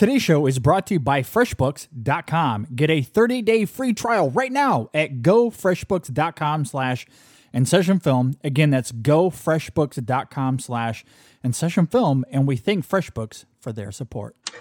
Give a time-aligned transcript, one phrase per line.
[0.00, 2.68] Today's show is brought to you by FreshBooks.com.
[2.74, 7.06] Get a 30-day free trial right now at GoFreshBooks.com slash
[7.52, 8.32] In Session Film.
[8.42, 11.04] Again, that's GoFreshBooks.com slash
[11.44, 12.24] In Session Film.
[12.30, 14.36] And we thank FreshBooks for their support.
[14.42, 14.56] Get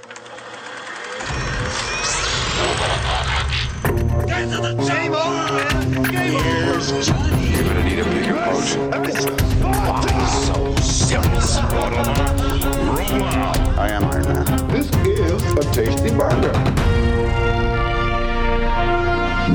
[4.50, 5.24] to the table!
[6.12, 6.80] Game over!
[7.56, 8.60] You're gonna need a bigger boat.
[10.28, 11.60] So serious.
[13.80, 14.68] I am Iron Man.
[14.68, 16.52] This is a tasty burger.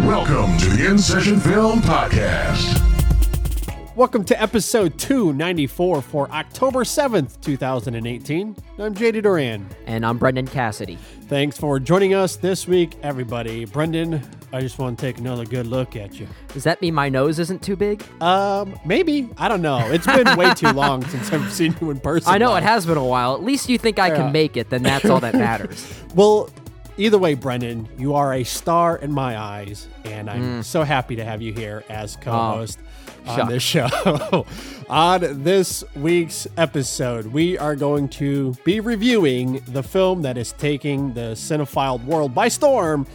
[0.09, 2.84] Welcome to the In Session Film Podcast.
[3.97, 8.57] Welcome to episode 294 for October 7th, 2018.
[8.79, 9.69] I'm JD Duran.
[9.87, 10.97] And I'm Brendan Cassidy.
[11.29, 13.67] Thanks for joining us this week, everybody.
[13.67, 14.21] Brendan,
[14.53, 16.27] I just want to take another good look at you.
[16.49, 18.03] Does that mean my nose isn't too big?
[18.21, 19.29] Um, maybe.
[19.39, 19.79] I don't know.
[19.93, 22.33] It's been way too long since I've seen you in person.
[22.33, 22.57] I know though.
[22.57, 23.35] it has been a while.
[23.35, 24.17] At least you think I Yeah.
[24.17, 25.89] can make it, then that's all that matters.
[26.17, 26.51] Well,
[26.97, 31.25] either way, Brendan, you are a star in my eyes, and I'm so happy to
[31.25, 32.81] have you here as co-host
[33.27, 33.49] on shucks.
[33.53, 34.47] this show.
[34.89, 41.15] on this week's episode, we are going to be reviewing the film that is taking
[41.15, 43.07] the cinephile world by storm.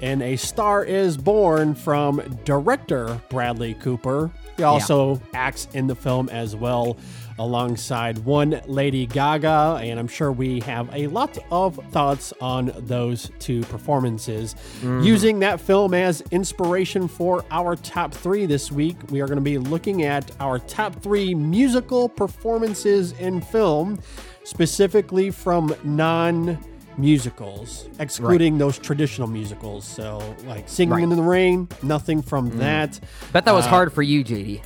[0.00, 4.30] And A Star is Born from director Bradley Cooper.
[4.56, 6.96] He also acts in the film as well
[7.38, 13.30] alongside one Lady Gaga, and I'm sure we have a lot of thoughts on those
[13.38, 14.54] two performances.
[14.80, 15.04] Mm.
[15.04, 19.42] Using that film as inspiration for our top three this week, we are going to
[19.42, 24.00] be looking at our top three musical performances in film,
[24.44, 26.58] specifically from non
[26.98, 29.86] musicals, excluding those traditional musicals.
[29.86, 31.02] So, like Singing Right.
[31.04, 32.58] in the Rain, nothing from mm.
[32.58, 33.00] that.
[33.32, 34.60] Bet that was uh, hard for you, JD.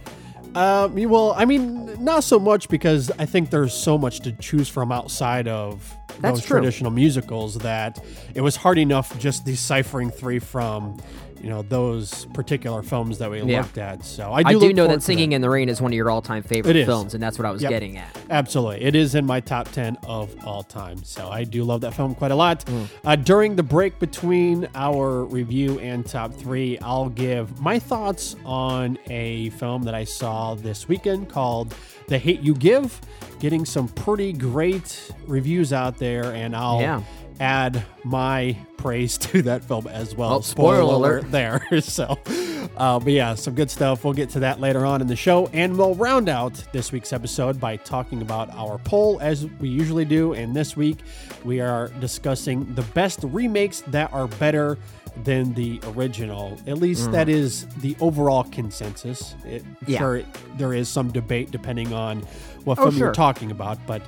[0.55, 4.69] Um, well, I mean, not so much because I think there's so much to choose
[4.69, 6.59] from outside of That's those true.
[6.59, 8.03] traditional musicals that
[8.35, 11.01] it was hard enough just deciphering three from,
[11.43, 13.61] you know, those particular films that we Yeah.
[13.63, 14.05] looked at.
[14.05, 16.09] So I do, I do know that Singing in the Rain is one of your
[16.11, 17.71] all-time It favorite films, and that's what I was Yep.
[17.71, 18.17] getting at.
[18.31, 18.83] Absolutely.
[18.85, 20.99] It is in my top 10 of all time.
[21.03, 22.65] So I do love that film quite a lot.
[22.67, 22.87] Mm.
[23.05, 28.97] Uh, during the break between our review and top three, I'll give my thoughts on
[29.11, 31.75] a film that I saw this weekend called
[32.09, 33.01] The Hate You Give,
[33.41, 36.33] getting some pretty great reviews out there.
[36.33, 37.01] And I'll Yeah.
[37.43, 40.35] Add my praise to that film as well.
[40.35, 41.31] Oh, spoiler alert.
[41.31, 41.67] there.
[41.83, 42.17] So,
[42.77, 44.05] uh, but yeah, some good stuff.
[44.05, 47.13] We'll get to that later on in the show, and we'll round out this week's
[47.13, 50.33] episode by talking about our poll as we usually do.
[50.35, 50.99] And this week,
[51.45, 54.79] we are discussing the best remakes that are better
[55.25, 56.59] than the original.
[56.67, 59.35] At least that is the overall consensus.
[59.45, 59.99] It, Yeah.
[59.99, 60.27] Sure, it-
[60.57, 62.21] there is some debate depending on
[62.65, 64.03] what Oh, film you're talking about, but.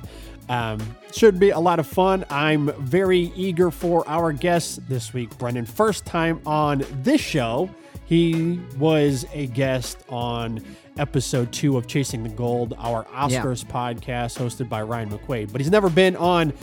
[0.49, 0.79] Um,
[1.11, 2.25] should be a lot of fun.
[2.29, 5.65] I'm very eager for our guest this week, Brendan.
[5.65, 7.69] First time on this show.
[8.05, 10.63] He was a guest on
[10.97, 15.51] episode two of Chasing the Gold, our Oscars podcast hosted by Ryan McQuaid.
[15.51, 16.53] But he's never been on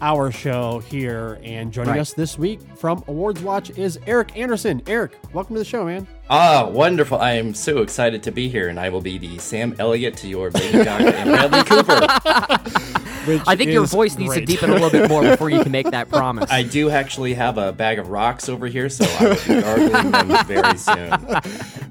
[0.00, 1.40] our show here.
[1.42, 2.00] And joining Right.
[2.00, 4.80] us this week from Awards Watch is Eric Anderson.
[4.86, 6.06] Eric, welcome to the show, man.
[6.30, 7.18] Ah, wonderful.
[7.18, 10.28] I am so excited to be here, and I will be the Sam Elliott to
[10.28, 12.98] your Lady Gaga and Bradley Cooper.
[13.26, 15.62] which I think your is voice needs to deepen a little bit more before you
[15.62, 16.50] can make that promise.
[16.50, 20.10] I do actually have a bag of rocks over here, so I will be gargling
[20.10, 21.12] them very soon.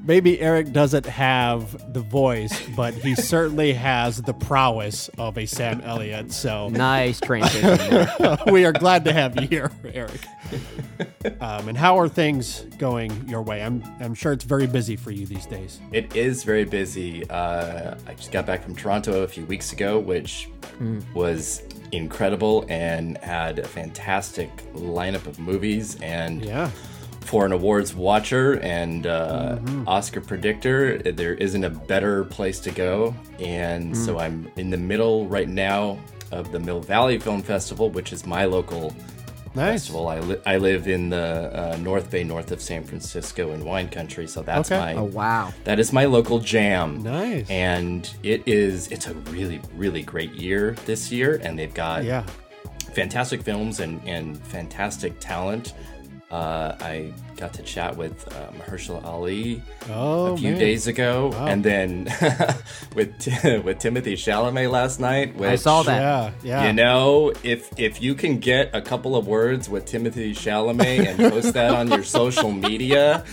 [0.04, 5.82] Maybe Eric doesn't have the voice, but he certainly has the prowess of a Sam
[5.82, 6.32] Elliott.
[6.32, 7.78] So nice transition.
[8.20, 8.38] there.
[8.48, 10.22] we are glad to have you here, Eric.
[11.40, 13.62] Um, and how are things going your way?
[13.62, 15.80] I'm I'm sure it's very busy for you these days.
[15.92, 17.30] It is very busy.
[17.30, 20.50] Uh, I just got back from Toronto a few weeks ago, which
[21.22, 21.62] was
[21.92, 25.98] incredible and had a fantastic lineup of movies.
[26.02, 26.70] And Yeah.
[27.22, 33.16] for an awards watcher and uh, Oscar predictor, there isn't a better place to go.
[33.40, 36.00] And so I'm in the middle right now
[36.32, 38.96] of the Mill Valley Film Festival, which is my local
[39.56, 39.82] Nice.
[39.82, 40.08] festival.
[40.08, 43.90] I, li- I live in the uh, North Bay, north of San Francisco, in wine
[43.90, 44.28] country.
[44.28, 44.80] So that's Okay.
[44.96, 45.54] my Oh wow.
[45.66, 47.04] that is my local jam.
[47.04, 47.50] Nice.
[47.50, 52.24] And it is it's a really really great year this year, and they've got Yeah.
[52.94, 55.74] fantastic films and and fantastic talent.
[56.32, 60.60] Uh, I got to chat with uh, Mahershala Ali Oh, a few man.
[60.60, 62.06] days ago, and then
[62.96, 63.10] with
[63.66, 65.36] with Timothée Chalamet last night.
[65.36, 66.00] Which, I saw that.
[66.02, 66.32] Yeah.
[66.44, 66.68] Yeah.
[66.68, 71.18] You know, if if you can get a couple of words with Timothée Chalamet and
[71.32, 73.26] post that on your social media,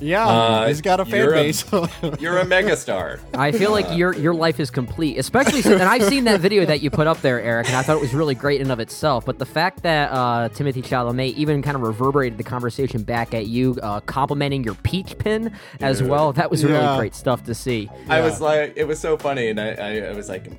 [0.00, 1.64] Yeah, Uh, he's got a fan you're a- base.
[2.20, 3.20] You're a megastar.
[3.32, 6.64] I feel like your your life is complete, especially since, and I've seen that video
[6.66, 8.80] that you put up there, Eric, and I thought it was really great in of
[8.80, 9.24] itself.
[9.24, 13.46] But the fact that uh, Timothée Chalamet even kind of reverberated the conversation back at
[13.46, 16.98] you, uh, complimenting your peach pin as well, that was really Yeah.
[16.98, 17.88] great stuff to see.
[18.08, 20.50] I was like, it was so funny, and I, I, I was like,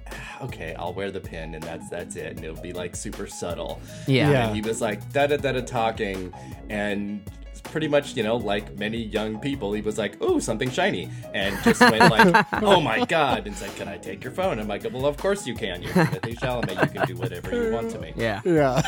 [0.43, 3.81] okay, I'll wear the pin, and that's that's it, and it'll be like super subtle.
[4.07, 4.31] Yeah.
[4.31, 4.47] Yeah.
[4.47, 6.33] And he was like da da da da talking,
[6.69, 7.21] and
[7.65, 11.57] pretty much, you know, like many young people, he was like, "Ooh, something shiny," and
[11.63, 14.83] just went like, "Oh my god!" and said, "Can I take your phone?" I'm like,
[14.91, 15.81] "Well, of course you can.
[15.81, 16.81] You're Timothée Chalamet.
[16.93, 18.41] You can do whatever you want to me." Yeah.
[18.45, 18.81] yeah.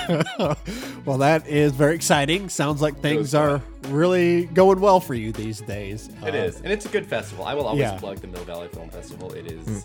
[1.05, 2.49] well, that is very exciting.
[2.49, 6.09] Sounds like things are really going well for you these days.
[6.25, 7.45] It Uh, is, and it's a good festival.
[7.45, 7.97] I will always Yeah.
[7.97, 9.31] plug the Mill Valley Film Festival.
[9.33, 9.83] It is,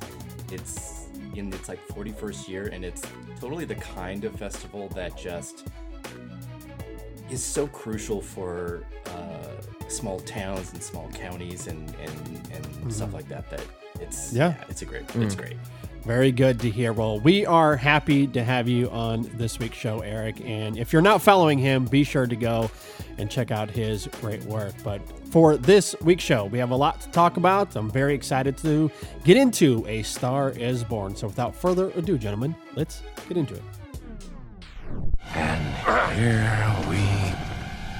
[0.51, 3.03] it's in its like 41st year, and it's
[3.41, 5.67] totally the kind of festival that just
[7.33, 12.49] is so crucial for uh, small towns and small counties and and,
[12.85, 13.49] and stuff like that.
[13.51, 13.65] That
[14.01, 14.55] it's Yeah.
[14.69, 15.57] it's a great, it's great.
[16.05, 16.93] Very good to hear.
[16.93, 20.41] Well, we are happy to have you on this week's show, Eric.
[20.45, 22.71] And if you're not following him, be sure to go
[23.19, 24.75] and check out his great work.
[24.83, 25.01] But
[25.31, 27.77] for this week's show, we have a lot to talk about.
[27.77, 28.91] I'm very excited to
[29.23, 31.15] get into A Star is Born.
[31.15, 33.63] So without further ado, gentlemen, let's get into it.
[35.35, 35.65] And
[36.15, 37.35] here we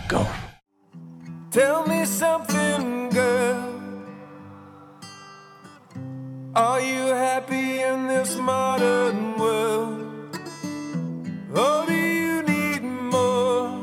[0.09, 0.27] go.
[1.51, 3.69] Tell me something, girl.
[6.55, 10.37] Are you happy in this modern world?
[11.55, 13.79] Or do you need more?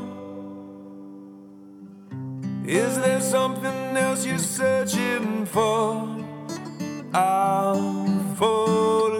[2.64, 6.06] Is there something else you're searching for?
[7.12, 9.19] I'm falling.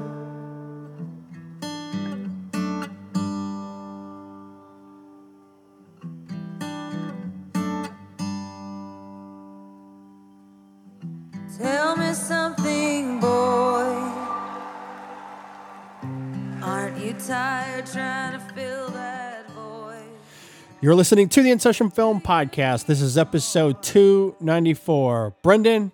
[20.83, 22.87] You're listening to the In Session Film Podcast.
[22.87, 25.35] This is episode 294.
[25.43, 25.91] Brendan,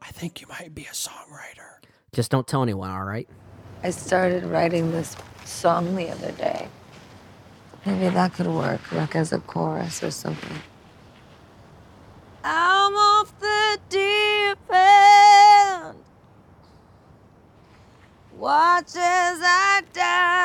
[0.00, 1.84] I think you might be a songwriter.
[2.12, 3.28] Just don't tell anyone, all right?
[3.82, 6.68] I started writing this song the other day.
[7.84, 10.58] Maybe that could work, like as a chorus or something.
[12.44, 15.96] I'm off the deep end.
[18.38, 20.39] Watch as I dive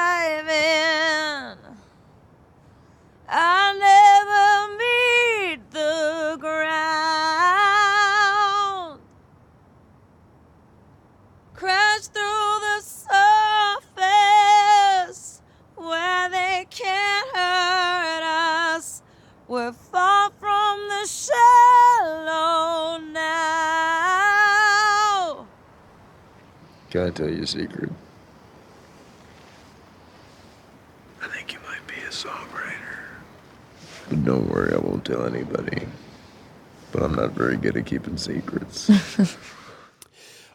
[27.15, 27.89] tell you a secret?
[31.21, 32.75] I think you might be a songwriter.
[34.09, 35.87] But don't worry, I won't tell anybody.
[36.91, 38.89] But I'm not very good at keeping secrets.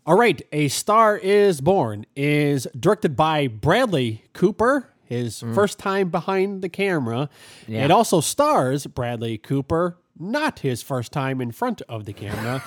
[0.06, 5.54] All right, A Star is Born is directed by Bradley Cooper, his mm.
[5.54, 7.28] first time behind the camera.
[7.66, 7.84] Yeah.
[7.84, 12.62] It also stars Bradley Cooper, not his first time in front of the camera,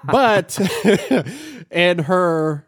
[0.04, 0.58] but
[1.70, 2.66] in her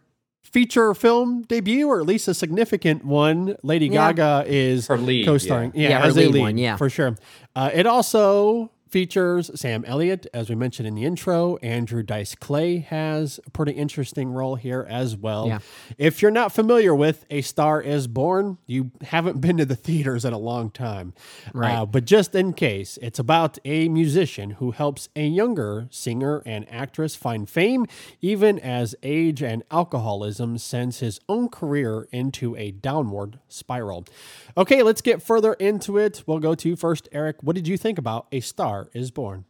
[0.52, 4.12] feature film debut, or at least a significant one, Lady Yeah.
[4.12, 5.72] Gaga is Her lead, co-starring.
[5.74, 5.88] yeah.
[5.90, 6.76] Yeah, her as a lead one, yeah.
[6.76, 7.16] for sure.
[7.54, 11.56] Uh, it also features Sam Elliott, as we mentioned in the intro.
[11.56, 15.48] Andrew Dice Clay has a pretty interesting role here as well.
[15.48, 15.58] Yeah.
[15.98, 20.24] If you're not familiar with A Star is Born, you haven't been to the theaters
[20.24, 21.14] in a long time.
[21.52, 21.74] Right.
[21.74, 26.70] Uh, but just in case, it's about a musician who helps a younger singer and
[26.70, 27.86] actress find fame,
[28.20, 34.04] even as age and alcoholism sends his own career into a downward spiral.
[34.56, 36.22] Okay, let's get further into it.
[36.26, 37.42] We'll go to first, Eric.
[37.42, 39.44] What did you think about A Star is Born?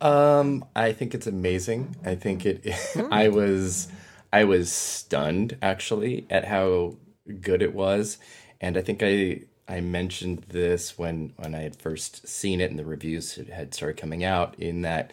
[0.00, 1.96] Um, I think it's amazing.
[2.04, 2.66] I think it.
[3.10, 3.88] I was,
[4.32, 6.96] I was stunned actually at how
[7.40, 8.18] good it was,
[8.60, 12.78] and I think I I mentioned this when when I had first seen it and
[12.78, 14.58] the reviews had started coming out.
[14.58, 15.12] In that,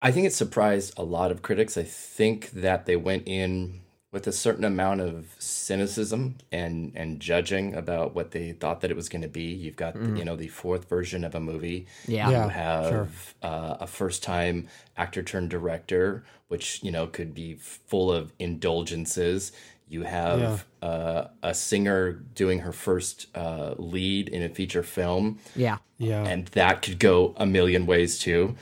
[0.00, 1.76] I think it surprised a lot of critics.
[1.76, 3.79] I think that they went in
[4.12, 8.96] with a certain amount of cynicism and and judging about what they thought that it
[8.96, 9.52] was going to be.
[9.52, 11.86] You've got the, you know the fourth version of a movie.
[12.08, 12.28] Yeah.
[12.30, 13.08] Yeah, you have sure.
[13.42, 19.52] uh, a first time actor turned director, which you know could be full of indulgences.
[19.88, 25.78] You have uh, a singer doing her first uh, lead in a feature film Yeah.
[25.98, 26.24] Yeah.
[26.24, 28.54] and that could go a million ways too.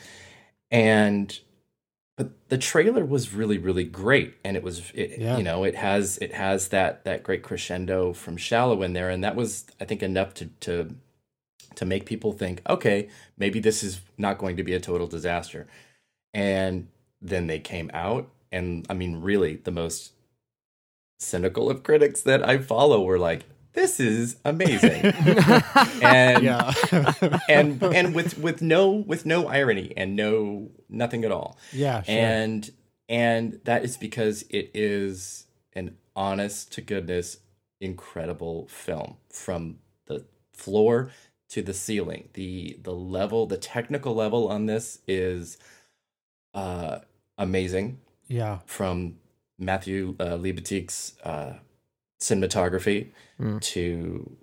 [0.70, 1.38] And
[2.18, 5.38] but the trailer was really really great, and it was it, Yeah.
[5.38, 9.24] you know it has it has that that great crescendo from Shallow in there, and
[9.24, 10.94] that was I think enough to to
[11.76, 13.08] to make people think, okay,
[13.38, 15.68] maybe this is not going to be a total disaster.
[16.34, 16.88] And
[17.22, 20.12] then they came out, and I mean, really, the most
[21.20, 23.44] cynical of critics that I follow were like,
[23.74, 25.04] "This is amazing,"
[26.02, 26.72] and yeah.
[27.48, 31.58] and and with with no with no irony and no nothing at all.
[31.72, 32.02] yeah.
[32.02, 32.14] Sure.
[32.14, 32.70] And
[33.08, 37.38] and that is because it is an honest to goodness
[37.80, 41.10] incredible film from the floor
[41.50, 42.28] to the ceiling.
[42.34, 45.58] The the level, the technical level on this is
[46.54, 46.98] uh
[47.36, 48.58] amazing yeah.
[48.66, 49.16] from
[49.58, 51.54] Matthew uh, Libatique's uh,
[52.20, 53.08] cinematography
[53.40, 53.60] Mm.
[53.60, 54.36] to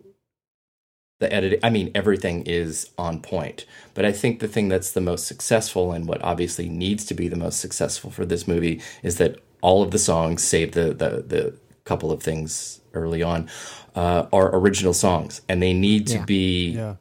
[1.19, 1.59] the editing.
[1.63, 3.65] I mean, everything is on point.
[3.93, 7.27] But I think the thing that's the most successful and what obviously needs to be
[7.27, 11.23] the most successful for this movie is that all of the songs, save the the,
[11.25, 13.49] the couple of things early on,
[13.95, 16.25] uh, are original songs, and they need to Yeah.
[16.25, 16.95] be Yeah.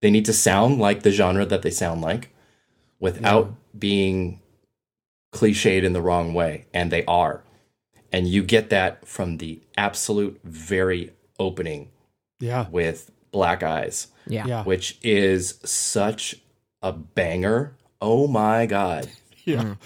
[0.00, 2.30] they need to sound like the genre that they sound like
[3.00, 4.40] without being
[5.32, 7.42] cliched in the wrong way and they are
[8.10, 11.90] and you get that from the absolute very opening
[12.40, 12.66] Yeah.
[12.70, 14.46] with black eyes Yeah.
[14.46, 14.64] Yeah.
[14.64, 16.36] which is such
[16.82, 19.08] a banger oh my god
[19.44, 19.60] Yeah.
[19.62, 19.76] and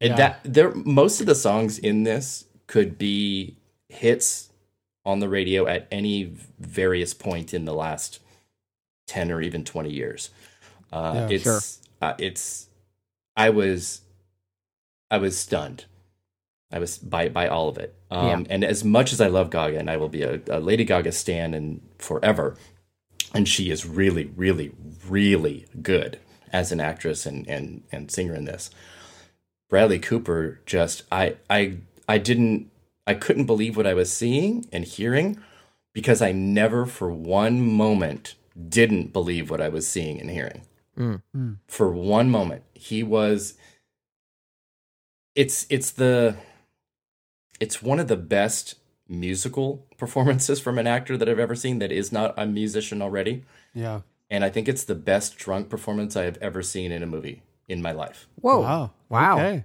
[0.00, 0.16] Yeah.
[0.16, 3.56] that there most of the songs in this could be
[3.88, 4.50] hits
[5.04, 8.20] on the radio at any various point in the last
[9.06, 10.30] 10 or even 20 years
[10.92, 11.60] uh Yeah, it's sure.
[12.00, 12.68] uh, it's
[13.36, 14.00] i was
[15.10, 15.84] i was stunned
[16.74, 18.46] i was by by all of it um Yeah.
[18.50, 21.12] and as much as i love gaga and i will be a, a lady gaga
[21.12, 22.56] stan and forever
[23.32, 24.72] and she is really really
[25.08, 26.18] really good
[26.52, 28.70] as an actress and and and singer in this
[29.70, 31.78] Bradley Cooper just I I
[32.08, 32.70] I didn't
[33.08, 35.38] I couldn't believe what I was seeing and hearing
[35.92, 38.36] because I never for one moment
[38.68, 40.62] didn't believe what I was seeing and hearing.
[40.96, 41.56] Mm.
[41.66, 42.62] For one moment.
[42.74, 43.54] He was
[45.34, 46.36] it's it's the
[47.60, 48.76] it's one of the best
[49.08, 53.44] musical performances from an actor that I've ever seen that is not a musician already.
[53.74, 54.00] Yeah.
[54.30, 57.42] And I think it's the best drunk performance I have ever seen in a movie
[57.68, 58.26] in my life.
[58.40, 58.60] Whoa.
[58.60, 58.90] Wow.
[59.08, 59.34] Wow.
[59.38, 59.64] Okay.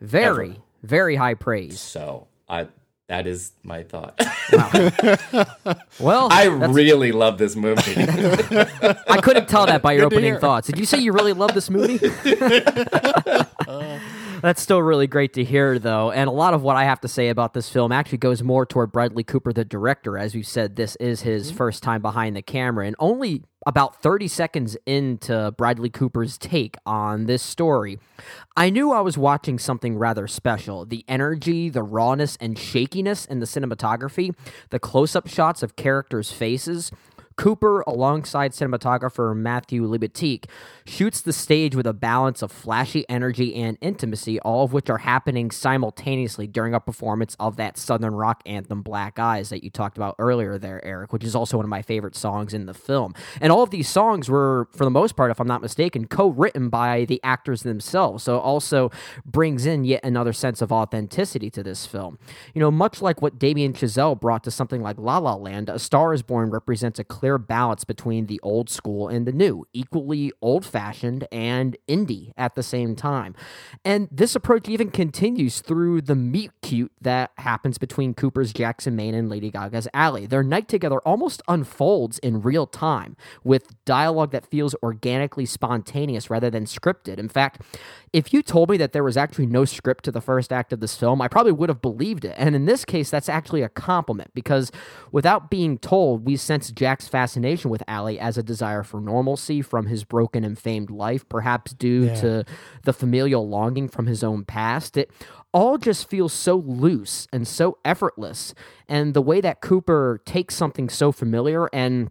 [0.00, 1.80] Very, very high praise.
[1.80, 2.66] So I
[3.08, 4.20] that is my thought.
[6.00, 7.94] Well, I really love this movie.
[7.98, 10.40] I couldn't tell that by your Good opening hear.
[10.40, 10.66] thoughts.
[10.66, 11.98] Did you say you really love this movie?
[14.42, 16.10] That's still really great to hear, though.
[16.10, 18.64] And a lot of what I have to say about this film actually goes more
[18.66, 20.16] toward Bradley Cooper, the director.
[20.16, 21.56] As you said, this is his mm-hmm.
[21.56, 22.86] first time behind the camera.
[22.86, 27.98] And only about 30 seconds into Bradley Cooper's take on this story,
[28.56, 30.86] I knew I was watching something rather special.
[30.86, 34.34] The energy, the rawness, and shakiness in the cinematography,
[34.70, 36.90] the close up shots of characters' faces.
[37.40, 40.44] Cooper, alongside cinematographer Matthew Libatique,
[40.84, 44.98] shoots the stage with a balance of flashy energy and intimacy, all of which are
[44.98, 49.96] happening simultaneously during a performance of that Southern rock anthem Black Eyes that you talked
[49.96, 53.14] about earlier there, Eric, which is also one of my favorite songs in the film.
[53.40, 56.28] And all of these songs were, for the most part, if I'm not mistaken, co
[56.28, 58.22] written by the actors themselves.
[58.22, 58.90] So it also
[59.24, 62.18] brings in yet another sense of authenticity to this film.
[62.52, 65.78] You know, much like what Damien Chazelle brought to something like La La Land, A
[65.78, 70.32] Star is Born represents a clear balance between the old school and the new, equally
[70.40, 73.34] old fashioned and indie at the same time.
[73.84, 79.14] And this approach even continues through the meet cute that happens between Cooper's Jackson Maine
[79.14, 80.26] and Lady Gaga's Ally.
[80.26, 86.50] Their night together almost unfolds in real time with dialogue that feels organically spontaneous rather
[86.50, 87.18] than scripted.
[87.18, 87.62] In fact,
[88.12, 90.80] if you told me that there was actually no script to the first act of
[90.80, 92.34] this film, I probably would have believed it.
[92.36, 94.72] And in this case, that's actually a compliment because
[95.12, 99.86] without being told, we sense Jack's fascination with Ally as a desire for normalcy from
[99.86, 102.14] his broken and famed life, perhaps due Yeah.
[102.14, 102.44] to
[102.84, 104.96] the familial longing from his own past.
[104.96, 105.10] It
[105.52, 108.54] all just feels so loose and so effortless.
[108.88, 112.10] And the way that Cooper takes something so familiar and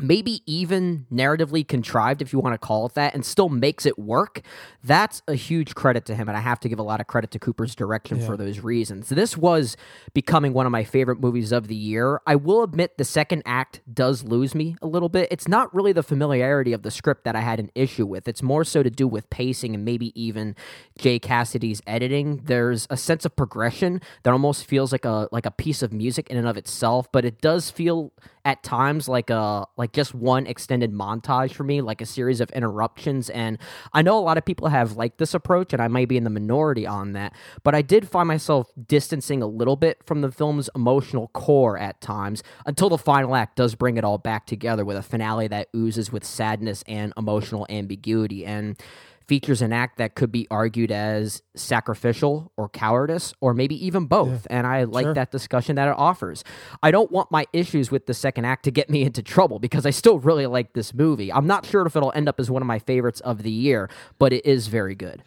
[0.00, 3.98] maybe even narratively contrived, if you want to call it that, and still makes it
[3.98, 4.42] work,
[4.82, 6.28] that's a huge credit to him.
[6.28, 9.08] And I have to give a lot of credit to Cooper's direction for those reasons.
[9.08, 9.76] This was
[10.14, 12.20] becoming one of my favorite movies of the year.
[12.26, 15.28] I will admit the second act does lose me a little bit.
[15.30, 18.42] It's not really the familiarity of the script that I had an issue with, it's
[18.42, 20.54] more so to do with pacing and maybe even
[20.98, 22.42] Jay Cassidy's editing.
[22.44, 26.28] There's a sense of progression that almost feels like a like a piece of music
[26.30, 28.12] in and of itself, but it does feel
[28.48, 32.50] at times like a like just one extended montage for me, like a series of
[32.52, 33.28] interruptions.
[33.28, 33.58] And
[33.92, 36.24] I know a lot of people have liked this approach, and I might be in
[36.24, 37.34] the minority on that.
[37.62, 42.00] But I did find myself distancing a little bit from the film's emotional core at
[42.00, 45.68] times until the final act does bring it all back together with a finale that
[45.76, 48.46] oozes with sadness and emotional ambiguity.
[48.46, 48.80] And
[49.28, 54.46] features an act that could be argued as sacrificial or cowardice or maybe even both
[54.48, 55.14] and i like Sure.
[55.14, 56.42] that discussion that it offers.
[56.82, 59.84] I don't want my issues with the second act to get me into trouble because
[59.86, 61.30] i still really like this movie.
[61.32, 63.88] I'm not sure if it'll end up as one of my favorites of the year
[64.18, 65.22] but it is very good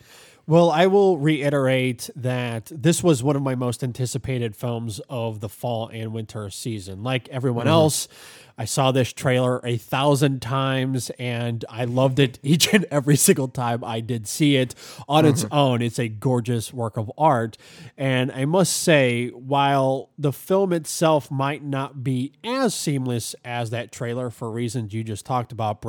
[0.51, 5.47] Well, I will reiterate that this was one of my most anticipated films of the
[5.47, 7.03] fall and winter season.
[7.03, 7.71] Like everyone mm-hmm.
[7.71, 8.09] else,
[8.57, 13.47] I saw this trailer a thousand times and I loved it each and every single
[13.47, 14.75] time I did see it
[15.07, 15.55] on its mm-hmm.
[15.55, 15.81] own.
[15.81, 17.57] It's a gorgeous work of art.
[17.95, 23.93] And I must say, while the film itself might not be as seamless as that
[23.93, 25.81] trailer for reasons you just talked about,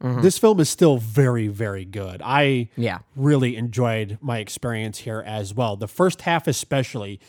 [0.00, 2.20] Brendan, this film is still very, very good.
[2.24, 2.98] I Yeah.
[3.16, 5.76] really enjoyed my experience here as well.
[5.76, 7.20] The first half, especially,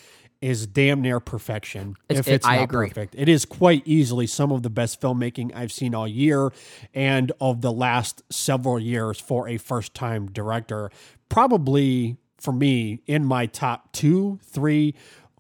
[0.42, 1.96] is damn near perfection.
[2.08, 2.88] It's- if it- it's I not agree.
[2.88, 6.52] perfect, it is quite easily some of the best filmmaking I've seen all year
[6.94, 10.92] and of the last several years for a first-time director.
[11.28, 14.96] Probably for me in my top two, three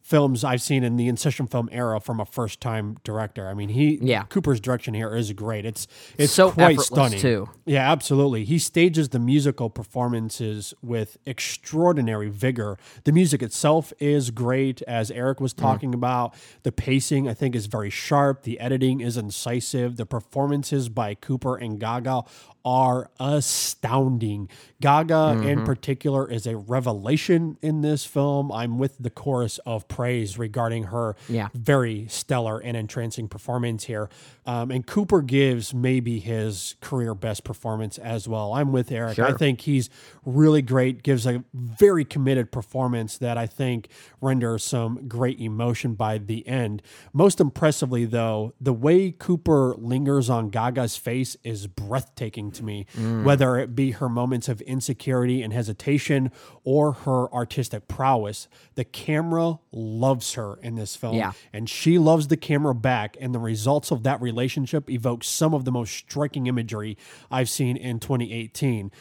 [0.10, 3.48] films I've seen in the In Session Film era from a first time director.
[3.48, 4.24] I mean, he Yeah.
[4.24, 5.66] Cooper's direction here is great.
[5.66, 5.88] It's
[6.18, 7.48] it's So quite stunning too.
[7.68, 8.44] Yeah, absolutely.
[8.44, 12.80] He stages the musical performances with extraordinary vigor.
[13.04, 15.62] The music itself is great, as Eric was mm.
[15.62, 16.34] talking about.
[16.64, 18.42] The pacing, I think, is very sharp.
[18.42, 19.98] The editing is incisive.
[19.98, 22.24] The performances by Cooper and Gaga
[22.66, 24.50] are astounding.
[24.82, 28.52] Gaga, in particular, is a revelation in this film.
[28.52, 31.50] I'm with the chorus of praise regarding her Yeah.
[31.54, 34.10] very stellar and entrancing performance here.
[34.46, 38.54] Um, and Cooper gives maybe his career best performance as well.
[38.54, 39.20] I'm with Eric.
[39.20, 39.90] I think he's
[40.26, 43.90] really great, gives a very committed performance that I think
[44.22, 46.82] renders some great emotion by the end.
[47.14, 53.24] Most impressively, though, the way Cooper lingers on Gaga's face is breathtaking to me, mm.
[53.24, 56.32] whether it be her moments of insecurity and hesitation
[56.64, 58.48] or her artistic prowess.
[58.76, 61.32] The camera loves her in this film Yeah.
[61.52, 65.66] and she loves the camera back and the results of that relationship evoke some of
[65.66, 66.98] the most striking imagery
[67.32, 68.92] i've seen in 2018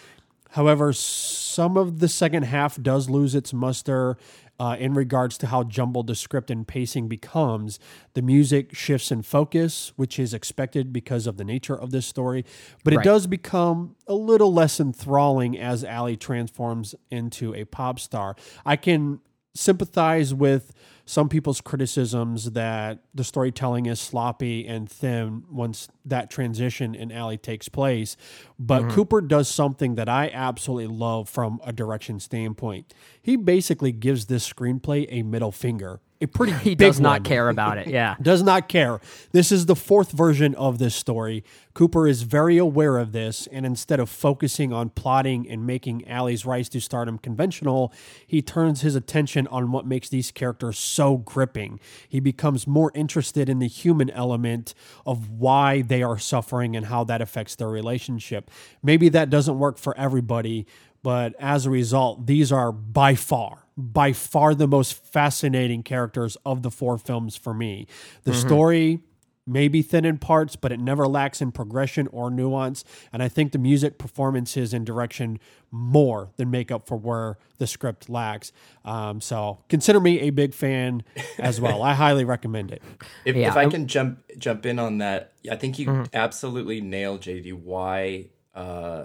[0.51, 4.17] however some of the second half does lose its muster
[4.59, 7.79] uh, in regards to how jumbled the script and pacing becomes
[8.15, 12.45] the music shifts in focus which is expected because of the nature of this story
[12.85, 18.37] but it does become a little less enthralling as Ally transforms into a pop star.
[18.65, 19.21] I can
[19.55, 20.73] sympathize with
[21.09, 27.37] some people's criticisms that the storytelling is sloppy and thin once that transition in Ally
[27.37, 28.15] takes place.
[28.59, 28.91] But mm-hmm.
[28.91, 32.93] Cooper does something that I absolutely love from a direction standpoint.
[33.23, 36.03] He basically gives this screenplay a middle finger.
[36.21, 39.01] A pretty he does not one care about it yeah does not care.
[39.33, 41.45] This is the fourth version of this story.
[41.75, 46.45] Cooper is very aware of this, and instead of focusing on plotting and making Ally's
[46.45, 47.93] rise to stardom conventional,
[48.27, 51.79] he turns his attention on what makes these characters so gripping.
[52.09, 54.75] He becomes more interested in the human element
[55.07, 58.51] of why they are suffering and how that affects their relationship.
[58.83, 60.67] Maybe that doesn't work for everybody,
[61.03, 66.63] but as a result, these are by far, by far the most fascinating characters of
[66.63, 67.87] the four films for me.
[68.25, 69.01] The story
[69.47, 72.85] may be thin in parts, but it never lacks in progression or nuance.
[73.15, 75.39] And I think the music, performances, and direction
[75.71, 78.53] more than make up for where the script lacks.
[78.85, 81.03] Um, so consider me a big fan
[81.39, 81.83] as well.
[81.83, 82.83] I highly recommend it.
[83.25, 86.83] If, Yeah, if I I- can jump jump in on that, I think you absolutely
[86.83, 89.05] nailed JD why uh,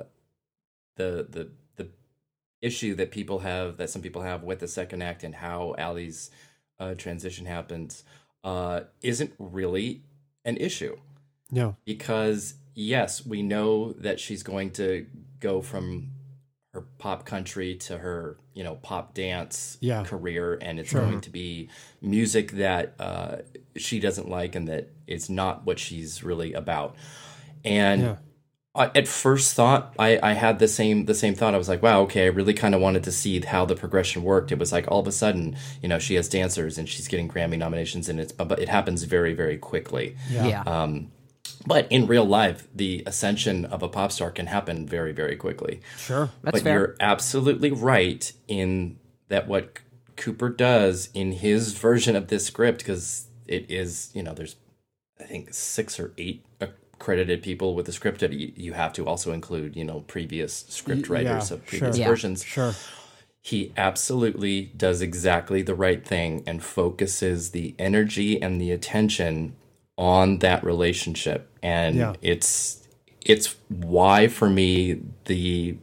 [0.97, 1.51] the the the
[2.63, 6.31] issue that people have that some people have with the second act and how Ally's
[6.79, 8.03] uh, transition happens
[8.43, 10.01] uh, isn't really
[10.45, 10.95] an issue
[11.51, 11.75] No.
[11.85, 15.05] because yes, we know that she's going to
[15.39, 16.09] go from
[16.73, 20.03] her pop country to her you know pop dance Yeah.
[20.03, 21.69] career, and it's going to be
[22.01, 23.37] music that uh,
[23.75, 26.95] she doesn't like and that it's not what she's really about.
[27.65, 28.15] And Yeah.
[28.75, 31.53] I, at first thought, I, I had the same the same thought.
[31.53, 34.23] I was like, wow, okay, I really kind of wanted to see how the progression
[34.23, 34.51] worked.
[34.51, 37.29] It was like all of a sudden, you know, she has dancers and she's getting
[37.29, 40.15] Grammy nominations, and it's but it happens very very quickly.
[40.29, 40.63] Yeah.
[40.65, 41.11] Um,
[41.67, 45.81] but in real life, the ascension of a pop star can happen very very quickly.
[45.97, 46.31] Sure.
[46.41, 46.73] That's but fair.
[46.73, 49.79] you're absolutely right in that what
[50.15, 54.55] Cooper does in his version of this script, because it is, you know, there's,
[55.19, 56.43] I think, six or eight
[57.03, 58.21] accredited people with the script.
[58.21, 61.97] that You, you have to also include, you know, previous script writers yeah, of previous
[61.97, 62.01] sure.
[62.01, 62.09] Yeah.
[62.09, 62.43] versions.
[62.45, 62.73] Sure.
[63.41, 69.53] He absolutely does exactly the right thing and focuses the energy and the attention
[69.97, 71.49] on that relationship.
[71.61, 72.13] And Yeah.
[72.21, 72.79] it's
[73.25, 75.77] it's why for me the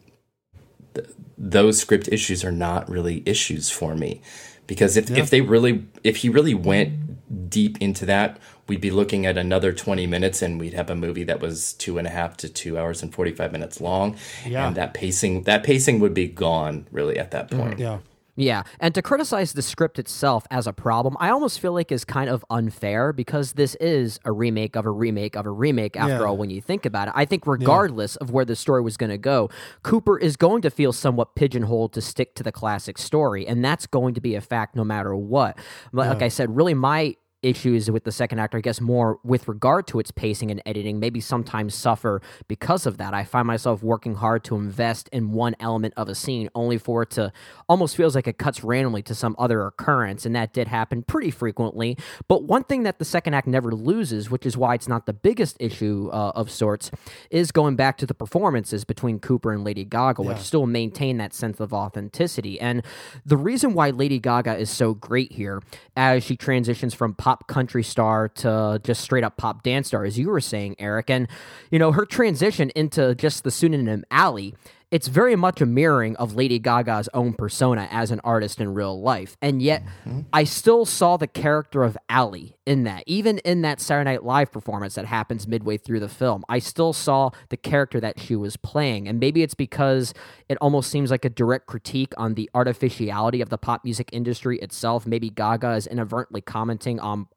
[1.36, 4.20] those script issues are not really issues for me
[4.66, 7.09] because if, if they really if he really went
[7.48, 11.24] deep into that we'd be looking at another 20 minutes and we'd have a movie
[11.24, 14.16] that was two and a half to two hours and 45 minutes long
[14.46, 14.66] Yeah.
[14.68, 17.82] and that pacing that pacing would be gone really at that point mm-hmm.
[17.82, 17.98] Yeah.
[18.36, 22.04] Yeah, and to criticize the script itself as a problem, I almost feel like is
[22.04, 26.14] kind of unfair because this is a remake of a remake of a remake after
[26.20, 26.24] Yeah.
[26.24, 27.14] all when you think about it.
[27.16, 29.50] I think regardless of where the story was going to go,
[29.82, 33.86] Cooper is going to feel somewhat pigeonholed to stick to the classic story, and that's
[33.86, 35.58] going to be a fact no matter what.
[35.92, 39.48] But like I said, really my issues with the second actor, I guess more with
[39.48, 43.14] regard to its pacing and editing, maybe sometimes suffer because of that.
[43.14, 47.02] I find myself working hard to invest in one element of a scene only for
[47.02, 47.32] it to
[47.68, 51.30] almost feels like it cuts randomly to some other occurrence, and that did happen pretty
[51.30, 51.96] frequently.
[52.28, 55.12] But one thing that the second act never loses, which is why it's not the
[55.12, 56.90] biggest issue uh, of sorts,
[57.30, 61.32] is going back to the performances between Cooper and Lady Gaga, which still maintain that
[61.32, 62.60] sense of authenticity.
[62.60, 62.82] And
[63.24, 65.62] the reason why Lady Gaga is so great here
[65.96, 70.18] as she transitions from pop country star to just straight up pop dance star, as
[70.18, 71.28] you were saying, Eric, and
[71.70, 74.50] you know, her transition into just the pseudonym Ally
[74.90, 79.00] it's very much a mirroring of Lady Gaga's own persona as an artist in real
[79.00, 79.36] life.
[79.40, 80.22] And yet, mm-hmm.
[80.32, 83.04] I still saw the character of Ally in that.
[83.06, 86.92] Even in that Saturday Night Live performance that happens midway through the film, I still
[86.92, 89.06] saw the character that she was playing.
[89.06, 90.12] And maybe it's because
[90.48, 94.58] it almost seems like a direct critique on the artificiality of the pop music industry
[94.58, 95.06] itself.
[95.06, 97.28] Maybe Gaga is inadvertently commenting on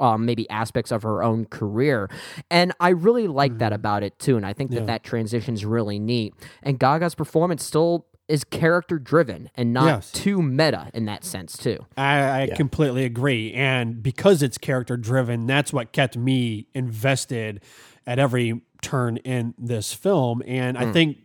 [0.00, 2.10] um, maybe aspects of her own career.
[2.50, 4.36] And I really like that about it too.
[4.36, 6.34] And I think that that transition's really neat.
[6.62, 10.10] And Gaga's performance still is character driven and not Yes.
[10.12, 11.78] too meta in that sense too.
[11.96, 13.52] I, I completely agree.
[13.52, 17.60] And because it's character driven, that's what kept me invested
[18.04, 20.42] at every turn in this film.
[20.46, 21.18] And I think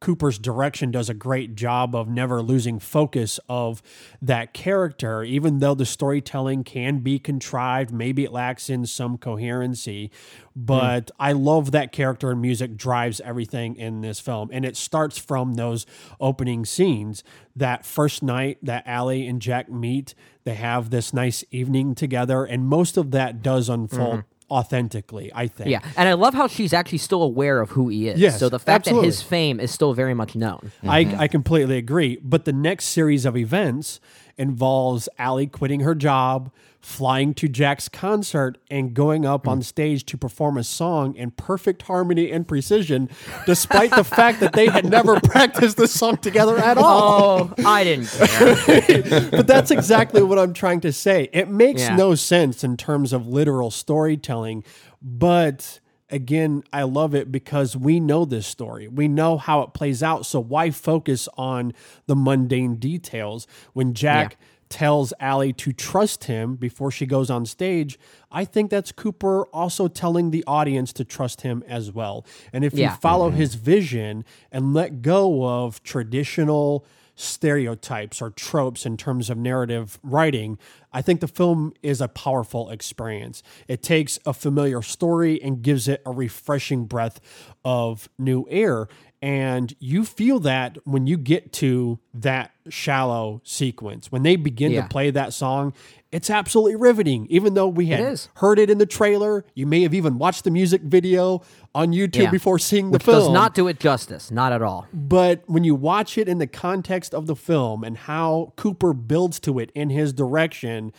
[0.00, 3.82] Cooper's direction does a great job of never losing focus of
[4.20, 7.92] that character, even though the storytelling can be contrived.
[7.92, 10.10] Maybe it lacks in some coherency,
[10.54, 11.22] but hmm.
[11.22, 14.50] I love that character and music drives everything in this film.
[14.52, 15.86] And it starts from those
[16.20, 17.24] opening scenes.
[17.54, 22.66] That first night that Ally and Jack meet, they have this nice evening together, and
[22.66, 24.35] most of that does unfold mm-hmm.
[24.48, 25.70] Authentically, I think.
[25.70, 25.80] Yeah.
[25.96, 28.20] And I love how she's actually still aware of who he is.
[28.20, 30.70] Yes, so the fact that his fame is still very much known.
[30.84, 31.24] I, I mm-hmm.
[31.26, 32.20] completely agree.
[32.22, 33.98] But the next series of events
[34.38, 36.52] involves Ally quitting her job,
[36.86, 39.62] flying to Jack's concert, and going up on hmm.
[39.62, 43.10] stage to perform a song in perfect harmony and precision,
[43.44, 47.50] despite the fact that they had never practiced the song together at all.
[47.58, 49.30] Oh, I didn't care.
[49.32, 51.28] but that's exactly what I'm trying to say.
[51.32, 51.96] It makes Yeah.
[51.96, 54.62] no sense in terms of literal storytelling,
[55.02, 58.86] but again, I love it because we know this story.
[58.86, 60.24] We know how it plays out.
[60.24, 61.72] So why focus on
[62.06, 64.46] the mundane details when Jack Yeah.
[64.68, 67.98] Tells Ally to trust him before she goes on stage?
[68.32, 72.26] I think that's Cooper also telling the audience to trust him as well.
[72.52, 72.90] And if Yeah.
[72.90, 73.38] you follow mm-hmm.
[73.38, 76.84] his vision and let go of traditional
[77.18, 80.58] stereotypes or tropes in terms of narrative writing,
[80.92, 83.42] I think the film is a powerful experience.
[83.68, 87.20] It takes a familiar story and gives it a refreshing breath
[87.64, 88.86] of new air.
[89.26, 94.12] And you feel that when you get to that shallow sequence.
[94.12, 94.82] When they begin Yeah.
[94.82, 95.72] to play that song,
[96.12, 97.26] it's absolutely riveting.
[97.28, 98.28] Even though we had is.
[98.34, 101.42] heard it in the trailer, you may have even watched the music video
[101.74, 102.30] on YouTube Yeah.
[102.30, 104.30] before seeing the Which film does not do it justice.
[104.30, 104.86] Not at all.
[104.92, 109.40] but when you watch it in the context of the film and how Cooper builds
[109.40, 110.92] to it in his direction,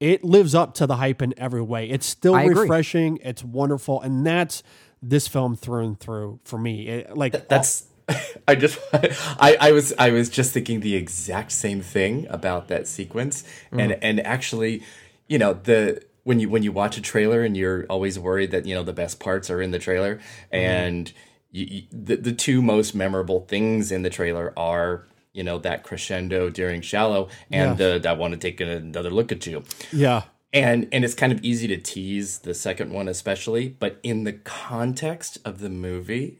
[0.00, 1.88] it lives up to the hype in every way.
[1.88, 2.62] It's still I agree.
[2.62, 3.18] refreshing.
[3.22, 4.62] It's wonderful, and that's
[5.08, 6.88] this film through and through for me.
[6.88, 7.86] It, like That's
[8.48, 12.86] I just I, I was I was just thinking the exact same thing about that
[12.86, 13.80] sequence mm.
[13.80, 14.82] and and actually
[15.28, 18.66] you know the when you when you watch a trailer and you're always worried that
[18.66, 20.56] you know the best parts are in the trailer mm-hmm.
[20.56, 21.12] and
[21.50, 25.82] you, you, the the two most memorable things in the trailer are you know that
[25.82, 27.98] crescendo during shallow and Yeah.
[27.98, 30.22] the I want to take another look at you Yeah.
[30.54, 34.32] And and it's kind of easy to tease the second one especially but in the
[34.32, 36.38] context of the movie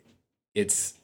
[0.54, 0.94] it's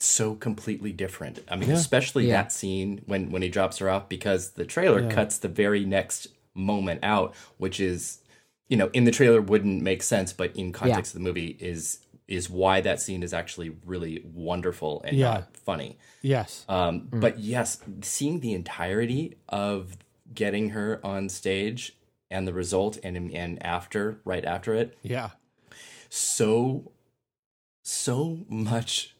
[0.00, 1.76] so completely different i mean Yeah.
[1.76, 2.42] especially Yeah.
[2.42, 5.10] that scene when when he drops her off because the trailer Yeah.
[5.10, 8.18] cuts the very next moment out which is
[8.68, 12.00] you know in the trailer wouldn't make sense but in context of the movie is
[12.28, 16.64] is why that scene is actually really wonderful and not funny Yes.
[16.68, 19.96] um, But yes, seeing the entirety of
[20.34, 21.94] getting her on stage
[22.30, 25.30] and the result and and after right after it, yeah.
[26.08, 26.90] so
[27.82, 29.14] so much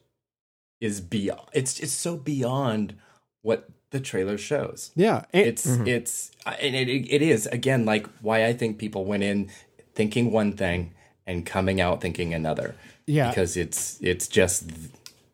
[0.80, 1.48] is beyond.
[1.52, 2.94] It's it's so beyond
[3.42, 4.90] what the trailer shows.
[4.96, 5.24] Yeah.
[5.32, 5.86] And- It's mm-hmm.
[5.86, 9.50] it's and it, it is again like why I think people went in
[9.94, 10.92] thinking one thing
[11.26, 12.74] and coming out thinking another.
[13.06, 13.28] Yeah.
[13.28, 14.68] because it's it's just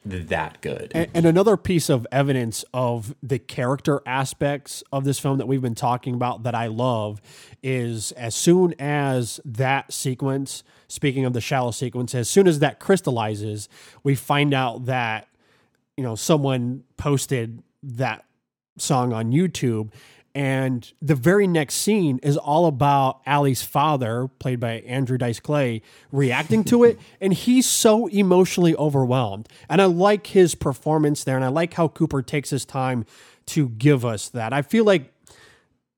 [0.05, 0.93] that good.
[0.95, 5.63] And, and another piece of evidence of the character aspects of this film that we've
[5.63, 7.21] been talking about that I love
[7.63, 12.81] is as soon as that sequence, speaking of the shallow sequence, as soon as that
[12.81, 13.69] crystallizes,
[14.03, 15.29] we find out that,
[15.97, 18.25] you know, someone posted that
[18.79, 19.93] song on YouTube.
[20.35, 25.83] And the very next scene is all about Ally's father, played by Andrew Dice Clay,
[26.11, 26.99] reacting to it.
[27.21, 29.49] And he's so emotionally overwhelmed.
[29.69, 31.37] And I like his performance there.
[31.37, 33.05] And I like how Cooper takes his time
[33.47, 34.53] to give us that.
[34.53, 35.13] I feel like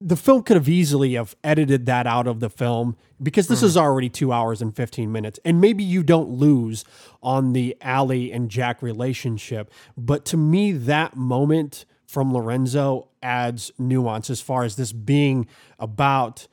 [0.00, 3.66] the film could have easily have edited that out of the film because this hmm.
[3.66, 6.84] is already two hours and 15 minutes and maybe you don't lose
[7.22, 14.30] on the Allie and Jack relationship but to me that moment from Lorenzo adds nuance
[14.30, 15.48] as far as this being
[15.80, 16.46] about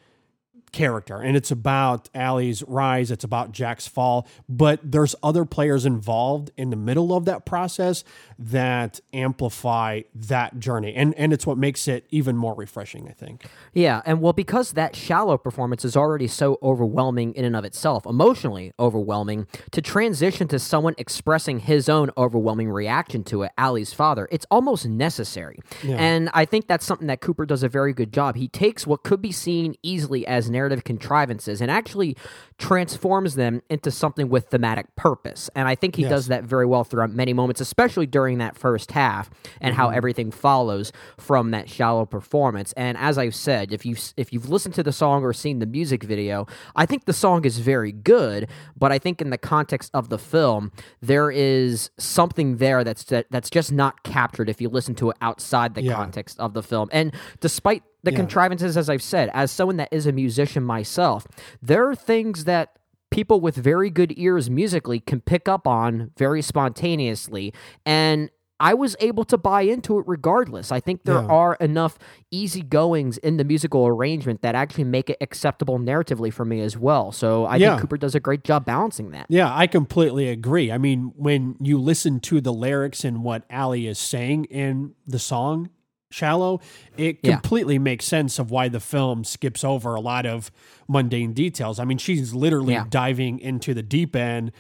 [0.72, 6.52] character and it's about Ally's rise, it's about Jack's fall, but there's other players involved
[6.56, 8.04] in the middle of that process
[8.40, 10.94] that amplify that journey.
[10.96, 13.46] And and it's what makes it even more refreshing, I think.
[13.74, 18.06] Yeah, and well, because that shallow performance is already so overwhelming in and of itself,
[18.06, 24.28] emotionally overwhelming, to transition to someone expressing his own overwhelming reaction to it, Ally's father,
[24.32, 25.60] it's almost necessary.
[25.84, 28.36] And I think that's something that Cooper does a very good job.
[28.36, 32.16] He takes what could be seen easily as narrative contrivances and actually
[32.58, 35.50] transforms them into something with thematic purpose.
[35.56, 38.92] And I think he does that very well throughout many moments, especially during that first
[38.92, 39.98] half and how mm-hmm.
[39.98, 42.74] everything follows from that shallow performance.
[42.74, 45.66] And as I've said, if you if you've listened to the song or seen the
[45.66, 46.46] music video,
[46.76, 48.48] I think the song is very good,
[48.78, 50.72] but I think in the context of the film,
[51.02, 55.18] there is something there that's that, that's just not captured if you listen to it
[55.22, 55.96] outside the Yeah.
[55.96, 56.90] context of the film.
[56.92, 58.18] And despite the Yeah.
[58.18, 61.28] contrivances, as I've said, as someone that is a musician myself,
[61.62, 62.78] there are things that
[63.12, 67.54] people with very good ears musically can pick up on very spontaneously.
[67.86, 70.72] And I was able to buy into it regardless.
[70.72, 71.26] I think there Yeah.
[71.28, 71.98] are enough
[72.30, 76.78] easy goings in the musical arrangement that actually make it acceptable narratively for me as
[76.78, 77.12] well.
[77.12, 77.70] So I Yeah.
[77.72, 79.26] think Cooper does a great job balancing that.
[79.30, 80.72] Yeah, I completely agree.
[80.72, 85.20] I mean, when you listen to the lyrics and what Ally is saying in the
[85.20, 85.70] song
[86.12, 86.60] Shallow,
[86.98, 87.34] it Yeah.
[87.34, 90.52] completely makes sense of why the film skips over a lot of
[90.88, 91.80] mundane details.
[91.80, 92.86] I mean, she's literally Yeah.
[92.90, 94.52] diving into the deep end,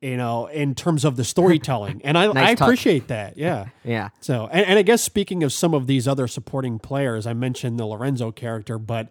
[0.00, 2.00] you know, in terms of the storytelling.
[2.04, 2.66] And I, Nice I touch.
[2.66, 3.36] appreciate that.
[3.38, 3.66] Yeah.
[3.84, 4.08] Yeah.
[4.20, 7.78] So, and, and I guess speaking of some of these other supporting players, I mentioned
[7.78, 9.08] the Lorenzo character, but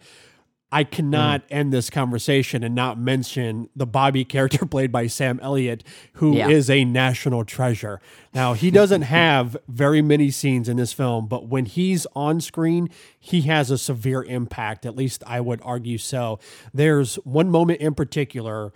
[0.74, 1.52] I cannot Mm.
[1.52, 5.84] end this conversation and not mention the Bobby character played by Sam Elliott,
[6.14, 6.76] who is Yeah.
[6.76, 8.02] a national treasure.
[8.34, 12.90] Now, he doesn't have very many scenes in this film, but when he's on screen,
[13.20, 14.86] he has a severe impact.
[14.86, 16.40] At least I would argue so.
[16.74, 18.74] There's one moment in particular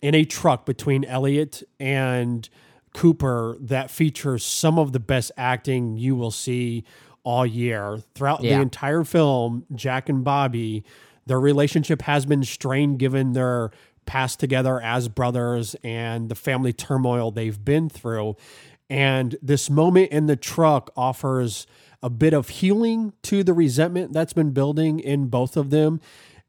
[0.00, 2.48] in a truck between Elliott and
[2.94, 6.84] Cooper that features some of the best acting you will see
[7.24, 7.98] all year.
[8.14, 10.84] Throughout the entire film, Jack and Bobby,
[11.26, 13.70] their relationship has been strained given their
[14.06, 18.36] past together as brothers and the family turmoil they've been through.
[18.90, 21.66] And this moment in the truck offers
[22.02, 26.00] a bit of healing to the resentment that's been building in both of them.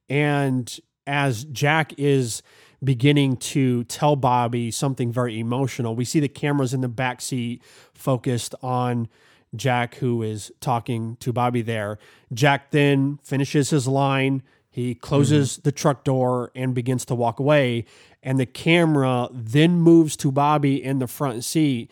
[0.09, 2.43] And as Jack is
[2.83, 7.63] beginning to tell Bobby something very emotional, we see the cameras in the back seat
[7.93, 9.07] focused on
[9.55, 11.97] Jack, who is talking to Bobby there.
[12.33, 14.43] Jack then finishes his line.
[14.75, 15.61] He closes mm-hmm.
[15.63, 17.85] the truck door and begins to walk away.
[18.21, 21.89] And the camera then moves to Bobby in the front seat,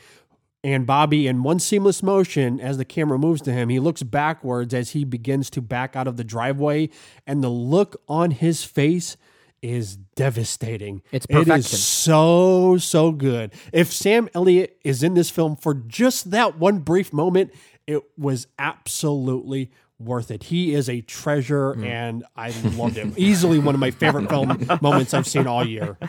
[0.65, 4.73] And Bobby, in one seamless motion, as the camera moves to him, he looks backwards
[4.73, 6.89] as he begins to back out of the driveway,
[7.27, 9.17] and the look on his face
[9.61, 11.01] is devastating.
[11.11, 11.53] It's perfection.
[11.53, 13.53] It is so so good.
[13.71, 17.53] If Sam Elliott is in this film for just that one brief moment,
[17.85, 19.71] it was absolutely
[20.05, 20.43] worth it.
[20.43, 21.85] He is a treasure, Mm.
[21.85, 23.13] and I loved him.
[23.17, 25.97] Easily one of my favorite film moments I've seen all year.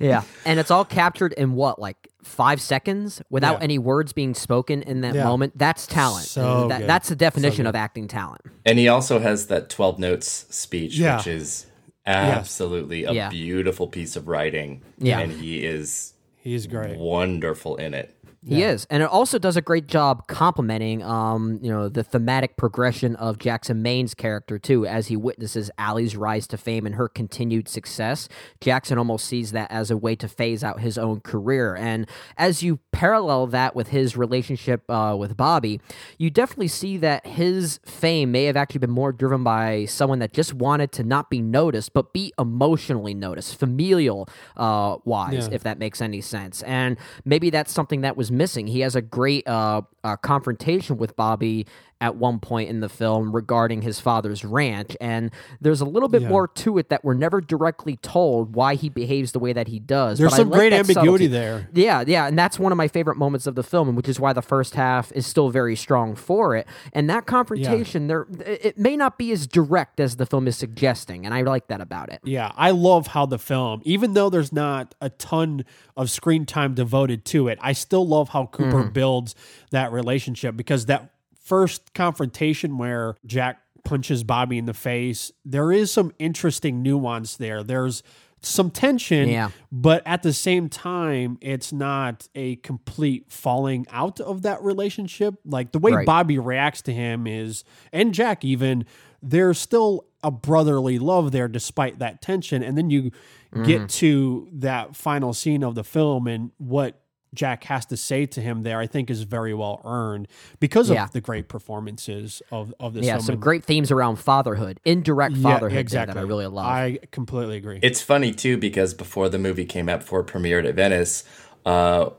[0.00, 0.22] Yeah.
[0.44, 3.64] And it's all captured in what, like five seconds without Yeah.
[3.64, 5.24] any words being spoken in that Yeah.
[5.24, 5.58] moment?
[5.58, 6.26] That's talent.
[6.26, 7.70] So That- that's the definition good.
[7.70, 8.42] of acting talent.
[8.64, 11.16] And he also has that 12 notes speech, Yeah.
[11.16, 11.66] which is
[12.06, 13.28] absolutely a Yeah.
[13.28, 14.82] beautiful piece of writing.
[14.98, 15.18] Yeah.
[15.18, 16.96] And he is He's great.
[16.96, 18.14] wonderful in it.
[18.46, 22.56] He is, and it also does a great job complementing, um, you know, the thematic
[22.56, 27.08] progression of Jackson Maine's character too, as he witnesses Ally's rise to fame and her
[27.08, 28.28] continued success.
[28.60, 32.62] Jackson almost sees that as a way to phase out his own career, and as
[32.62, 35.80] you parallel that with his relationship uh, with Bobby,
[36.16, 40.32] you definitely see that his fame may have actually been more driven by someone that
[40.32, 45.54] just wanted to not be noticed, but be emotionally noticed, familial uh, wise, Yeah.
[45.54, 46.62] if that makes any sense.
[46.62, 48.66] And maybe that's something that was missing.
[48.66, 51.66] He has a great uh, uh, confrontation with Bobby
[52.00, 55.30] at one point in the film regarding his father's ranch, and
[55.60, 56.28] there's a little bit Yeah.
[56.28, 59.78] more to it that we're never directly told why he behaves the way that he
[59.80, 60.18] does.
[60.18, 61.26] There's but some like great ambiguity subtlety.
[61.26, 61.68] there.
[61.74, 64.32] Yeah, yeah, and that's one of my favorite moments of the film, which is why
[64.32, 66.66] the first half is still very strong for it.
[66.92, 71.24] And that confrontation, there, it may not be as direct as the film is suggesting,
[71.24, 72.20] and I like that about it.
[72.24, 75.64] Yeah, I love how the film, even though there's not a ton
[75.96, 78.92] of screen time devoted to it, I still love how Cooper Mm-hmm.
[78.92, 79.34] builds
[79.72, 81.10] that relationship because that
[81.48, 87.62] first confrontation where Jack punches Bobby in the face, there is some interesting nuance there.
[87.62, 88.02] There's
[88.40, 89.50] some tension, Yeah.
[89.72, 95.34] but at the same time, it's not a complete falling out of that relationship.
[95.44, 96.06] Like the way Right.
[96.06, 98.84] Bobby reacts to him is, and Jack even,
[99.22, 102.62] there's still a brotherly love there despite that tension.
[102.62, 103.10] And then you
[103.54, 103.64] Mm-hmm.
[103.64, 107.00] get to that final scene of the film and what
[107.34, 110.28] Jack has to say to him there, I think is very well earned
[110.60, 111.08] because of Yeah.
[111.12, 113.24] the great performances of, of this Yeah, film.
[113.24, 116.14] some great themes around fatherhood, indirect fatherhood there exactly.
[116.14, 116.66] that I really love.
[116.66, 117.80] I completely agree.
[117.82, 121.24] It's funny too because before the movie came out, before it premiered at Venice,
[121.66, 122.10] uh,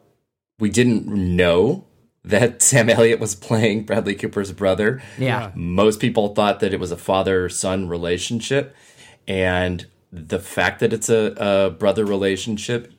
[0.60, 1.86] we didn't know
[2.24, 5.02] that Sam Elliott was playing Bradley Cooper's brother.
[5.18, 5.52] yeah.
[5.56, 8.76] Most people thought that it was a father son relationship.
[9.28, 12.92] And the fact that it's a, a brother relationship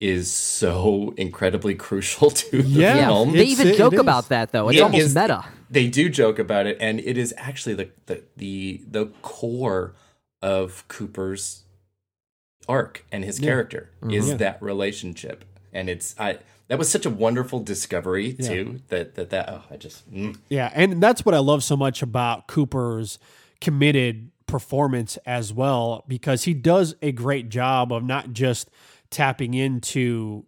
[0.00, 2.94] is so incredibly crucial to the Yeah.
[2.96, 3.32] Yeah, film.
[3.32, 4.00] they even it joke is.
[4.00, 4.68] about that though.
[4.68, 5.44] It's It almost is- meta.
[5.68, 9.94] They do joke about it, and it is actually the the the, the core
[10.40, 11.64] of Cooper's
[12.68, 14.36] arc and his character is Yeah.
[14.36, 19.48] that relationship, and it's I that was such a wonderful discovery too that that that
[19.48, 20.36] oh I just mm.
[20.48, 23.18] Yeah, and that's what I love so much about Cooper's
[23.60, 28.70] committed performance as well, because he does a great job of not just
[29.10, 30.46] tapping into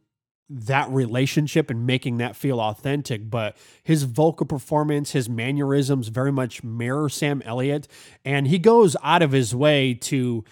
[0.51, 6.65] that relationship and making that feel authentic, but his vocal performance, his mannerisms very much
[6.65, 7.87] mirror Sam Elliott.
[8.25, 10.45] And he goes out of his way to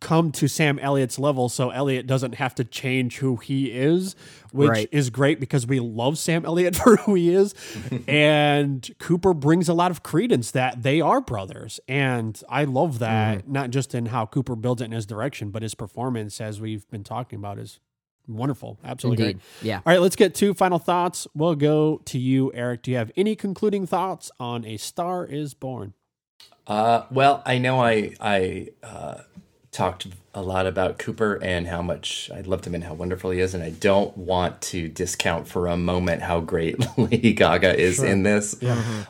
[0.00, 4.16] come to Sam Elliott's level so Elliott doesn't have to change who he is,
[4.52, 4.88] which Right.
[4.90, 7.54] is great because we love Sam Elliott for who he is.
[8.08, 11.80] and Cooper brings a lot of credence that they are brothers.
[11.88, 13.52] And I love that, Mm-hmm.
[13.52, 16.88] not just in how Cooper builds it in his direction, but his performance, as we've
[16.90, 17.78] been talking about, is
[18.26, 18.78] wonderful.
[18.84, 19.40] Absolutely Indeed.
[19.60, 19.66] great.
[19.68, 19.76] Yeah.
[19.78, 21.26] All right, let's get two final thoughts.
[21.34, 22.82] We'll go to you, Eric.
[22.82, 25.94] Do you have any concluding thoughts on A Star is Born?
[26.66, 29.22] Uh, well, I know I I uh,
[29.72, 33.40] talked a lot about Cooper and how much I loved him and how wonderful he
[33.40, 38.02] is, and I don't want to discount for a moment how great Lady Gaga is
[38.02, 38.60] in this.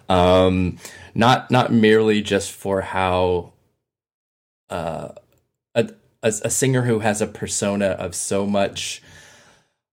[0.09, 0.79] Um,
[1.14, 3.53] not not merely just for how
[4.68, 5.09] uh,
[5.75, 5.90] a,
[6.23, 9.03] a a singer who has a persona of so much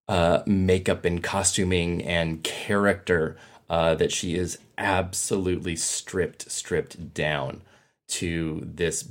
[0.08, 3.38] uh, makeup and costuming and character
[3.70, 7.62] uh, that she is absolutely stripped stripped down
[8.08, 9.04] to this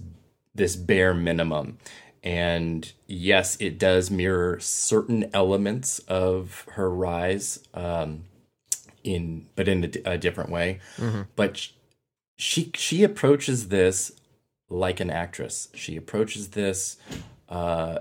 [0.57, 1.79] this bare minimum.
[2.23, 8.25] And yes it does mirror certain elements of her rise um,
[9.05, 10.81] in but in a, a different way.
[11.37, 11.69] But
[12.37, 14.13] she she approaches this
[14.69, 15.69] like an actress.
[15.75, 16.97] She approaches this
[17.49, 18.01] uh,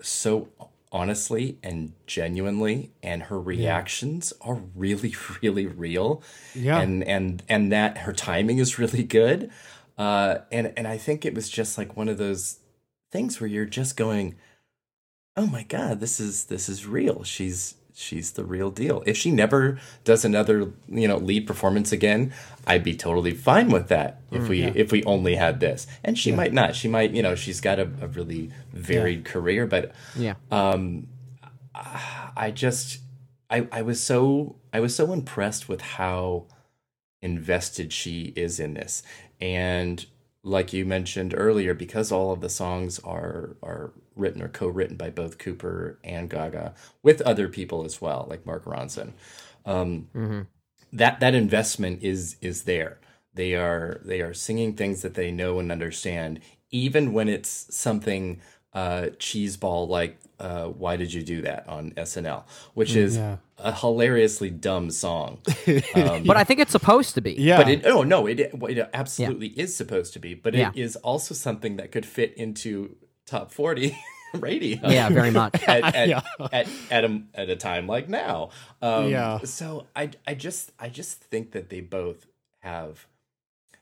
[0.00, 0.48] so
[0.92, 6.22] honestly and genuinely and her reactions are really really real.
[6.54, 6.80] Yeah.
[6.80, 9.50] and and and that her timing is really good
[9.98, 12.60] uh and and i think it was just like one of those
[13.12, 14.34] things where you're just going
[15.36, 19.02] oh my god this is this is real she's she's the real deal.
[19.06, 22.30] If she never does another, you know, lead performance again,
[22.66, 24.20] I'd be totally fine with that.
[24.30, 24.72] If Mm, we yeah.
[24.74, 26.36] if we only had this, and she Yeah.
[26.36, 26.76] might not.
[26.76, 30.34] She might, you know, she's got a, a really varied career, but Yeah.
[30.50, 31.06] um,
[31.74, 32.98] I just
[33.48, 36.48] I I was so I was so impressed with how
[37.22, 39.02] invested she is in this,
[39.40, 40.06] and
[40.42, 45.10] like you mentioned earlier, because all of the songs are are written or co-written by
[45.10, 49.12] both Cooper and Gaga with other people as well, like Mark Ronson.
[49.64, 50.08] Um,
[50.92, 52.98] That that investment is is there.
[53.34, 58.40] They are they are singing things that they know and understand, even when it's something
[58.72, 63.36] uh, cheeseball like uh, "Why Did You Do That" on SNL, which is Yeah.
[63.58, 65.38] a hilariously dumb song.
[65.94, 67.32] Um, But I think it's supposed to be.
[67.34, 67.56] Yeah.
[67.58, 70.72] but it, oh no, it it absolutely is supposed to be, but it Yeah.
[70.74, 73.96] is also something that could fit into top forty
[74.34, 74.78] radio.
[74.88, 75.54] Yeah, very much.
[75.68, 76.20] at, at, Yeah.
[76.52, 78.50] at, at, a, at a time like now.
[78.82, 79.38] Um, Yeah.
[79.44, 82.26] So I I just I just think that they both
[82.60, 83.06] have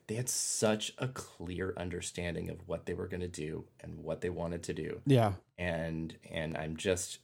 [0.07, 4.21] they had such a clear understanding of what they were going to do and what
[4.21, 5.33] they wanted to do Yeah.
[5.57, 7.19] and and I'm just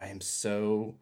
[0.00, 0.96] I am so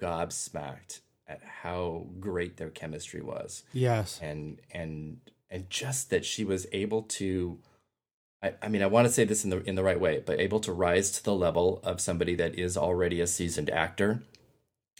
[0.00, 4.18] gobsmacked at how great their chemistry was Yes.
[4.22, 5.18] and and
[5.50, 7.58] and just that she was able to
[8.42, 10.40] I, I mean I want to say this in the in the right way but
[10.40, 14.22] able to rise to the level of somebody that is already a seasoned actor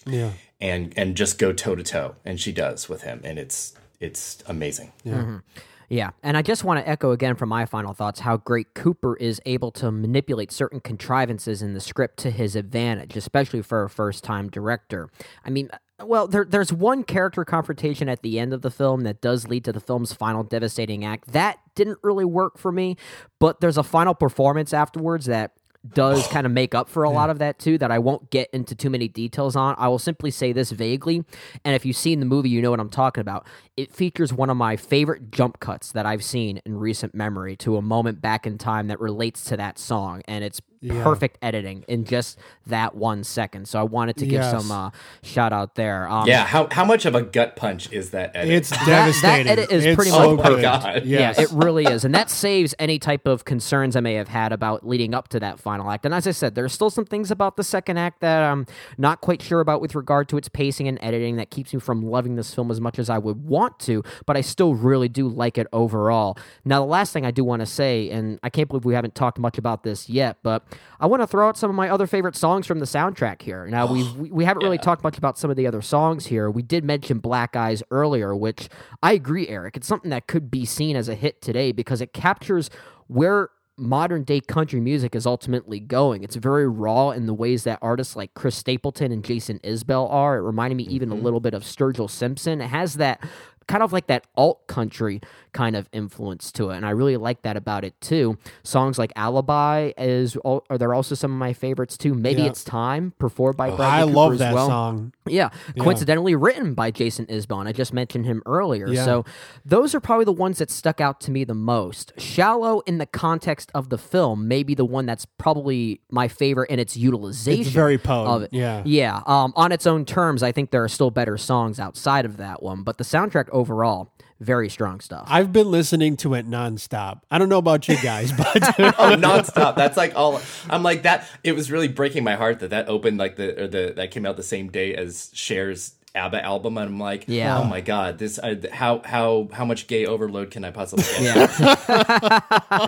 [0.07, 0.33] Yeah.
[0.61, 4.43] and and just go toe to toe and she does with him and it's it's
[4.47, 5.43] amazing Mhm.
[5.91, 9.17] Yeah, and I just want to echo again from my final thoughts how great Cooper
[9.17, 13.89] is able to manipulate certain contrivances in the script to his advantage, especially for a
[13.89, 15.09] first time director.
[15.47, 15.71] I mean,
[16.05, 19.65] well, there, there's one character confrontation at the end of the film that does lead
[19.65, 21.33] to the film's final devastating act.
[21.33, 22.99] That didn't really work for me,
[23.39, 25.53] but there's a final performance afterwards that
[25.95, 28.51] does kind of make up for a lot of that too that I won't get
[28.53, 29.75] into too many details on.
[29.79, 31.25] I will simply say this vaguely,
[31.65, 33.47] and if you've seen the movie, you know what I'm talking about.
[33.79, 37.77] It features one of my favorite jump cuts that I've seen in recent memory to
[37.77, 41.03] a moment back in time that relates to that song, and it's Yeah.
[41.03, 43.67] perfect editing in just that one second.
[43.67, 44.51] So I wanted to give Yes.
[44.63, 44.91] some uh,
[45.25, 46.09] shout out there.
[46.09, 48.53] Um, yeah how how much of a gut punch is that edit?
[48.55, 49.49] It's that devastating.
[49.49, 50.63] edit is It's pretty so much good.
[50.63, 51.03] God.
[51.05, 51.37] Yes.
[51.37, 52.05] Yeah, it really is.
[52.05, 55.41] And that saves any type of concerns I may have had about leading up to
[55.41, 56.05] that final act.
[56.05, 58.65] And as I said, there's still some things about the second act that I'm
[58.97, 62.03] not quite sure about with regard to its pacing and editing that keeps me from
[62.03, 65.29] loving this film as much as I would want to, but I still really do
[65.29, 66.39] like it overall.
[66.65, 69.15] Now, the last thing I do want to say, and I can't believe we haven't
[69.15, 70.65] talked much about this yet, but
[71.01, 73.67] I want to throw out some of my other favorite songs from the soundtrack here.
[73.67, 76.27] Now, oh, we've, we, we haven't really talked much about some of the other songs
[76.27, 76.51] here.
[76.51, 78.69] We did mention Black Eyes earlier, which
[79.03, 79.77] I agree, Eric.
[79.77, 82.71] It's something that could be seen as a hit today because it captures
[83.07, 86.25] where modern day country music is ultimately going.
[86.25, 90.39] It's very raw in the ways that artists like Chris Stapleton and Jason Isbell are.
[90.39, 91.25] It reminded me even a mm-hmm.
[91.25, 92.61] little bit of Sturgill Simpson.
[92.61, 93.23] It has that
[93.69, 95.21] kind of like that alt country
[95.53, 99.13] kind of influence to it and i really like that about it too songs like
[99.17, 102.49] alibi is are there also some of my favorites too maybe Yeah.
[102.49, 104.67] it's time performed by Bradley I Cooper love as that well.
[104.69, 105.13] song.
[105.27, 105.83] Yeah, Yeah.
[105.85, 107.67] coincidentally written by Jason Isbell.
[107.67, 108.89] I just mentioned him earlier.
[108.89, 109.05] Yeah.
[109.05, 109.25] So
[109.65, 112.13] those are probably the ones that stuck out to me the most.
[112.19, 116.71] Shallow in the context of the film may be the one that's probably my favorite
[116.71, 117.61] in its utilization.
[117.63, 118.51] It's very of it.
[118.53, 118.83] Yeah.
[118.85, 119.23] Yeah.
[119.27, 122.63] Um, on its own terms, I think there are still better songs outside of that
[122.63, 125.27] one, but the soundtrack overall, very strong stuff.
[125.29, 127.23] I've been listening to it nonstop.
[127.31, 128.47] I don't know about you guys, but
[128.79, 129.77] oh, nonstop.
[129.77, 130.41] That's like all.
[130.71, 131.29] I'm like that.
[131.43, 134.25] It was really breaking my heart that that opened like the or the that came
[134.25, 137.59] out the same day as Cher's ABBA album, and I'm like, Yeah.
[137.59, 141.51] oh my god, this uh, how how how much gay overload can I possibly get?
[141.59, 142.87] yeah.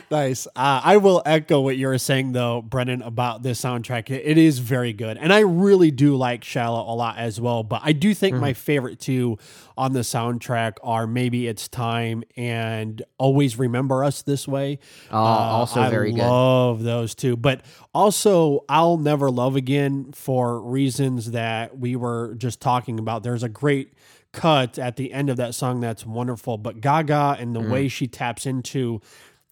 [0.10, 0.46] nice.
[0.48, 4.10] Uh, I will echo what you were saying though, Brennan, about this soundtrack.
[4.10, 7.62] It- it is very good, and I really do like "Shallow" a lot as well.
[7.62, 8.40] But I do think Mm-hmm.
[8.44, 9.38] my favorite two
[9.76, 14.78] on the soundtrack are maybe "It's Time" and "Always Remember Us This Way."
[15.10, 16.20] Oh, also I very good.
[16.20, 17.62] I love those two, but
[17.94, 23.22] also "I'll Never Love Again" for reasons that we were just talking about.
[23.22, 23.92] There's a great
[24.32, 27.68] cut at the end of that song that's wonderful, but Gaga and the Mm.
[27.70, 29.00] way she taps into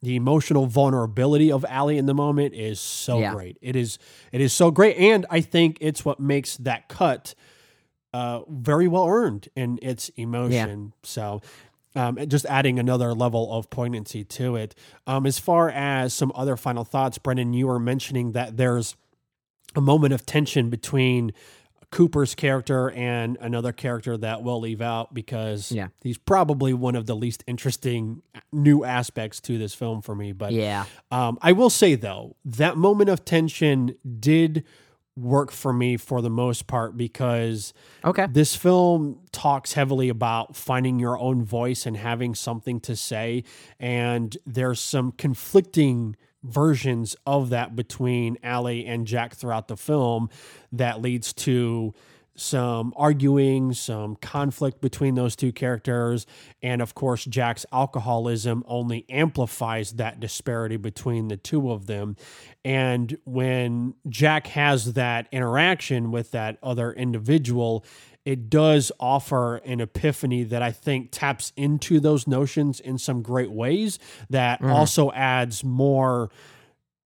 [0.03, 3.32] the emotional vulnerability of Ally in the moment is so Yeah.
[3.34, 3.59] great.
[3.61, 3.99] It is
[4.32, 7.34] it is so great, and I think it's what makes that cut
[8.14, 10.93] uh, very well earned in its emotion.
[11.03, 11.41] So.
[11.97, 14.74] Um, just adding another level of poignancy to it.
[15.07, 18.95] Um, as far as some other final thoughts, Brendan, you were mentioning that there's
[19.74, 21.32] a moment of tension between
[21.91, 25.89] Cooper's character and another character that we'll leave out because Yeah.
[26.03, 28.22] he's probably one of the least interesting
[28.53, 30.32] new aspects to this film for me.
[30.32, 30.84] But Yeah.
[31.11, 34.64] um, I will say though that moment of tension did
[35.16, 37.72] work for me for the most part because
[38.05, 38.26] Okay.
[38.30, 43.43] this film talks heavily about finding your own voice and having something to say
[43.80, 50.30] and there's some conflicting versions of that between Ally and Jack throughout the film
[50.72, 51.95] that leads to
[52.41, 56.24] some arguing, some conflict between those two characters,
[56.62, 62.16] and of course, Jack's alcoholism only amplifies that disparity between the two of them.
[62.64, 67.84] And when Jack has that interaction with that other individual,
[68.29, 73.51] it does offer an epiphany that I think taps into those notions in some great
[73.51, 73.99] ways
[74.29, 74.70] that mm-hmm.
[74.70, 76.29] also adds more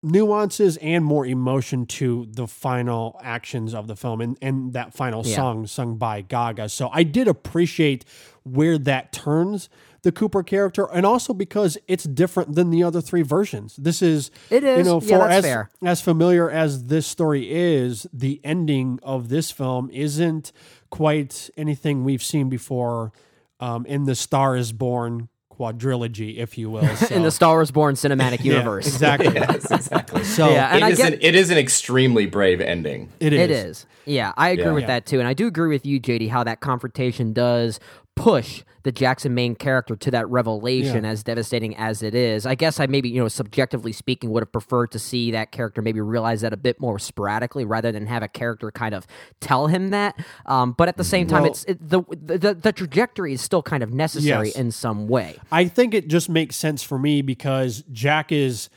[0.03, 5.25] nuances and more emotion to the final actions of the film and, and that final
[5.25, 5.37] Yeah.
[5.37, 6.69] song sung by Gaga.
[6.69, 8.05] So I did appreciate
[8.43, 9.69] where that turns
[10.03, 13.77] the Cooper character and also because it's different than the other three versions.
[13.77, 15.71] This is it is you know for that's as fair.
[15.85, 20.51] as familiar as this story is, the ending of this film isn't
[20.93, 23.13] quite anything we've seen before
[23.61, 26.87] um, in the Star is Born quadrilogy, if you will.
[26.97, 28.87] So, in the Star Wars Born cinematic Yeah, universe.
[28.87, 29.33] exactly.
[29.35, 30.23] yes, exactly.
[30.25, 33.11] So Yeah, and it I is get- an, it is an extremely brave ending.
[33.21, 33.41] it is.
[33.41, 33.87] It is.
[34.05, 34.73] Yeah, I agree Yeah.
[34.73, 34.87] with Yeah.
[34.89, 35.19] that too.
[35.19, 37.81] And I do agree with you, JD, how that confrontation does
[38.17, 41.11] push the Jackson Maine character to that revelation Yeah.
[41.11, 42.47] as devastating as it is.
[42.47, 45.83] I guess I maybe, you know, subjectively speaking, would have preferred to see that character
[45.83, 49.07] maybe realize that a bit more sporadically rather than have a character kind of
[49.41, 50.15] tell him that.
[50.47, 53.63] Um, but at the same time, Well- it's it, the, the the trajectory is still
[53.63, 54.57] kind of necessary Yes.
[54.57, 55.39] in some way.
[55.51, 58.69] I think it just makes sense for me because Jack is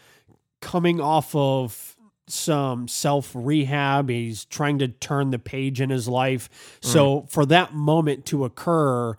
[0.61, 1.95] coming off of
[2.27, 4.09] some self rehab.
[4.09, 6.49] He's trying to turn the page in his life.
[6.81, 9.15] So for that moment to occur,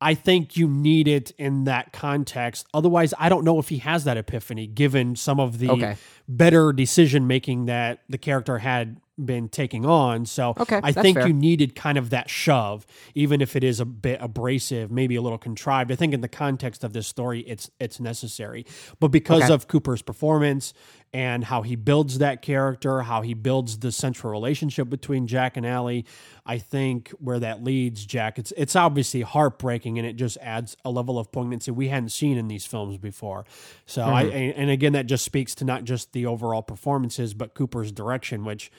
[0.00, 2.66] I think you need it in that context.
[2.72, 5.96] Otherwise, I don't know if he has that epiphany given some of the Okay.
[6.28, 10.24] better decision making that the character had been taking on.
[10.24, 11.26] So Okay, I think fair.
[11.26, 15.20] you needed kind of that shove, even if it is a bit abrasive, maybe a
[15.20, 15.92] little contrived.
[15.92, 18.64] I think in the context of this story, it's it's necessary.
[18.98, 19.52] But because Okay.
[19.52, 20.72] of Cooper's performance
[21.12, 25.66] and how he builds that character, how he builds the central relationship between Jack and
[25.66, 26.02] Ally,
[26.46, 30.90] I think where that leads Jack, it's it's obviously heartbreaking and it just adds a
[30.90, 33.44] level of poignancy we hadn't seen in these films before.
[33.86, 34.36] So I Mm-hmm.
[34.36, 38.44] and and again that just speaks to not just the overall performances, but Cooper's direction,
[38.44, 38.70] which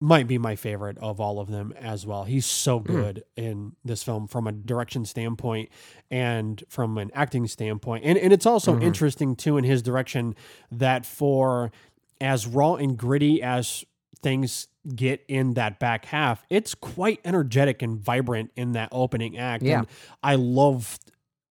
[0.00, 2.24] might be my favorite of all of them as well.
[2.24, 2.86] He's so hmm.
[2.86, 5.70] good in this film from a direction standpoint
[6.10, 8.04] and from an acting standpoint.
[8.04, 8.82] And and it's also mm-hmm.
[8.82, 10.34] interesting too in his direction
[10.70, 11.72] that for
[12.20, 13.84] as raw and gritty as
[14.22, 19.62] things get in that back half, it's quite energetic and vibrant in that opening act.
[19.62, 19.80] Yeah.
[19.80, 19.86] And
[20.22, 20.98] I love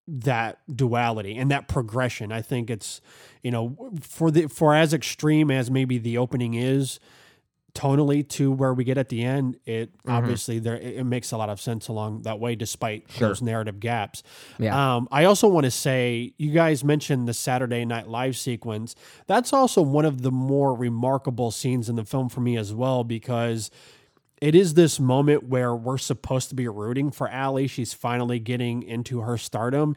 [0.08, 2.32] that duality and that progression.
[2.32, 3.02] I think it's,
[3.42, 7.00] you know, for the for as extreme as maybe the opening is,
[7.76, 10.12] tonally to where we get at the end, it Mm-hmm.
[10.12, 13.80] obviously there it, it makes a lot of sense along that way, despite those narrative
[13.80, 14.24] gaps.
[14.58, 14.96] Yeah.
[14.96, 18.96] Um, I also want to say you guys mentioned the Saturday Night Live sequence.
[19.28, 23.04] That's also one of the more remarkable scenes in the film for me as well
[23.04, 23.70] because
[24.42, 27.68] it is this moment where we're supposed to be rooting for Ally.
[27.68, 29.96] She's finally getting into her stardom.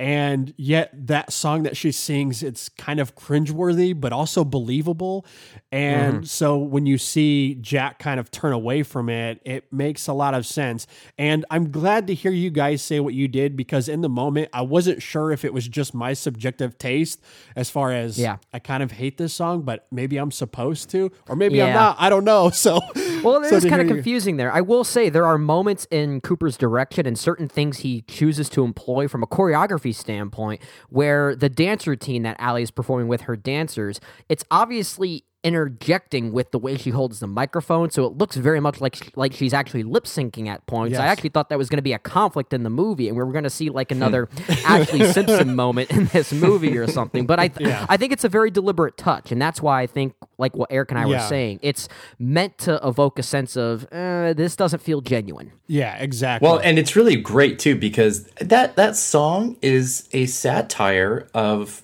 [0.00, 5.26] And yet that song that she sings, it's kind of cringeworthy, but also believable.
[5.72, 6.26] And mm.
[6.26, 10.34] so when you see Jack kind of turn away from it, it makes a lot
[10.34, 10.86] of sense.
[11.18, 14.50] And I'm glad to hear you guys say what you did because in the moment,
[14.52, 17.20] I wasn't sure if it was just my subjective taste
[17.56, 18.36] as far as Yeah.
[18.52, 21.96] I kind of hate this song, but maybe I'm supposed to, or maybe I'm not.
[21.98, 22.50] I don't know.
[22.58, 22.80] So,
[23.22, 24.52] Well, it so is kind of hear you- confusing there.
[24.52, 28.64] I will say there are moments in Cooper's direction and certain things he chooses to
[28.64, 33.36] employ from a choreography standpoint where the dance routine that Ally is performing with her
[33.36, 38.60] dancers, it's obviously interjecting with the way she holds the microphone so it looks very
[38.60, 41.78] much like like she's actually lip syncing at points i actually thought that was going
[41.78, 44.26] to be a conflict in the movie and we were going to see like another
[44.66, 47.86] ashlee simpson moment in this movie or something but i Yeah.
[47.88, 50.90] i think it's a very deliberate touch and that's why i think like what eric
[50.90, 51.88] and i were saying it's
[52.18, 55.52] meant to evoke a sense of uh, this doesn't feel genuine.
[55.66, 56.46] Yeah, exactly.
[56.46, 61.82] Well, and it's really great too because that that song is a satire of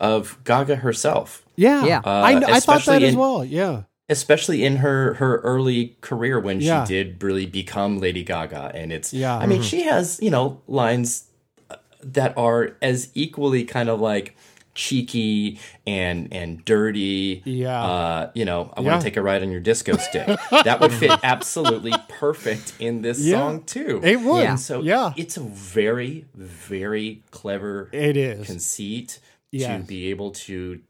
[0.00, 2.00] of Gaga herself, yeah, Yeah.
[2.04, 3.44] I, I thought especially that as well.
[3.44, 6.84] Yeah, especially in her her early career when Yeah.
[6.84, 8.70] she did really become Lady Gaga.
[8.74, 9.36] And it's Yeah.
[9.36, 11.24] I mean, she has you know lines
[11.70, 14.36] uh, that are as equally kind of like
[14.74, 17.42] cheeky and and dirty.
[17.44, 17.82] Yeah.
[17.84, 18.88] Uh, you know, I Yeah.
[18.90, 20.26] want to take a ride on your disco stick.
[20.50, 23.38] that would fit absolutely perfect in this Yeah.
[23.38, 24.00] song too.
[24.04, 24.42] it would.
[24.44, 24.54] Yeah.
[24.54, 28.46] So yeah, it's a very, very clever it is.
[28.46, 29.18] conceit
[29.50, 29.80] Yes.
[29.80, 30.80] to be able to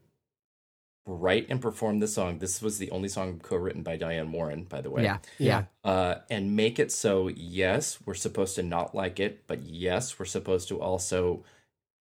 [1.05, 2.39] write and perform the song.
[2.39, 5.03] This was the only song co-written by Diane Warren, by the way.
[5.03, 5.63] Yeah, yeah.
[5.83, 10.25] Uh, and make it so yes, we're supposed to not like it, but yes, we're
[10.25, 11.43] supposed to also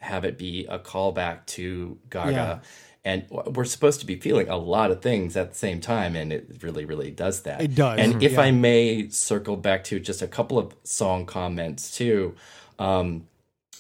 [0.01, 2.31] have it be a callback to Gaga.
[2.33, 2.59] Yeah.
[3.05, 6.31] And we're supposed to be feeling a lot of things at the same time, and
[6.33, 7.63] it really, really does that.
[7.63, 8.41] It does, And if yeah.
[8.43, 12.35] I may circle back to just a couple of song comments too,
[12.79, 13.27] um,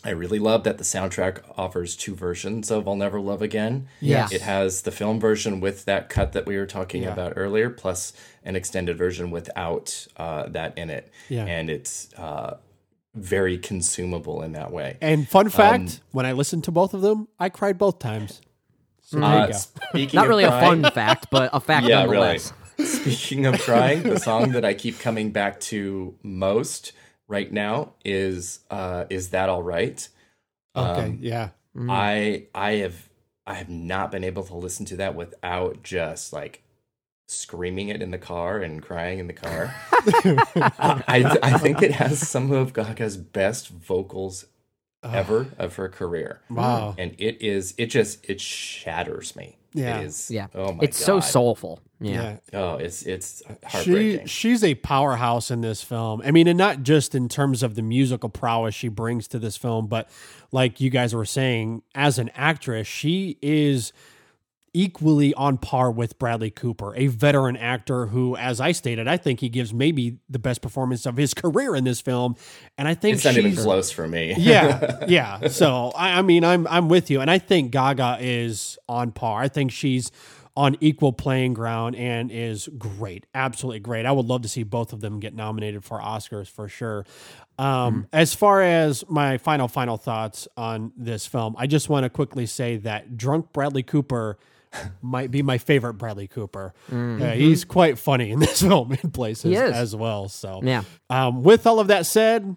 [0.04, 3.88] I really love that the soundtrack offers two versions of I'll Never Love Again.
[4.00, 4.32] Yes.
[4.32, 7.12] It has the film version with that cut that we were talking Yeah.
[7.12, 8.12] about earlier, plus
[8.44, 11.10] an extended version without uh, that in it.
[11.28, 11.44] Yeah.
[11.46, 12.58] And it's uh,
[13.14, 14.98] very consumable in that way.
[15.00, 18.40] And fun fact, Um, when I listened to both of them, I cried both times.
[19.02, 19.52] So there Uh,
[19.94, 20.10] you go.
[20.14, 22.38] Not of really a fun fact, but a fact yeah, really.
[22.78, 26.92] Speaking of crying, the song that I keep coming back to most
[27.28, 30.08] right now is uh, "Is That All Right."
[30.74, 31.50] Okay, Um, yeah.
[31.88, 33.08] I I have
[33.46, 36.62] I have not been able to listen to that without just like
[37.28, 39.74] screaming it in the car and crying in the car.
[39.92, 44.46] I I think it has some of Gaga's best vocals
[45.04, 46.40] ever of her career.
[46.50, 46.94] Wow.
[46.98, 49.57] And it is it just it shatters me.
[49.74, 50.00] Yeah.
[50.00, 50.48] It is Yeah.
[50.54, 51.20] oh my it's so God.
[51.20, 51.80] soulful.
[52.00, 52.36] Yeah.
[52.52, 54.26] Oh, it's it's She heartbreaking.
[54.26, 56.22] she's a powerhouse in this film.
[56.24, 59.56] I mean, and not just in terms of the musical prowess she brings to this
[59.56, 60.08] film, but
[60.52, 63.92] like you guys were saying, as an actress, she is
[64.72, 69.40] equally on par with Bradley Cooper, a veteran actor who, as I stated, I think
[69.40, 72.36] he gives maybe the best performance of his career in this film.
[72.76, 74.34] And I think it's not even close for me.
[74.38, 75.48] yeah, yeah.
[75.48, 79.40] So I, I mean, I'm I'm with you, and I think Gaga is on par.
[79.42, 80.10] I think she's
[80.58, 84.04] on equal playing ground and is great, absolutely great.
[84.06, 87.06] I would love to see both of them get nominated for Oscars for sure.
[87.58, 92.10] Um, As far as my final final thoughts on this film, I just want to
[92.10, 94.36] quickly say that drunk Bradley Cooper.
[95.00, 96.74] might be my favorite Bradley Cooper.
[96.92, 100.28] Uh, he's quite funny in this film in places as well.
[100.28, 100.82] So, Yeah.
[101.08, 102.54] um, with all of that said,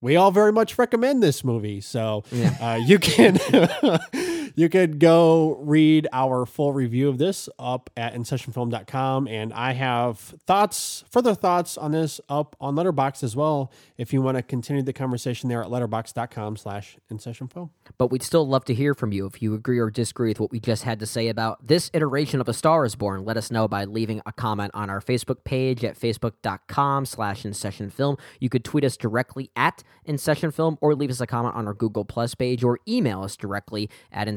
[0.00, 1.82] we all very much recommend this movie.
[1.82, 2.24] So
[2.60, 3.38] uh, you can
[4.54, 9.28] you could go read our full review of this up at insessionfilm.com.
[9.28, 13.72] And I have thoughts, further thoughts on this up on Letterboxd as well.
[13.96, 17.70] If you want to continue the conversation there at letterboxd.com slash insessionfilm.
[17.98, 19.26] But we'd still love to hear from you.
[19.26, 22.40] If you agree or disagree with what we just had to say about this iteration
[22.40, 25.44] of A Star is Born, let us know by leaving a comment on our Facebook
[25.44, 28.18] page at facebook.com slash InSessionFilm.
[28.38, 32.04] You could tweet us directly at InSessionFilm or leave us a comment on our Google
[32.04, 34.28] Plus page or email us directly at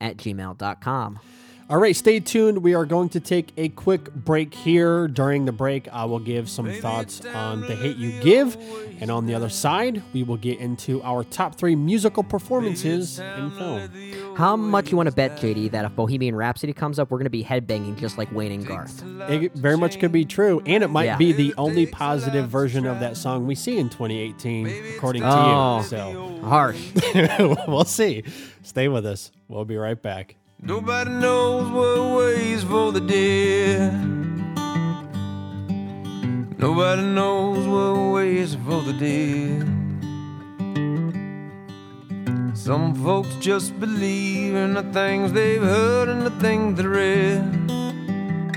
[0.00, 1.18] at gmail.com.
[1.70, 2.62] All right, stay tuned.
[2.62, 5.06] We are going to take a quick break here.
[5.06, 8.56] During the break, I will give some thoughts on The Hate You Give.
[9.02, 13.50] And on the other side, we will get into our top three musical performances in
[13.50, 14.34] film.
[14.34, 17.24] How much you want to bet, JD, that if Bohemian Rhapsody comes up, we're going
[17.26, 19.02] to be headbanging just like Wayne and Garth?
[19.28, 20.62] It very much could be true.
[20.64, 21.16] And it might Yeah.
[21.18, 25.78] be the only positive version of that song we see in 2018, according to Oh.
[25.80, 25.84] you.
[25.84, 26.92] So Harsh.
[27.68, 28.24] we'll see.
[28.62, 29.30] Stay with us.
[29.48, 30.36] We'll be right back.
[30.60, 33.92] Nobody knows what waits for the dead.
[36.58, 39.68] Nobody knows what waits for the dead.
[42.56, 47.70] Some folks just believe in the things they've heard and the things they read.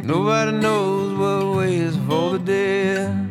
[0.04, 3.30] Nobody knows what waits for the dead.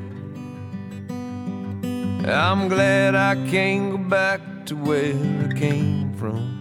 [2.25, 6.60] I'm glad I can't go back to where I came from.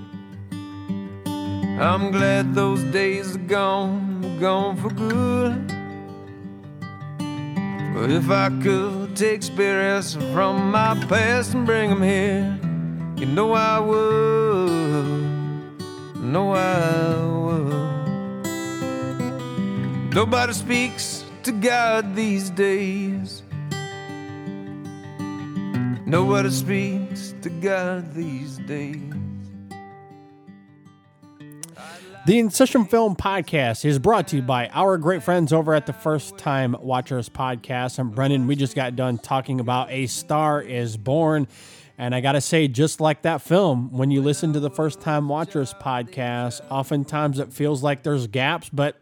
[1.80, 5.66] I'm glad those days are gone, gone for good.
[7.94, 12.60] But if I could take spirits from my past and bring them here,
[13.16, 15.20] you know I would.
[16.18, 18.44] No, I would.
[20.14, 23.42] Nobody speaks to God these days.
[26.06, 29.09] Nobody speaks to God these days.
[32.30, 35.88] The In Session Film Podcast is brought to you by our great friends over at
[35.88, 37.98] the First Time Watchers Podcast.
[37.98, 38.46] I'm Brennan.
[38.46, 41.48] We just got done talking about A Star is Born.
[41.98, 45.02] And I got to say, just like that film, when you listen to the First
[45.02, 48.96] Time Watchers podcast, oftentimes it feels like there's gaps, but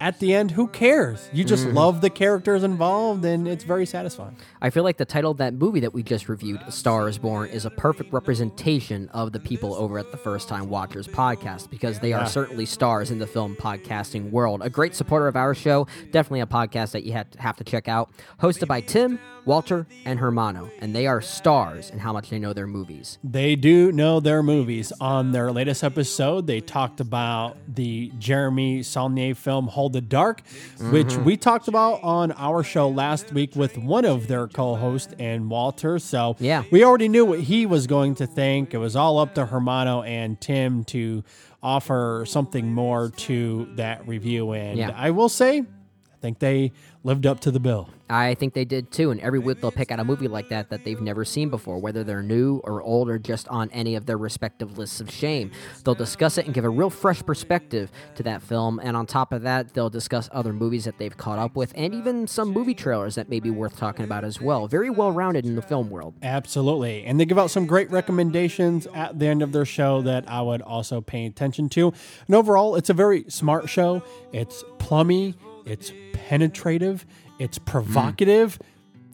[0.00, 1.28] at the end, who cares?
[1.30, 1.76] You just mm-hmm.
[1.76, 4.34] love the characters involved, and it's very satisfying.
[4.62, 7.18] I feel like the title of that movie that we just reviewed, A Star is
[7.18, 11.68] Born, is a perfect representation of the people over at the First Time Watchers podcast
[11.68, 12.26] because they are ah.
[12.26, 14.62] certainly stars in the film podcasting world.
[14.62, 17.86] A great supporter of our show, definitely a podcast that you have have to check
[17.86, 18.10] out.
[18.40, 22.52] Hosted by Tim, Walter and Hermano, and they are stars in how much they know
[22.52, 23.18] their movies.
[23.24, 24.92] They do know their movies.
[25.00, 30.42] On their latest episode, they talked about the Jeremy Saulnier film Hold the Dark,
[30.90, 31.24] which Mhm.
[31.24, 35.98] we talked about on our show last week with one of their co-hosts and Walter.
[35.98, 36.64] So Yeah.
[36.70, 38.74] we already knew what he was going to think.
[38.74, 41.24] It was all up to Hermano and Tim to
[41.62, 44.52] offer something more to that review.
[44.52, 44.90] And Yeah.
[44.96, 46.72] I will say, I think they
[47.02, 47.88] lived up to the bill.
[48.10, 50.68] I think they did too, and every week they'll pick out a movie like that
[50.70, 54.06] that they've never seen before, whether they're new or old or just on any of
[54.06, 55.52] their respective lists of shame.
[55.84, 59.32] They'll discuss it and give a real fresh perspective to that film, and on top
[59.32, 62.74] of that, they'll discuss other movies that they've caught up with and even some movie
[62.74, 64.66] trailers that may be worth talking about as well.
[64.66, 66.14] Very well rounded in the film world.
[66.22, 67.04] Absolutely.
[67.04, 70.42] And they give out some great recommendations at the end of their show that I
[70.42, 71.92] would also pay attention to.
[72.26, 74.02] And overall, it's a very smart show.
[74.32, 75.92] It's plummy, it's
[76.30, 77.04] penetrative,
[77.40, 77.64] it's mm.
[77.64, 78.60] provocative,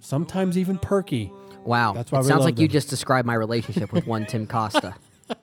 [0.02, 1.32] sometimes even perky.
[1.64, 1.94] Wow.
[1.94, 4.94] That's why it sounds like you just described my relationship with one Tim Costa.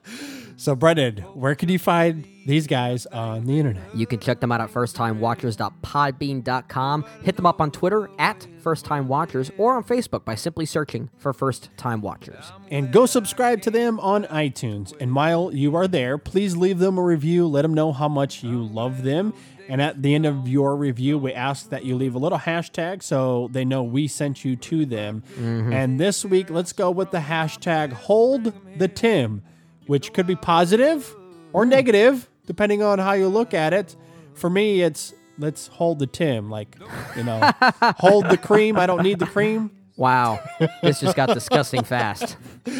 [0.64, 3.94] So, Brendan, where can you find these guys on the internet?
[3.94, 7.04] You can check them out at firsttimewatchers.podbean.com.
[7.22, 11.10] Hit them up on Twitter at First Time Watchers or on Facebook by simply searching
[11.18, 12.50] for First Time Watchers.
[12.70, 14.98] And go subscribe to them on iTunes.
[14.98, 17.46] And while you are there, please leave them a review.
[17.46, 19.34] Let them know how much you love them.
[19.68, 23.02] And at the end of your review, we ask that you leave a little hashtag
[23.02, 25.24] so they know we sent you to them.
[25.34, 25.74] Mm-hmm.
[25.74, 29.42] And this week, let's go with the hashtag hold the Tim,
[29.86, 31.14] which could be positive
[31.52, 33.96] or negative, depending on how you look at it.
[34.34, 36.76] For me, it's let's hold the Tim, like,
[37.16, 37.50] you know,
[37.98, 38.76] hold the cream.
[38.76, 39.70] I don't need the cream.
[39.96, 40.40] Wow.
[40.82, 42.36] This just got disgusting fast.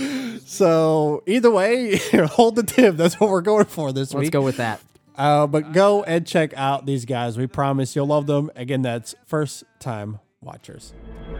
[0.46, 1.96] So either way,
[2.26, 2.96] hold the Tim.
[2.96, 4.24] That's what we're going for this week.
[4.24, 4.80] Let's go with that.
[5.16, 7.38] Uh, but go and check out these guys.
[7.38, 8.50] We promise you'll love them.
[8.54, 10.92] Again, that's first time watchers.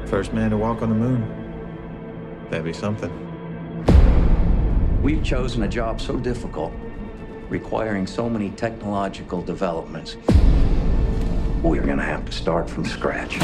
[0.06, 2.46] First man to walk on the moon.
[2.50, 3.33] That'd be something.
[5.04, 6.72] We've chosen a job so difficult,
[7.50, 10.16] requiring so many technological developments.
[11.62, 13.38] We're going to have to start from scratch.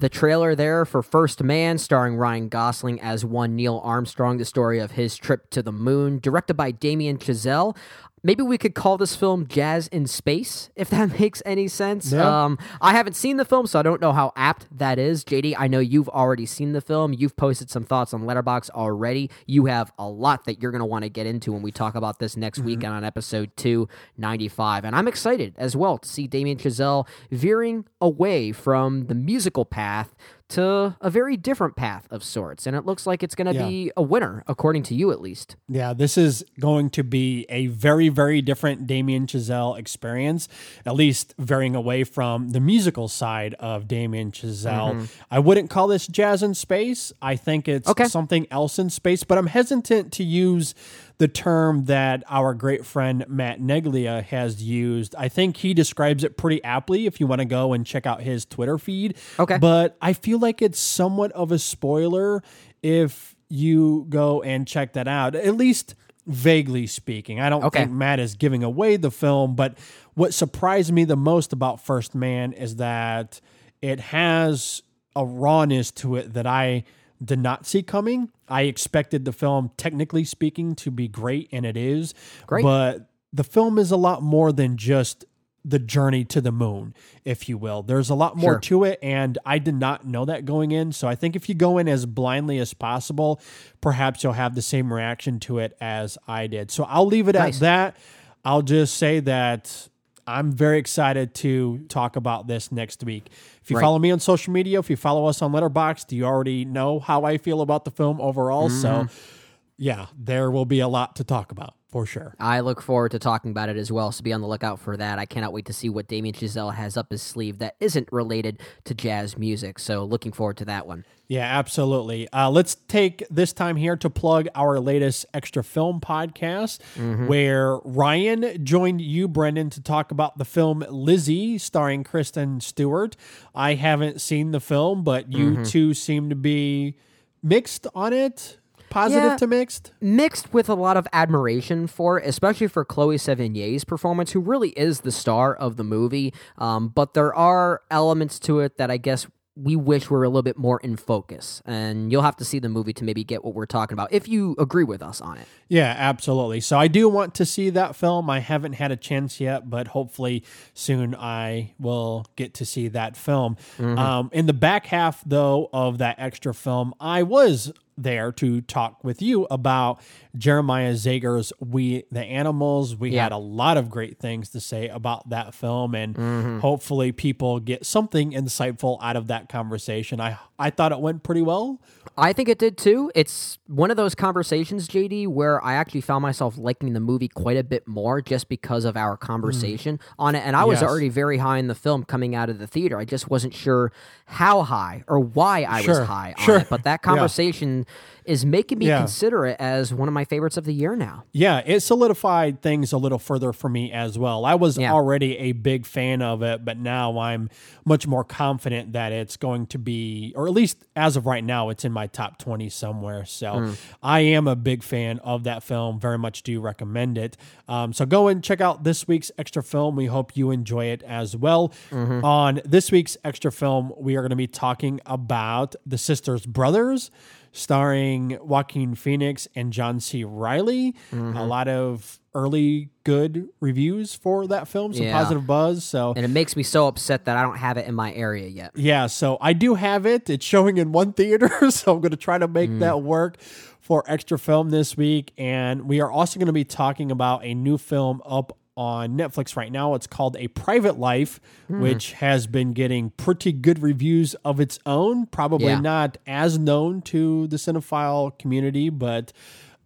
[0.00, 4.78] The trailer there for First Man, starring Ryan Gosling as one Neil Armstrong, the story
[4.78, 7.76] of his trip to the moon, directed by Damien Chazelle.
[8.22, 12.12] Maybe we could call this film Jazz in Space, if that makes any sense.
[12.12, 12.44] Yeah.
[12.44, 15.24] Um, I haven't seen the film, so I don't know how apt that is.
[15.24, 17.12] JD, I know you've already seen the film.
[17.12, 19.30] You've posted some thoughts on Letterboxd already.
[19.46, 21.94] You have a lot that you're going to want to get into when we talk
[21.94, 24.84] about this next week on episode 295.
[24.84, 30.14] And I'm excited as well to see Damien Chazelle veering away from the musical path
[30.50, 32.66] to a very different path of sorts.
[32.66, 33.68] And it looks like it's going to Yeah.
[33.68, 35.56] be a winner, according to you at least.
[35.68, 40.48] Yeah, this is going to be a very, very different Damien Chazelle experience,
[40.84, 44.94] at least varying away from the musical side of Damien Chazelle.
[45.02, 45.08] Mhm.
[45.30, 47.12] I wouldn't call this jazz in space.
[47.22, 48.04] I think it's Okay.
[48.06, 50.74] something else in space, but I'm hesitant to use
[51.20, 55.14] the term that our great friend Matt Neglia has used.
[55.16, 58.22] I think he describes it pretty aptly if you want to go and check out
[58.22, 59.18] his Twitter feed.
[59.38, 59.58] Okay.
[59.58, 62.42] But I feel like it's somewhat of a spoiler
[62.82, 65.94] if you go and check that out, at least
[66.26, 67.38] vaguely speaking.
[67.38, 67.80] I don't Okay.
[67.80, 69.76] think Matt is giving away the film, but
[70.14, 73.42] what surprised me the most about First Man is that
[73.82, 74.80] it has
[75.14, 76.84] a rawness to it that I
[77.22, 78.30] did not see coming.
[78.48, 82.14] I expected the film, technically speaking, to be great, and it is.
[82.46, 82.62] Great.
[82.62, 85.24] But the film is a lot more than just
[85.62, 86.94] the journey to the moon,
[87.26, 87.82] if you will.
[87.82, 88.60] There's a lot more Sure.
[88.60, 90.92] to it, and I did not know that going in.
[90.92, 93.38] So I think if you go in as blindly as possible,
[93.82, 96.70] perhaps you'll have the same reaction to it as I did.
[96.70, 97.56] So I'll leave it Nice.
[97.56, 97.96] at that.
[98.42, 99.88] I'll just say that
[100.30, 103.28] I'm very excited to talk about this next week.
[103.62, 103.82] If you Right.
[103.82, 107.24] follow me on social media, if you follow us on Letterboxd, you already know how
[107.24, 108.68] I feel about the film overall.
[108.68, 109.39] So, Mm-hmm.
[109.80, 112.36] Yeah, there will be a lot to talk about for sure.
[112.38, 114.94] I look forward to talking about it as well, so be on the lookout for
[114.96, 115.18] that.
[115.18, 118.60] I cannot wait to see what Damien Chazelle has up his sleeve that isn't related
[118.84, 121.06] to jazz music, so looking forward to that one.
[121.28, 122.28] Yeah, absolutely.
[122.30, 126.80] Uh, let's take this time here to plug our latest extra film podcast,
[127.26, 133.16] where Ryan joined you, Brendan, to talk about the film Lizzie, starring Kristen Stewart.
[133.54, 136.96] I haven't seen the film, but you two seem to be
[137.42, 138.58] mixed on it,
[138.90, 139.36] positive Yeah.
[139.36, 139.92] to mixed.
[140.00, 144.70] Mixed with a lot of admiration for it, especially for Chloe Sevigny's performance, who really
[144.70, 146.34] is the star of the movie.
[146.58, 149.26] Um, but there are elements to it that I guess
[149.56, 151.60] we wish were a little bit more in focus.
[151.66, 154.26] And you'll have to see the movie to maybe get what we're talking about if
[154.26, 155.46] you agree with us on it.
[155.68, 156.60] Yeah, absolutely.
[156.60, 158.30] So I do want to see that film.
[158.30, 163.16] I haven't had a chance yet, but hopefully soon I will get to see that
[163.18, 163.56] film.
[163.78, 167.70] Um, in the back half, though, of that extra film, I was
[168.02, 170.00] there to talk with you about
[170.36, 172.96] Jeremiah Zagar's We the Animals.
[172.96, 173.24] We Yeah.
[173.24, 177.84] had a lot of great things to say about that film and hopefully people get
[177.86, 180.20] something insightful out of that conversation.
[180.20, 181.80] I I thought it went pretty well.
[182.18, 183.10] I think it did too.
[183.14, 187.56] It's one of those conversations, JD, where I actually found myself liking the movie quite
[187.56, 190.40] a bit more just because of our conversation on it.
[190.44, 190.82] And I was Mm.
[190.82, 190.90] Yes.
[190.90, 192.98] already very high in the film coming out of the theater.
[192.98, 193.90] I just wasn't sure
[194.26, 196.56] how high or why I Sure, was high on sure.
[196.58, 196.66] it.
[196.68, 197.08] But that Yeah.
[197.10, 197.86] conversation
[198.26, 198.98] is making me Yeah.
[198.98, 201.24] consider it as one of my favorites of the year now.
[201.32, 204.44] Yeah, it solidified things a little further for me as well.
[204.44, 204.92] I was Yeah.
[204.92, 207.50] already a big fan of it, but now I'm
[207.84, 211.68] much more confident that it's going to be, or at least as of right now,
[211.70, 213.24] it's in my top 20 somewhere.
[213.24, 213.76] So Mm.
[214.02, 215.98] I am a big fan of that film.
[215.98, 217.36] Very much do recommend it.
[217.68, 219.96] Um, so go and check out this week's extra film.
[219.96, 221.72] We hope you enjoy it as well.
[221.90, 222.24] Mm-hmm.
[222.24, 227.10] On this week's extra film, we are going to be talking about The Sisters Brothers
[227.52, 230.24] starring Joaquin Phoenix and John C.
[230.24, 230.92] Reilly.
[231.12, 231.36] Mm-hmm.
[231.36, 235.12] A lot of early good reviews for that film, some Yeah.
[235.18, 235.84] positive buzz.
[235.84, 238.46] So And it makes me so upset that I don't have it in my area
[238.46, 238.70] yet.
[238.76, 240.30] yeah, so I do have it.
[240.30, 243.40] It's showing in one theater, so I'm going to try to make that work
[243.80, 245.32] for extra film this week.
[245.36, 249.56] And we are also going to be talking about a new film up on Netflix
[249.56, 249.92] right now.
[249.92, 255.26] It's called A Private Life, which has been getting pretty good reviews of its own.
[255.26, 255.80] Probably Yeah.
[255.80, 259.34] not as known to the cinephile community, but.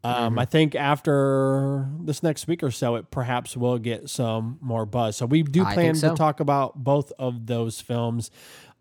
[0.04, 4.84] Um, I think after this next week or so, it perhaps will get some more
[4.84, 5.16] buzz.
[5.16, 6.10] So we do plan so.
[6.10, 8.30] to talk about both of those films.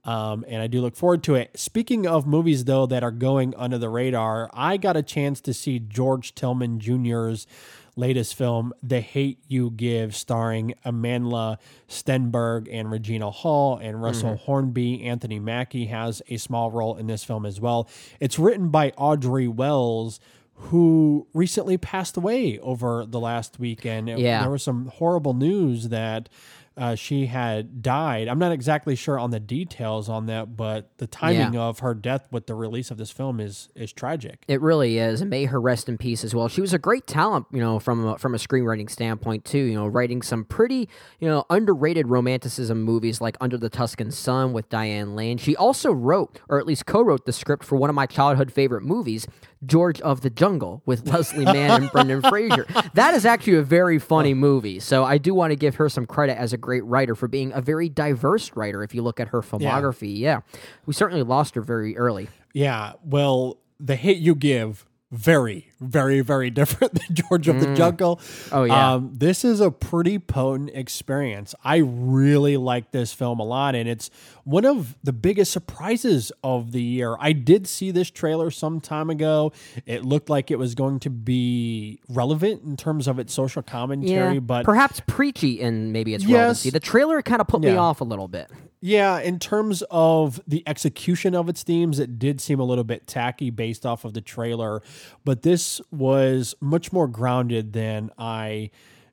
[0.04, 1.58] Um, and I do look forward to it.
[1.58, 5.54] Speaking of movies, though, that are going under the radar, I got a chance to
[5.54, 7.48] see George Tillman Jr.'s
[7.96, 14.46] latest film, The Hate You Give, starring Amandla Stenberg and Regina Hall and Russell mm-hmm.
[14.46, 15.04] Hornsby.
[15.04, 17.88] Anthony Mackie has a small role in this film as well.
[18.20, 20.20] It's written by Audrey Wells.
[20.68, 24.08] Who recently passed away over the last weekend?
[24.08, 24.42] Yeah.
[24.42, 26.30] there was some horrible news that
[26.78, 28.28] uh, she had died.
[28.28, 31.62] I'm not exactly sure on the details on that, but the timing Yeah.
[31.62, 34.44] of her death with the release of this film is is tragic.
[34.48, 36.48] It really is, and may her rest in peace as well.
[36.48, 39.60] She was a great talent, you know, from a, from a screenwriting standpoint too.
[39.60, 44.54] You know, writing some pretty, you know, underrated romanticism movies like Under the Tuscan Sun
[44.54, 45.38] with Diane Lane.
[45.38, 48.84] She also wrote, or at least co-wrote, the script for one of my childhood favorite
[48.84, 49.28] movies,
[49.66, 52.66] George of the Jungle, with Leslie Mann and Brendan Fraser.
[52.94, 54.80] That is actually a very funny movie.
[54.80, 57.52] So I do want to give her some credit as a great writer for being
[57.54, 58.84] a very diverse writer.
[58.84, 60.42] If you look at her filmography, yeah,
[60.86, 62.30] we certainly lost her very early.
[62.54, 68.20] Yeah, well, the hit you give very, very, very different than George of the Jungle.
[68.52, 68.94] Oh, yeah.
[68.94, 71.54] Um, this is a pretty potent experience.
[71.64, 74.10] I really like this film a lot, and it's
[74.44, 77.16] one of the biggest surprises of the year.
[77.20, 79.52] I did see this trailer some time ago.
[79.86, 84.40] It looked like it was going to be relevant in terms of its social commentary,
[84.40, 86.32] but perhaps preachy in maybe its Yes.
[86.34, 86.70] relevancy.
[86.70, 88.50] The trailer kind of put me off a little bit.
[88.86, 93.08] Yeah, in terms of the execution of its themes, it did seem a little bit
[93.08, 94.82] tacky based off of the trailer,
[95.24, 98.72] but this was much more grounded than I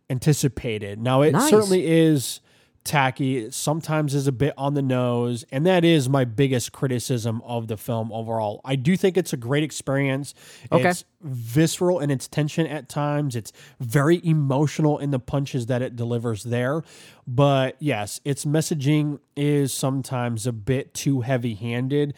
[0.09, 1.01] anticipated.
[1.01, 1.51] Now, it Nice.
[1.51, 2.41] certainly is
[2.83, 7.43] tacky, it sometimes is a bit on the nose, and that is my biggest criticism
[7.45, 8.61] of the film overall.
[8.65, 10.35] I do think it's a great experience.
[10.73, 10.89] Okay.
[10.89, 13.37] It's visceral in its tension at times.
[13.37, 16.83] It's very emotional in the punches that it delivers there.
[17.27, 22.15] But yes, its messaging is sometimes a bit too heavy handed,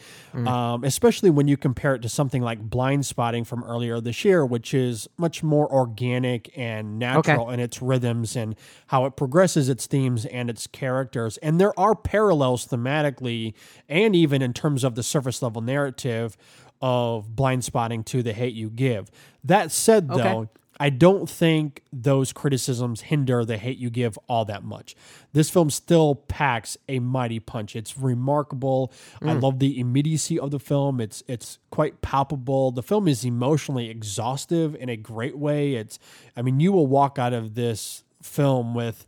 [0.47, 4.73] um, especially when you compare it to something like Blindspotting from earlier this year, which
[4.73, 8.55] is much more organic and natural in its rhythms and
[8.87, 11.37] how it progresses its themes and its characters.
[11.37, 13.53] And there are parallels thematically
[13.87, 16.37] and even in terms of the surface level narrative
[16.81, 19.09] of blind spotting to the hate you give.
[19.43, 20.49] That said, though,
[20.79, 24.95] I don't think those criticisms hinder the hate you give all that much.
[25.31, 27.75] This film still packs a mighty punch.
[27.75, 28.91] It's remarkable.
[29.21, 30.99] I love the immediacy of the film.
[30.99, 32.71] It's it's quite palpable.
[32.71, 35.75] The film is emotionally exhaustive in a great way.
[35.75, 35.99] It's
[36.35, 39.05] I mean, you will walk out of this film with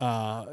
[0.00, 0.46] uh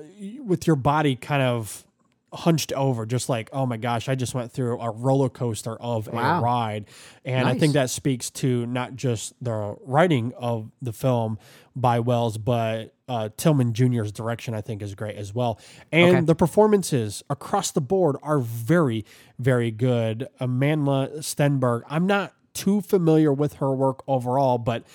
[0.44, 1.86] with your body kind of
[2.34, 6.08] hunched over just like oh my gosh i just went through a roller coaster of
[6.08, 6.40] Wow.
[6.40, 6.86] a ride
[7.24, 11.38] and i think that speaks to not just the writing of the film
[11.76, 15.60] by wells but uh, Tillman Jr.'s direction, I think, is great as well.
[15.92, 16.26] And Okay.
[16.26, 19.06] the performances across the board are very,
[19.38, 20.28] very good.
[20.42, 24.86] Amandla Stenberg, I'm not too familiar with her work overall, but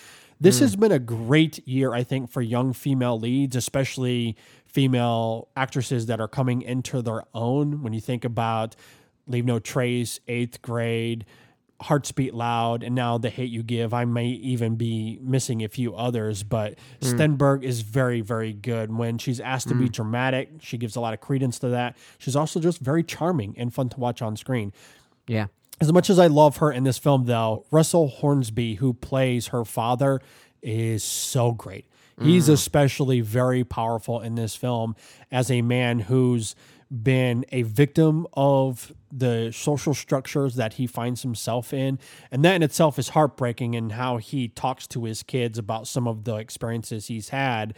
[0.40, 0.64] this Hmm.
[0.64, 4.34] has been a great year, I think, for young female leads, especially
[4.72, 7.82] female actresses that are coming into their own.
[7.82, 8.76] When you think about
[9.26, 11.24] Leave No Trace, Eighth Grade,
[11.82, 13.94] Hearts Beat Loud, and now The Hate You Give.
[13.94, 17.14] I may even be missing a few others, but Mm.
[17.38, 18.92] Stenberg is very, very good.
[18.94, 19.92] When she's asked to be Mm.
[19.92, 21.96] dramatic, she gives a lot of credence to that.
[22.18, 24.72] She's also just very charming and fun to watch on screen.
[25.26, 25.46] Yeah.
[25.80, 29.64] As much as I love her in this film, though, Russell Hornsby, who plays her
[29.64, 30.20] father,
[30.62, 31.86] is so great.
[32.20, 32.52] He's Mm.
[32.52, 34.94] especially very powerful in this film
[35.30, 36.54] as a man who's
[36.90, 41.98] been a victim of the social structures that he finds himself in.
[42.32, 46.08] And that in itself is heartbreaking in how he talks to his kids about some
[46.08, 47.74] of the experiences he's had.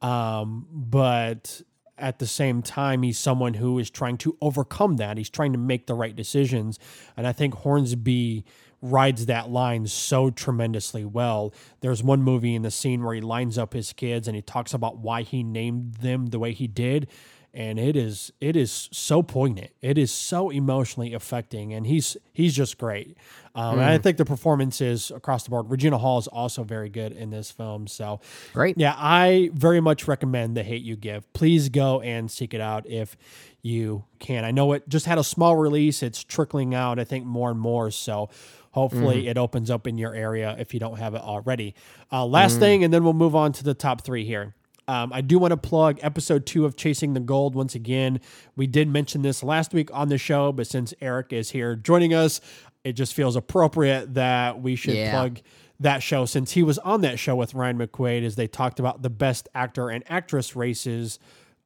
[0.00, 1.62] Um, but
[1.98, 5.18] at the same time, he's someone who is trying to overcome that.
[5.18, 6.78] He's trying to make the right decisions.
[7.16, 8.44] And I think Hornsby
[8.82, 11.54] rides that line so tremendously well.
[11.80, 14.74] There's one movie in the scene where he lines up his kids and he talks
[14.74, 17.06] about why he named them the way he did.
[17.54, 19.72] And it is it is so poignant.
[19.82, 23.18] It is so emotionally affecting, and he's he's just great.
[23.54, 24.02] Um, And I Mm.
[24.02, 25.70] think the performances across the board.
[25.70, 27.86] Regina Hall is also very good in this film.
[27.88, 28.20] So
[28.54, 28.78] Great.
[28.78, 31.30] yeah, I very much recommend The Hate You Give.
[31.34, 33.18] Please go and seek it out if
[33.60, 34.46] you can.
[34.46, 36.02] I know it just had a small release.
[36.02, 37.90] It's trickling out, I think, more and more.
[37.90, 38.30] So
[38.72, 39.28] hopefully Mhm.
[39.30, 41.74] it opens up in your area if you don't have it already.
[42.10, 42.60] Uh, last Mm.
[42.60, 44.54] thing, and then we'll move on to the top three here.
[44.88, 48.20] Um, I do want to plug episode two of Chasing the Gold once again.
[48.56, 52.12] We did mention this last week on the show, but since Eric is here joining
[52.12, 52.40] us,
[52.82, 55.12] it just feels appropriate that we should Yeah.
[55.12, 55.38] plug
[55.78, 59.02] that show since he was on that show with Ryan McQuaid as they talked about
[59.02, 61.18] the best actor and actress races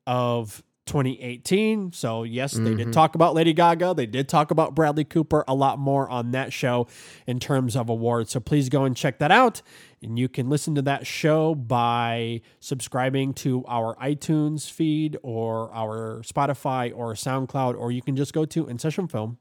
[0.07, 1.93] of 2018.
[1.93, 2.93] So, yes, they did Mhm.
[2.93, 3.95] talk about Lady Gaga.
[3.95, 6.87] They did talk about Bradley Cooper a lot more on that show
[7.27, 8.31] in terms of awards.
[8.31, 9.63] So, please go and check that out.
[10.03, 16.23] And you can listen to that show by subscribing to our iTunes feed or our
[16.23, 19.39] Spotify or SoundCloud, or you can just go to InSessionFilm.com.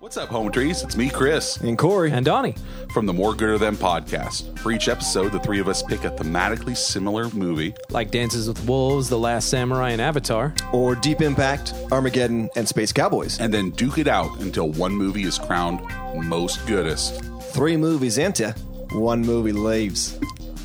[0.00, 0.82] What's up, home trees?
[0.82, 1.58] It's me, Chris.
[1.58, 2.10] And Corey.
[2.10, 2.56] And Donnie.
[2.92, 4.58] From the More Gooder Than podcast.
[4.58, 7.72] For each episode, the three of us pick a thematically similar movie.
[7.88, 10.52] Like Dances with Wolves, The Last Samurai, and Avatar.
[10.72, 13.38] Or Deep Impact, Armageddon, and Space Cowboys.
[13.38, 15.80] And then duke it out until one movie is crowned
[16.26, 17.22] most goodest.
[17.52, 18.50] Three movies into,
[18.90, 20.18] one movie leaves.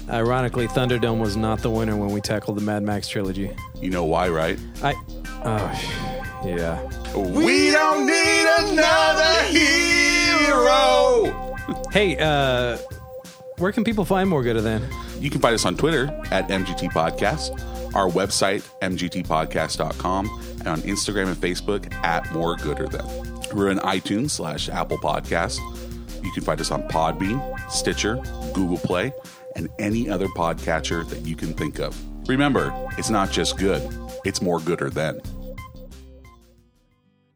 [0.09, 3.55] Ironically, Thunderdome was not the winner when we tackled the Mad Max trilogy.
[3.79, 4.57] You know why, right?
[4.81, 4.95] I.
[5.43, 6.81] Oh, yeah.
[7.15, 11.33] We don't need another hero.
[11.91, 12.77] Hey, uh,
[13.57, 14.87] where can people find More Gooder Than?
[15.19, 17.51] You can find us on Twitter at MGT Podcast,
[17.95, 23.05] our website, mgtpodcast.com, and on Instagram and Facebook at More Gooder Than.
[23.53, 25.57] We're in iTunes slash Apple Podcasts.
[26.23, 28.17] You can find us on Podbean, Stitcher,
[28.53, 29.13] Google Play,
[29.55, 31.97] and any other podcatcher that you can think of.
[32.29, 33.81] Remember, it's not just good,
[34.25, 35.21] it's more gooder than.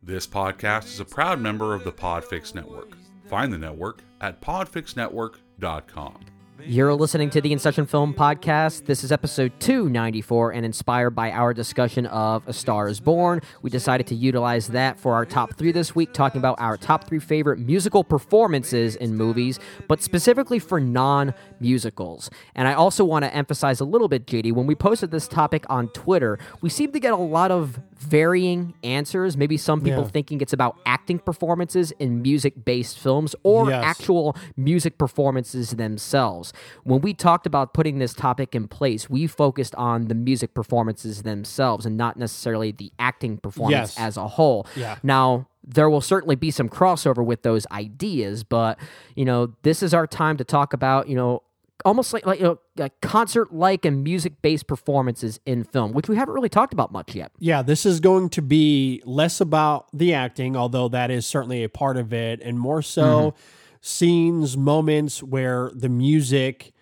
[0.03, 2.97] This podcast is a proud member of the Podfix Network.
[3.27, 6.25] Find the network at podfixnetwork.com.
[6.65, 8.85] You're listening to the In Session Film Podcast.
[8.85, 13.69] This is episode 294, and inspired by our discussion of A Star is Born, we
[13.69, 17.19] decided to utilize that for our top three this week, talking about our top three
[17.19, 22.31] favorite musical performances in movies, but specifically for non musicals.
[22.55, 25.63] And I also want to emphasize a little bit, JD, when we posted this topic
[25.69, 29.37] on Twitter, we seem to get a lot of varying answers.
[29.37, 30.09] Maybe some people Yeah.
[30.09, 33.83] thinking it's about acting performances in music based films or Yes.
[33.85, 36.51] actual music performances themselves.
[36.83, 41.21] When we talked about putting this topic in place, we focused on the music performances
[41.21, 43.99] themselves and not necessarily the acting performance Yes.
[43.99, 44.65] as a whole.
[44.75, 44.95] Yeah.
[45.03, 48.79] Now, there will certainly be some crossover with those ideas, but
[49.15, 51.43] you know, this is our time to talk about, you know,
[51.85, 56.07] almost like like you know, like concert like and music based performances in film, which
[56.07, 57.31] we haven't really talked about much yet.
[57.39, 61.69] Yeah, this is going to be less about the acting, although that is certainly a
[61.69, 63.37] part of it, and more so mm-hmm.
[63.81, 66.73] scenes, moments where the music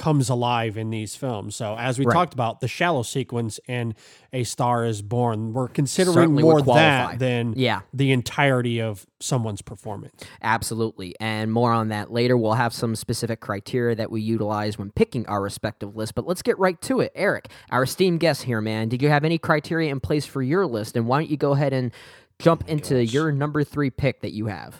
[0.00, 1.54] comes alive in these films.
[1.54, 2.14] So, as we Right.
[2.14, 3.94] talked about, the shallow sequence in
[4.32, 6.82] A Star is Born, we're considering Certainly more qualify.
[7.12, 7.82] that than Yeah.
[7.92, 10.14] the entirety of someone's performance.
[10.42, 11.14] Absolutely.
[11.20, 12.36] And more on that later.
[12.36, 16.14] We'll have some specific criteria that we utilize when picking our respective list.
[16.14, 17.12] But let's get right to it.
[17.14, 20.66] Eric, our esteemed guest here, man, did you have any criteria in place for your
[20.66, 20.96] list?
[20.96, 21.92] And why don't you go ahead and
[22.38, 24.76] jump oh into your number three pick that you have?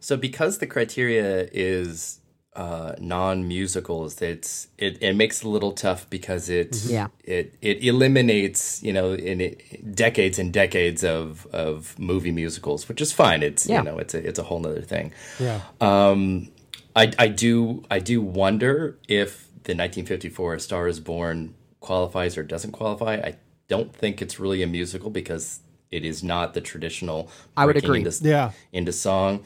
[0.00, 2.20] So, because the criteria is
[2.56, 6.90] uh, non-musicals, it's it, it makes it a little tough because it Mhm.
[6.90, 7.08] Yeah.
[7.24, 13.00] it it eliminates you know in it, decades and decades of of movie musicals, which
[13.00, 13.42] is fine.
[13.42, 13.78] It's Yeah.
[13.78, 15.12] you know it's a it's a whole nother thing.
[15.40, 15.60] Yeah.
[15.80, 16.48] Um,
[16.94, 22.42] I I do I do wonder if the 1954 A Star Is Born qualifies or
[22.44, 23.14] doesn't qualify.
[23.14, 23.34] I
[23.68, 27.28] don't think it's really a musical because it is not the traditional.
[27.56, 28.00] I would breaking agree.
[28.00, 28.50] Into, Yeah.
[28.72, 29.42] into song.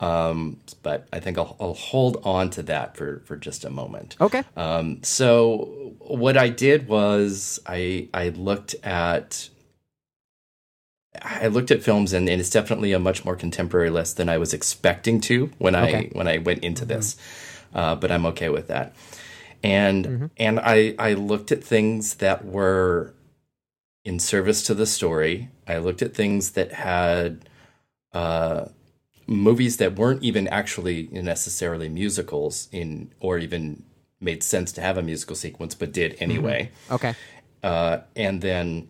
[0.00, 4.16] Um, but I think I'll, I'll hold on to that for, for just a moment.
[4.20, 4.44] Okay.
[4.56, 9.48] Um, so what I did was I I looked at
[11.20, 14.38] I looked at films and, and it's definitely a much more contemporary list than I
[14.38, 16.10] was expecting to when Okay.
[16.12, 17.16] I when I went into this.
[17.74, 18.94] Uh, but I'm okay with that.
[19.64, 23.14] And and I I looked at things that were
[24.04, 25.50] in service to the story.
[25.66, 27.48] I looked at things that had
[28.12, 28.66] uh,
[29.28, 33.82] movies that weren't even actually necessarily musicals in or even
[34.20, 37.14] made sense to have a musical sequence but did anyway Okay.
[37.62, 38.88] uh, and then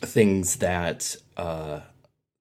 [0.00, 1.80] things that uh,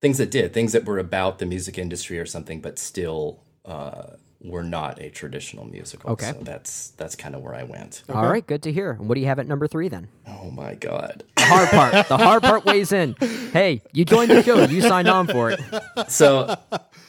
[0.01, 4.07] things that did things that were about the music industry or something but still uh,
[4.41, 6.31] were not a traditional musical Okay.
[6.31, 8.91] so that's that's kind of where i went All right, good to hear.
[8.91, 10.07] And what do you have at number three then?
[10.27, 12.07] oh my god The hard part.
[12.07, 13.15] the hard part weighs in.
[13.53, 14.63] Hey, you joined the show.
[14.65, 15.59] You signed on for it.
[16.09, 16.55] so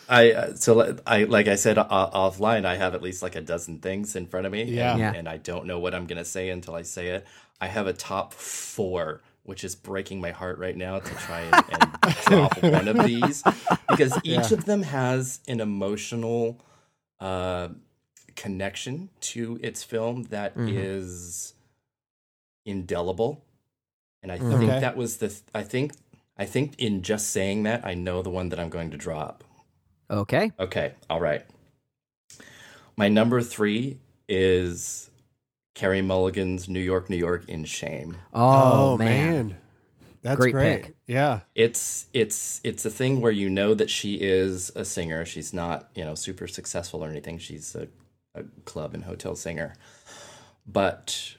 [0.08, 3.40] I uh, so I like I said uh, offline I have at least like a
[3.40, 4.92] dozen things in front of me Yeah.
[4.92, 5.12] and, Yeah.
[5.14, 7.26] and I don't know what I'm gonna say until I say it.
[7.60, 11.64] I have a top four, which is breaking my heart right now to try and,
[11.72, 13.42] and drop one of these
[13.88, 14.56] because each Yeah.
[14.58, 16.60] of them has an emotional
[17.20, 17.68] uh,
[18.34, 21.54] connection to its film that is
[22.64, 23.44] indelible,
[24.22, 24.80] and I think Okay.
[24.80, 25.92] that was the th- I think
[26.36, 29.42] I think in just saying that I know the one that I'm going to drop.
[30.10, 30.52] Okay.
[30.58, 31.44] Okay, all right.
[32.96, 33.98] My number three
[34.28, 35.10] is
[35.74, 38.16] Carey Mulligan's New York, New York in Shame.
[38.32, 39.56] Oh, man.
[40.26, 40.82] That's Great great.
[40.82, 40.96] pick.
[41.06, 41.40] Yeah.
[41.54, 45.24] It's it's it's a thing where you know that she is a singer.
[45.24, 47.38] She's not, you know, super successful or anything.
[47.38, 47.86] She's a,
[48.34, 49.74] a club and hotel singer.
[50.66, 51.36] But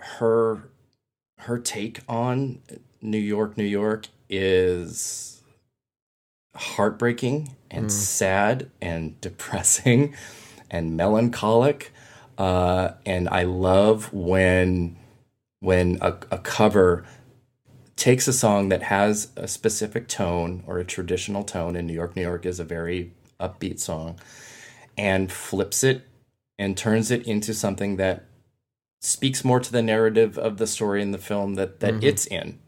[0.00, 0.68] her
[1.38, 2.60] her take on
[3.00, 5.40] New York, New York is
[6.56, 10.12] heartbreaking and sad and depressing
[10.68, 11.92] and melancholic.
[12.36, 14.96] Uh, and I love when
[15.60, 17.04] when a, a cover
[17.96, 22.16] takes a song that has a specific tone or a traditional tone, and New York,
[22.16, 24.18] New York is a very upbeat song,
[24.98, 26.02] and flips it
[26.58, 28.24] and turns it into something that
[29.00, 32.04] speaks more to the narrative of the story in the film that that Mhm.
[32.04, 32.58] it's in.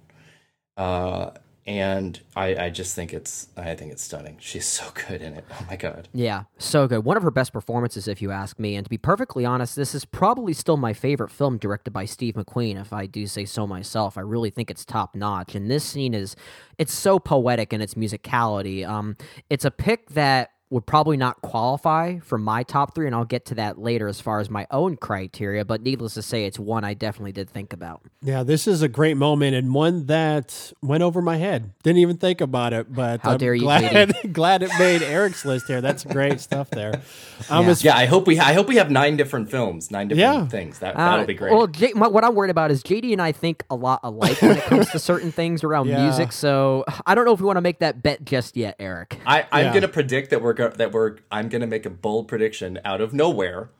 [0.76, 1.30] Uh,
[1.66, 4.36] and I, I just think it's I think it's stunning.
[4.40, 5.44] She's so good in it.
[5.50, 6.08] Oh my god.
[6.12, 7.04] Yeah, so good.
[7.04, 8.76] One of her best performances, if you ask me.
[8.76, 12.34] And to be perfectly honest, this is probably still my favorite film directed by Steve
[12.34, 14.16] McQueen, if I do say so myself.
[14.16, 15.54] I really think it's top notch.
[15.54, 16.36] And this scene is,
[16.78, 18.86] it's so poetic in its musicality.
[18.86, 19.16] Um,
[19.50, 23.44] it's a pick that would probably not qualify for my top three, and I'll get
[23.46, 25.64] to that later as far as my own criteria.
[25.64, 28.02] But needless to say, it's one I definitely did think about.
[28.20, 31.70] Yeah, this is a great moment and one that went over my head.
[31.84, 34.32] Didn't even think about it, but How I'm dare you, glad, JD.
[34.32, 35.80] glad it made Eric's list here.
[35.80, 37.00] That's great stuff there.
[37.48, 37.70] Um, Yeah.
[37.70, 40.48] as- Yeah, I hope we I hope we have nine different films, nine different Yeah.
[40.48, 40.80] things.
[40.80, 41.52] That Uh, that'll be great.
[41.52, 44.42] Well, J- my, what I'm worried about is JD and I think a lot alike
[44.42, 46.02] when it comes to certain things around Yeah.
[46.02, 46.32] music.
[46.32, 49.18] So I don't know if we want to make that bet just yet, Eric.
[49.24, 49.74] I, I'm Yeah.
[49.74, 53.14] gonna predict that we're go- that we're I'm gonna make a bold prediction out of
[53.14, 53.70] nowhere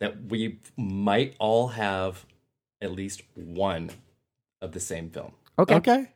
[0.00, 2.24] that we might all have
[2.80, 3.90] at least one
[4.60, 5.32] of the same film.
[5.58, 5.74] Okay.
[5.74, 6.08] okay.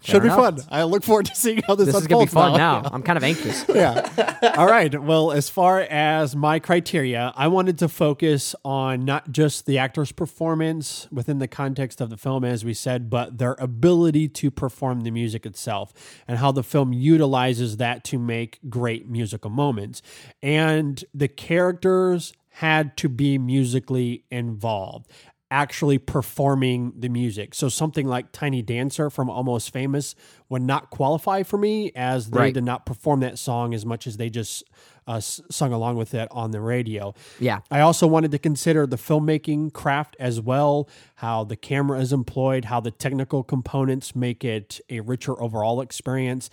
[0.00, 0.58] Should be fun.
[0.70, 2.82] I look forward to seeing how this, This is gonna be fun now.
[2.84, 3.64] I'm kind of anxious.
[3.74, 4.54] yeah.
[4.56, 5.00] All right.
[5.00, 10.10] Well, as far as my criteria, I wanted to focus on not just the actor's
[10.10, 15.02] performance within the context of the film, as we said, but their ability to perform
[15.02, 15.92] the music itself
[16.26, 20.00] and how the film utilizes that to make great musical moments.
[20.42, 25.10] And the characters had to be musically involved
[25.52, 27.54] actually performing the music.
[27.54, 30.14] So something like Tiny Dancer from Almost Famous
[30.48, 32.54] would not qualify for me as they Right.
[32.54, 34.64] did not perform that song as much as they just
[35.06, 37.12] uh, sung along with it on the radio.
[37.40, 37.58] Yeah.
[37.70, 42.66] I also wanted to consider the filmmaking craft as well, how the camera is employed,
[42.66, 46.48] how the technical components make it a richer overall experience.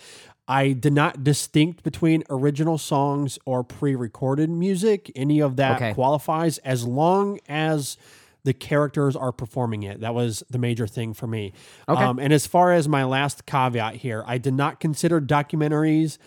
[0.47, 5.11] I did not distinct between original songs or pre-recorded music.
[5.15, 5.93] Any of that Okay.
[5.93, 7.97] qualifies as long as
[8.43, 9.99] the characters are performing it.
[10.01, 11.53] That was the major thing for me.
[11.87, 12.01] Okay.
[12.01, 16.17] Um, and as far as my last caveat here, I did not consider documentaries.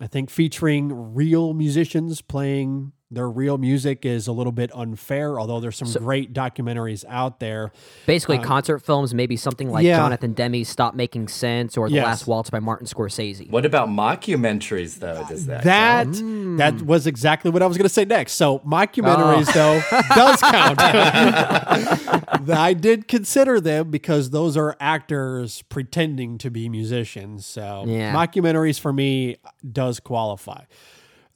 [0.00, 5.60] I think featuring real musicians playing their real music is a little bit unfair, although
[5.60, 7.72] there's some great documentaries out there.
[8.06, 9.96] Basically, Uh, concert films, maybe something like Yeah.
[9.98, 12.04] Jonathan Demme's "Stop Making Sense" or "The Yes.
[12.04, 13.50] Last Waltz" by Martin Scorsese.
[13.50, 15.24] What about mockumentaries, though?
[15.28, 16.58] Does that That count?
[16.58, 18.32] that was exactly what I was going to say next.
[18.34, 19.80] So mockumentaries though
[20.14, 20.78] does count.
[22.50, 27.46] I did consider them because those are actors pretending to be musicians.
[27.46, 28.12] So Yeah.
[28.14, 29.36] mockumentaries for me
[29.70, 30.62] does qualify.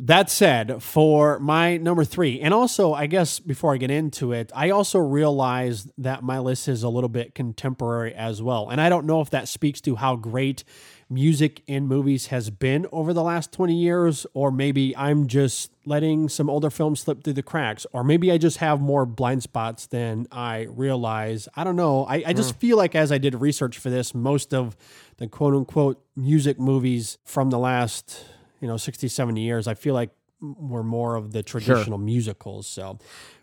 [0.00, 4.52] That said, for my number three, and also I guess before I get into it,
[4.54, 8.68] I also realized that my list is a little bit contemporary as well.
[8.68, 10.62] And I don't know if that speaks to how great
[11.10, 16.28] music in movies has been over the last 20 years, or maybe I'm just letting
[16.28, 19.86] some older films slip through the cracks, or maybe I just have more blind spots
[19.86, 21.48] than I realize.
[21.56, 22.04] I don't know.
[22.04, 22.58] I, I just hmm.
[22.58, 24.76] feel like as I did research for this, most of
[25.16, 28.24] the quote unquote music movies from the last,
[28.60, 30.10] you know, 60, 70 years, I feel like
[30.40, 32.66] we're more of the traditional musicals.
[32.66, 32.98] So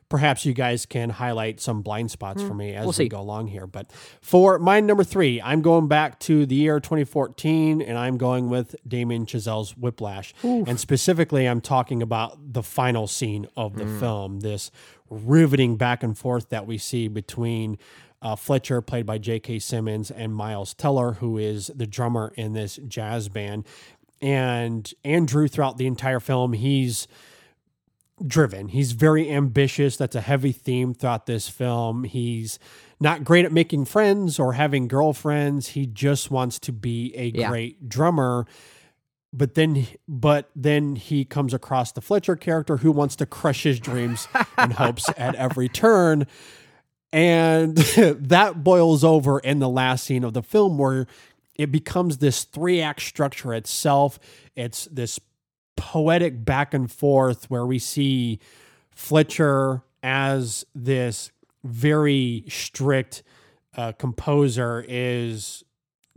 [0.07, 3.07] perhaps you guys can highlight some blind spots for me as we'll we see.
[3.07, 3.67] go along here.
[3.67, 8.49] But for my number three, I'm going back to the year 2014 and I'm going
[8.49, 10.33] with Damien Chazelle's Whiplash.
[10.43, 14.71] And specifically, I'm talking about the final scene of the film, this
[15.09, 17.77] riveting back and forth that we see between
[18.21, 19.59] uh, Fletcher, played by J.K.
[19.59, 23.65] Simmons, and Miles Teller, who is the drummer in this jazz band.
[24.21, 27.07] And Andrew, throughout the entire film, he's
[28.25, 28.69] driven.
[28.69, 29.97] He's very ambitious.
[29.97, 32.05] That's a heavy theme throughout this film.
[32.05, 32.59] He's
[32.99, 35.69] not great at making friends or having girlfriends.
[35.69, 37.49] He just wants to be a Yeah.
[37.49, 38.45] great drummer.
[39.33, 43.81] But then, but then he comes across the Fletcher character who wants to crush his
[43.81, 46.25] dreams and hopes at every turn.
[47.11, 51.05] And that boils over in the last scene of the film where
[51.55, 54.19] it becomes this three act structure itself.
[54.55, 55.19] It's this
[55.77, 58.39] poetic back and forth where we see
[58.91, 61.31] Fletcher as this
[61.63, 63.23] very strict
[63.75, 65.63] uh, composer is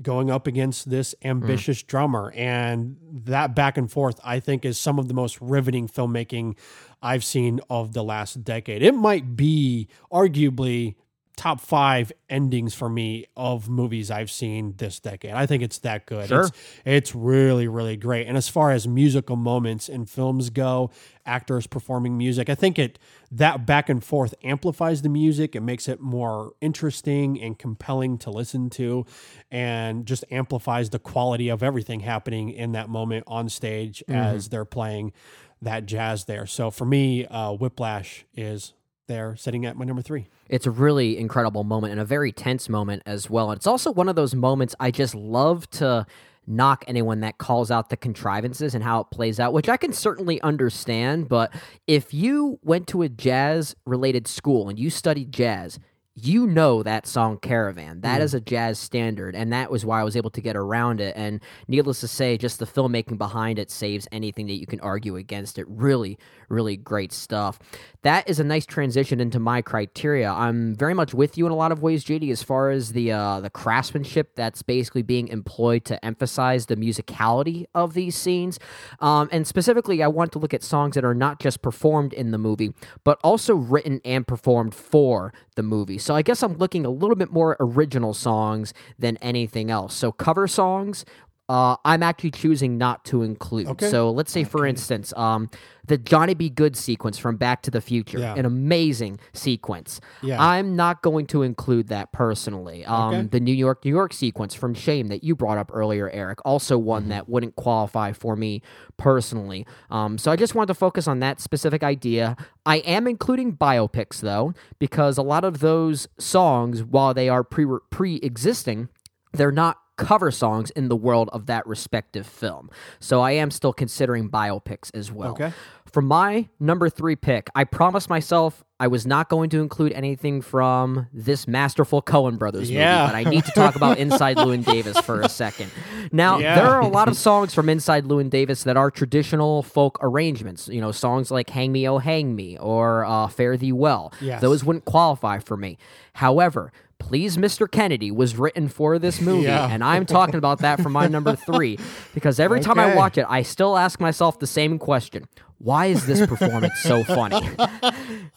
[0.01, 4.97] going up against this ambitious drummer and that back and forth i think is some
[4.97, 6.57] of the most riveting filmmaking
[7.03, 10.95] i've seen of the last decade it might be arguably
[11.39, 15.33] top five endings for me of movies i've seen this decade.
[15.33, 16.29] I think it's that good.
[16.29, 16.43] Sure.
[16.43, 16.53] it's,
[16.85, 18.27] it's really really great.
[18.27, 20.91] And as far as musical moments in films go
[21.25, 22.99] actors performing music i think it
[23.31, 25.55] that back and forth amplifies the music.
[25.55, 29.05] It makes it more interesting and compelling to listen to
[29.51, 34.65] and just amplifies the quality of everything happening in that moment on stage as they're
[34.65, 35.13] playing
[35.61, 36.47] that jazz there.
[36.47, 38.73] So for me uh, whiplash is
[39.09, 42.69] there sitting at my number three It's a really incredible moment and a very tense
[42.69, 43.51] moment as well.
[43.51, 46.07] And it's also one of those moments I just love to
[46.47, 49.93] knock anyone that calls out the contrivances and how it plays out, which I can
[49.93, 51.29] certainly understand.
[51.29, 51.53] But
[51.87, 55.79] if you went to a jazz related school and you studied jazz,
[56.21, 58.01] you know that song Caravan.
[58.01, 61.01] That is a jazz standard, and that was why I was able to get around
[61.01, 61.15] it.
[61.17, 65.17] And needless to say, just the filmmaking behind it saves anything that you can argue
[65.17, 65.67] against it.
[65.69, 66.19] Really,
[66.49, 67.59] really great stuff.
[68.03, 70.31] That is a nice transition into my criteria.
[70.31, 73.13] I'm very much with you in a lot of ways, JD, as far as the
[73.13, 78.59] uh, the craftsmanship that's basically being employed to emphasize the musicality of these scenes.
[79.01, 82.31] Um, and specifically, I want to look at songs that are not just performed in
[82.31, 82.73] the movie,
[83.05, 85.99] but also written and performed for the movie.
[86.09, 89.93] So I guess I'm looking a little bit more original songs than anything else.
[89.93, 91.05] So cover songs.
[91.49, 93.69] Uh, I'm actually choosing not to include.
[93.69, 93.91] Okay.
[93.91, 95.49] So let's say, for instance, um,
[95.87, 96.51] the Johnny B.
[96.51, 98.35] Goode sequence from Back to the Future, Yeah.
[98.35, 100.01] an amazing sequence.
[100.23, 100.37] Yeah.
[100.43, 102.85] I'm not going to include that personally.
[102.85, 103.27] Um, Okay.
[103.29, 106.77] The New York, New York sequence from Shame that you brought up earlier, Eric, also
[106.77, 107.11] one Mm-hmm.
[107.11, 108.61] that wouldn't qualify for me
[108.99, 109.67] personally.
[109.91, 112.37] Um, so I just wanted to focus on that specific idea.
[112.67, 117.65] I am including biopics though, because a lot of those songs, while they are pre
[117.91, 118.89] pre existing,
[119.33, 122.71] they're not cover songs in the world of that respective film.
[123.01, 125.33] So I am still considering biopics as well.
[125.33, 125.53] Okay.
[125.93, 130.41] For my number three pick, I promised myself I was not going to include anything
[130.43, 133.01] from this masterful Coen Brothers Yeah.
[133.07, 135.71] movie, but I need to talk about Inside Llewyn Davis for a second.
[136.13, 136.55] Now, Yeah.
[136.57, 140.69] there are a lot of songs from Inside Llewyn Davis that are traditional folk arrangements.
[140.69, 144.13] You know, songs like Hang Me, Oh Hang Me or uh, Fare Thee Well.
[144.21, 144.41] Yes.
[144.43, 145.79] Those wouldn't qualify for me.
[146.13, 147.71] However, Please Mr.
[147.71, 149.69] Kennedy was written for this movie, Yeah.
[149.71, 151.79] and I'm talking about that for my number three
[152.15, 155.27] because every time I watch it, I still ask myself the same question
[155.59, 157.41] Why is this performance so funny?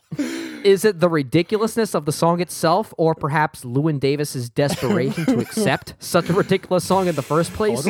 [0.64, 5.96] Is it the ridiculousness of the song itself, or perhaps Llewyn Davis's desperation to accept
[5.98, 7.88] such a ridiculous song in the first place?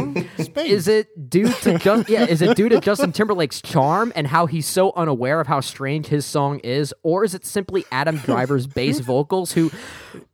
[0.56, 2.26] Is it due to just yeah?
[2.28, 6.08] Is it due to Justin Timberlake's charm and how he's so unaware of how strange
[6.08, 9.70] his song is, or is it simply Adam Driver's bass vocals, who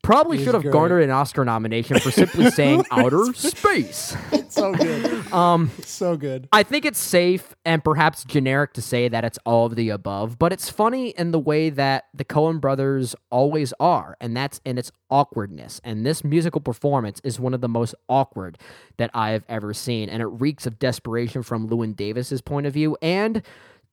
[0.08, 0.72] probably should have great.
[0.72, 4.16] garnered an Oscar nomination for simply saying "outer space"?
[4.50, 5.32] so good.
[5.34, 6.48] Um, so good.
[6.54, 10.40] I think it's safe and perhaps generic to say that it's all of the above,
[10.40, 14.78] but it's funny in the way that the Coen brothers always are, and that's in
[14.78, 15.82] its awkwardness.
[15.84, 18.58] And this musical performance is one of the most awkward
[18.98, 22.74] that I have ever seen, and it reeks of desperation from Llewyn Davis's point of
[22.74, 23.44] view and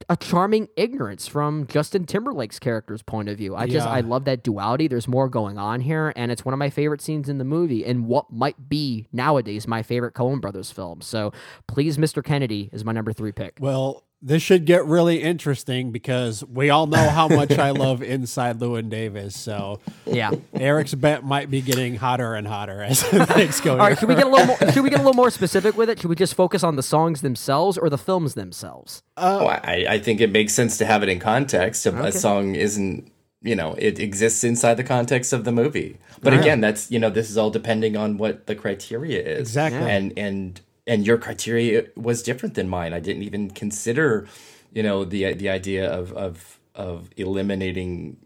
[0.09, 3.57] a charming ignorance from Justin Timberlake's character's point of view.
[3.57, 3.93] I just Yeah.
[3.93, 4.89] I love that duality.
[4.89, 7.85] There's more going on here, and it's one of my favorite scenes in the movie,
[7.85, 11.01] and what might be nowadays my favorite Coen Brothers film.
[11.01, 11.33] So,
[11.67, 12.23] please, Mr.
[12.23, 13.59] Kennedy is my number three pick.
[13.61, 18.59] Well, this should get really interesting because we all know how much I love Inside
[18.59, 19.39] Llewyn Davis.
[19.39, 20.31] So Yeah.
[20.55, 23.73] Eric's bet might be getting hotter and hotter as things go.
[23.73, 23.97] All right, here.
[23.99, 24.57] should we get a little more?
[24.73, 26.01] Should we get a little more specific with it?
[26.01, 29.03] Should we just focus on the songs themselves or the films themselves?
[29.19, 31.85] Uh, oh, I, I think it makes sense to have it in context.
[31.85, 32.09] A, Okay.
[32.09, 35.99] a song isn't, you know, it exists inside the context of the movie.
[36.23, 36.41] But Yeah.
[36.41, 39.41] again, that's you know, this is all depending on what the criteria is.
[39.41, 39.83] Exactly.
[39.91, 42.93] And and and your criteria was different than mine.
[42.93, 44.27] I didn't even consider,
[44.73, 48.17] you know, the the idea of of of eliminating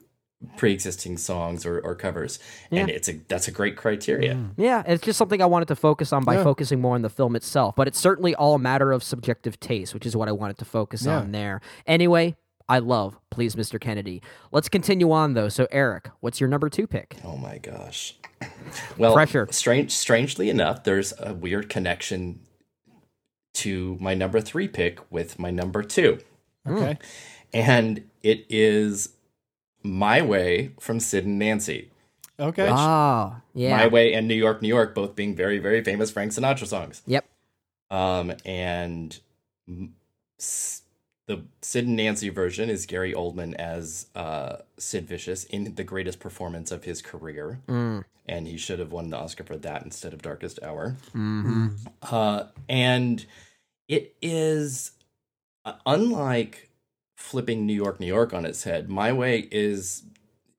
[0.56, 2.38] pre-existing songs or, or covers
[2.70, 4.50] and it's a that's a great criteria mm.
[4.56, 6.44] Yeah, it's just something I wanted to focus on by Yeah.
[6.44, 7.74] focusing more on the film itself.
[7.74, 10.64] But it's certainly all a matter of subjective taste, which is what I wanted to
[10.64, 11.18] focus Yeah.
[11.18, 11.60] on there.
[11.88, 12.36] Anyway,
[12.68, 13.80] I love Please Mr.
[13.80, 14.22] Kennedy.
[14.52, 15.48] Let's continue on though.
[15.48, 17.16] So Eric, what's your number two pick?
[17.24, 18.14] Oh my gosh.
[18.96, 19.48] Well, Pressure.
[19.50, 22.38] strange strangely enough, there's a weird connection
[23.54, 26.18] to my number 3 pick with my number 2.
[26.68, 26.98] Okay.
[27.52, 29.10] And it is
[29.82, 31.90] My Way from Sid and Nancy.
[32.38, 32.64] Okay.
[32.64, 33.76] Which- Oh, yeah.
[33.76, 37.02] My Way and New York, New York, both being very, very famous Frank Sinatra songs.
[37.06, 37.24] Yep.
[37.90, 39.18] Um, and
[39.66, 39.94] m-
[40.38, 40.82] s-
[41.26, 46.20] the Sid and Nancy version is Gary Oldman as uh, Sid Vicious in the greatest
[46.20, 47.60] performance of his career.
[47.66, 48.04] Mm.
[48.28, 50.96] And he should have won the Oscar for that instead of Darkest Hour.
[51.14, 51.78] Mhm.
[52.02, 53.24] Uh, and
[53.88, 54.92] it is
[55.64, 56.70] uh, unlike
[57.16, 58.88] flipping New York, New York on its head.
[58.88, 60.04] My Way is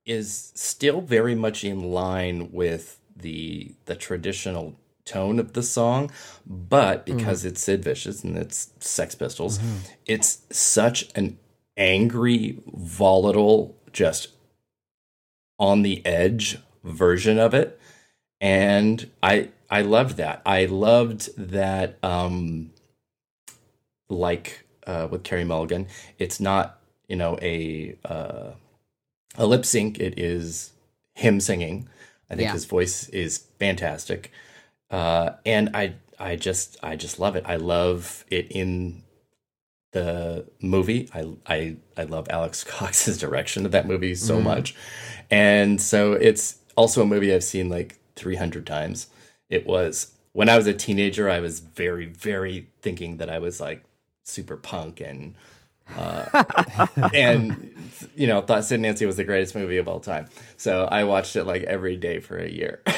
[0.06, 4.76] is still very much in line with the the traditional
[5.06, 6.12] tone of the song,
[6.46, 9.60] but because it's Sid Vicious and it's Sex Pistols,
[10.06, 11.38] it's such an
[11.78, 14.30] angry, volatile, just
[15.58, 17.80] on the edge version of it.
[18.42, 20.42] And I I loved that.
[20.46, 22.72] I loved that um
[24.10, 25.88] like uh with Carey Mulligan,
[26.18, 28.52] it's not, you know, a uh
[29.38, 30.72] a lip sync, it is
[31.16, 31.88] him singing.
[32.30, 32.54] I think Yeah.
[32.54, 34.32] his voice is fantastic.
[34.90, 37.44] Uh and I I just I just love it.
[37.46, 39.04] I love it in
[39.92, 41.10] the movie.
[41.14, 44.44] I I I love Alex Cox's direction of that movie so Mhm.
[44.44, 44.76] much.
[45.30, 49.08] And so it's also a movie I've seen like 300 times.
[49.50, 53.60] It was when I was a teenager I was very very thinking that I was
[53.60, 53.84] like
[54.24, 55.36] super punk and
[55.98, 56.44] uh,
[57.14, 57.74] and
[58.16, 60.28] you know thought Sid and Nancy was the greatest movie of all time.
[60.56, 62.82] So I watched it like every day for a year.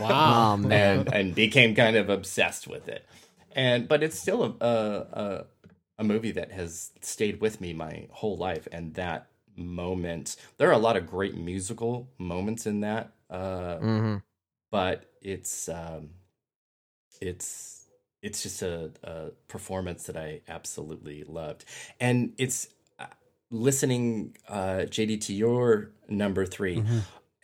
[0.00, 0.54] Wow.
[0.54, 0.98] Oh, man.
[0.98, 3.06] and and became kind of obsessed with it.
[3.54, 4.74] And but it's still a a,
[5.22, 5.44] a
[5.98, 8.66] a movie that has stayed with me my whole life.
[8.72, 13.12] And that moment, there are a lot of great musical moments in that.
[13.30, 14.22] Uh, Mhm.
[14.70, 16.10] But it's um,
[17.20, 17.86] it's
[18.22, 21.64] it's just a, a performance that I absolutely loved,
[22.00, 23.06] and it's uh,
[23.50, 26.98] listening uh, JD to your number 3 Mm-hmm.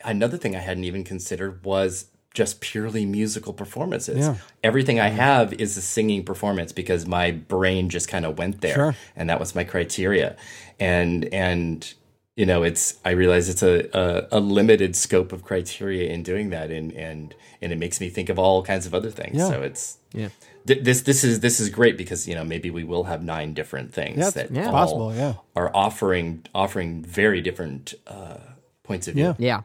[0.05, 4.17] Another thing I hadn't even considered was just purely musical performances.
[4.19, 4.35] Yeah.
[4.61, 8.73] Everything I have is a singing performance because my brain just kind of went there,
[8.75, 8.95] Sure.
[9.15, 10.35] and that was my criteria.
[10.77, 11.93] And and
[12.35, 16.49] you know, it's I realize it's a, a a limited scope of criteria in doing
[16.49, 19.37] that, and and and it makes me think of all kinds of other things.
[19.37, 19.49] Yeah.
[19.49, 20.29] So it's Yeah.
[20.65, 23.53] th- this this is this is great because you know maybe we will have nine
[23.53, 25.33] different things Yeah, that it's all possible, yeah.
[25.55, 28.37] are offering offering very different uh,
[28.83, 29.35] points of view.
[29.37, 29.61] Yeah.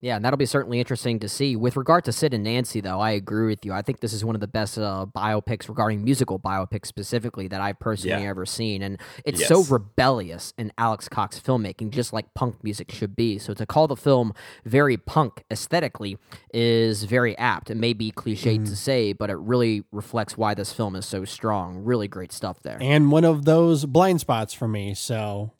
[0.00, 1.56] Yeah, and that'll be certainly interesting to see.
[1.56, 3.72] With regard to Sid and Nancy, though, I agree with you.
[3.72, 7.60] I think this is one of the best uh, biopics regarding musical biopics specifically that
[7.60, 8.30] I've personally Yeah.
[8.30, 8.80] ever seen.
[8.82, 13.38] And it's so rebellious in Alex Cox filmmaking, just like punk music should be.
[13.38, 14.34] So to call the film
[14.64, 16.16] very punk aesthetically
[16.54, 17.68] is very apt.
[17.68, 21.24] It may be cliched to say, but it really reflects why this film is so
[21.24, 21.82] strong.
[21.82, 22.78] Really great stuff there.
[22.80, 24.94] and one of those blind spots for me.
[24.94, 25.50] So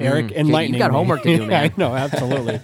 [0.00, 0.36] Eric, Mm.
[0.36, 0.74] enlightening.
[0.74, 0.96] You got me.
[0.98, 1.70] homework to do, man.
[1.70, 2.60] I know, absolutely.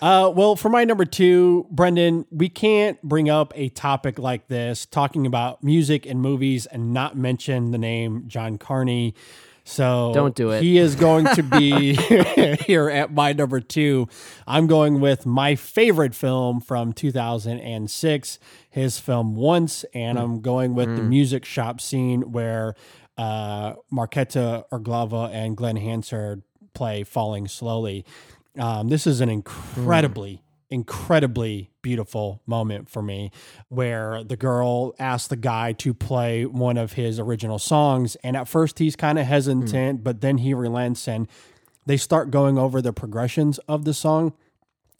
[0.00, 4.86] uh, well, for my number two, Brendan, we can't bring up a topic like this,
[4.86, 9.14] talking about music and movies, and not mention the name John Carney.
[9.62, 10.62] So Don't do it.
[10.62, 11.94] He is going to be
[12.66, 14.08] here at my number two.
[14.46, 18.38] I'm going with my favorite film from 2006,
[18.68, 20.24] his film Once, and Hmm.
[20.24, 22.74] I'm going with the music shop scene where
[23.18, 26.42] uh, Markéta Irglová and Glenn Hansard
[26.74, 28.04] play Falling Slowly.
[28.58, 33.30] Um, this is an incredibly, incredibly beautiful moment for me
[33.68, 38.16] where the girl asks the guy to play one of his original songs.
[38.16, 41.28] And at first he's kind of hesitant, but then he relents and
[41.86, 44.34] they start going over the progressions of the song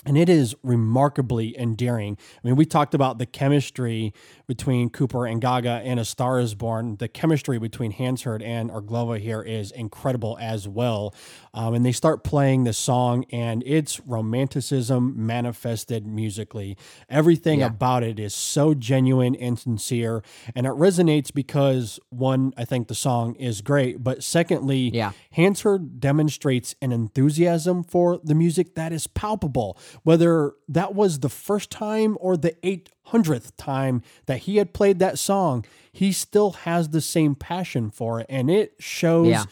[0.06, 2.16] and it is remarkably endearing.
[2.42, 4.14] I mean, we talked about the chemistry
[4.46, 6.96] between Cooper and Gaga in A Star Is Born.
[6.96, 11.14] The chemistry between Hansard and Irglová here is incredible as well.
[11.52, 16.76] Um, and they start playing the song, and it's romanticism manifested musically.
[17.08, 17.66] Everything Yeah.
[17.66, 20.22] about it is so genuine and sincere,
[20.54, 25.12] and it resonates because one, I think the song is great, but secondly, Yeah.
[25.32, 29.76] Hansard demonstrates an enthusiasm for the music that is palpable.
[30.04, 35.18] Whether that was the first time or the 800th time that he had played that
[35.18, 39.44] song, he still has the same passion for it, and it shows Yeah.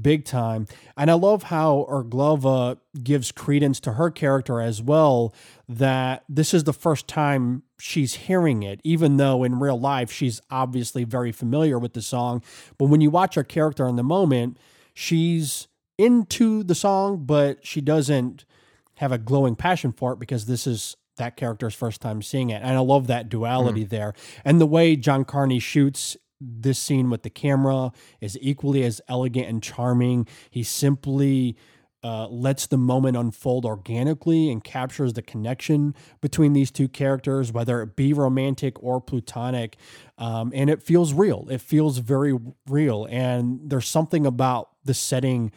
[0.00, 0.66] Big time.
[0.96, 5.34] And I love how Irglová gives credence to her character as well,
[5.68, 10.40] that this is the first time she's hearing it, even though in real life she's
[10.50, 12.42] obviously very familiar with the song.
[12.78, 14.58] But when you watch her character in the moment,
[14.94, 15.68] she's
[15.98, 18.44] into the song, but she doesn't
[18.96, 22.62] have a glowing passion for it because this is that character's first time seeing it.
[22.62, 23.88] And I love that duality hmm.
[23.88, 24.14] there.
[24.44, 26.16] And the way John Carney shoots
[26.46, 30.26] this scene with the camera is equally as elegant and charming.
[30.50, 31.56] He simply
[32.04, 37.80] uh, lets the moment unfold organically and captures the connection between these two characters, whether
[37.80, 39.76] it be romantic or plutonic.
[40.18, 41.46] Um, and it feels real.
[41.50, 42.38] It feels very
[42.68, 43.06] real.
[43.10, 45.50] And there's something about the setting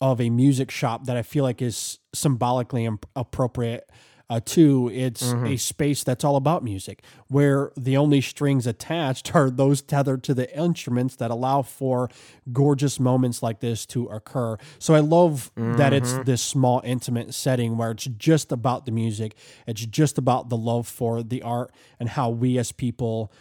[0.00, 3.90] of a music shop that I feel like is symbolically imp- appropriate.
[4.30, 9.50] Uh, too, it's a space that's all about music, where the only strings attached are
[9.50, 12.08] those tethered to the instruments that allow for
[12.52, 14.56] gorgeous moments like this to occur.
[14.78, 19.34] So I love that it's this small, intimate setting where it's just about the music,
[19.66, 23.32] it's just about the love for the art and how we as people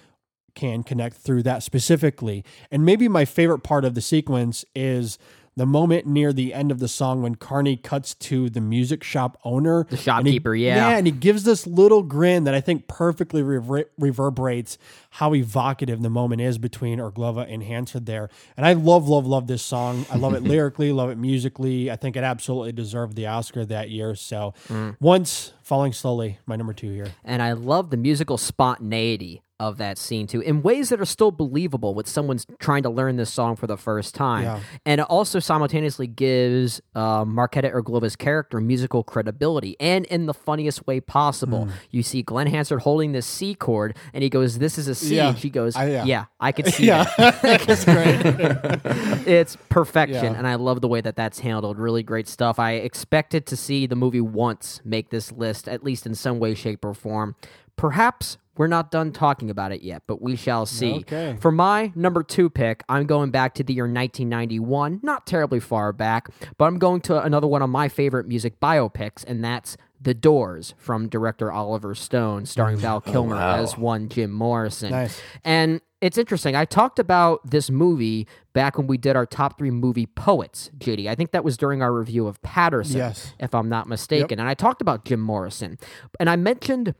[0.56, 2.44] can connect through that specifically.
[2.72, 5.18] And maybe my favorite part of the sequence is
[5.60, 9.38] the moment near the end of the song when Carney cuts to the music shop
[9.44, 10.76] owner, The and he- shopkeeper, yeah.
[10.92, 14.78] yeah, and he gives this little grin that I think perfectly rever- reverberates
[15.12, 18.30] how evocative the moment is between Irglová and Hansard there.
[18.56, 20.06] And I love, love, love this song.
[20.12, 21.92] I love it lyrically, love it musically.
[21.92, 24.16] I think it absolutely deserved the Oscar that year.
[24.16, 24.96] So, Mm.
[25.02, 27.08] once falling slowly, my number two here.
[27.26, 31.32] And I love the musical spontaneity of that scene too, in ways that are still
[31.32, 34.44] believable with someone's trying to learn this song for the first time.
[34.44, 34.60] Yeah.
[34.86, 40.86] And it also simultaneously gives uh, Markéta Irglová's character musical credibility and in the funniest
[40.88, 41.66] way possible.
[41.66, 41.72] Hmm.
[41.92, 45.16] You see Glenn Hansard holding this C chord and he goes, This is a C.
[45.18, 45.30] Yeah.
[45.30, 46.04] And she goes, I- yeah.
[46.06, 46.26] yeah.
[46.40, 47.06] I could see Yeah.
[47.18, 47.40] that.
[47.70, 48.20] It's great.
[49.28, 53.46] it's perfection and i love the way that that's handled really great stuff i expected
[53.46, 56.94] to see the movie once make this list at least in some way shape or
[56.94, 57.36] form
[57.80, 61.38] perhaps we're not done talking about it yet but we shall see Okay.
[61.40, 65.94] for my number two pick i'm going back to the year 1991 not terribly far
[65.94, 66.28] back
[66.58, 70.76] but i'm going to another one of my favorite music biopics and that's the Doors
[70.78, 73.58] from director Oliver Stone, starring oh, Val Kilmer wow.
[73.58, 74.92] as one Jim Morrison.
[74.92, 75.22] Nice.
[75.44, 76.56] And it's interesting.
[76.56, 81.10] I talked about this movie back when we did our top three movie poets, JD.
[81.10, 83.34] I think that was during our review of Paterson, Yes.
[83.42, 84.40] if I'm not mistaken.
[84.40, 85.78] And I talked about Jim Morrison.
[86.18, 86.96] And I mentioned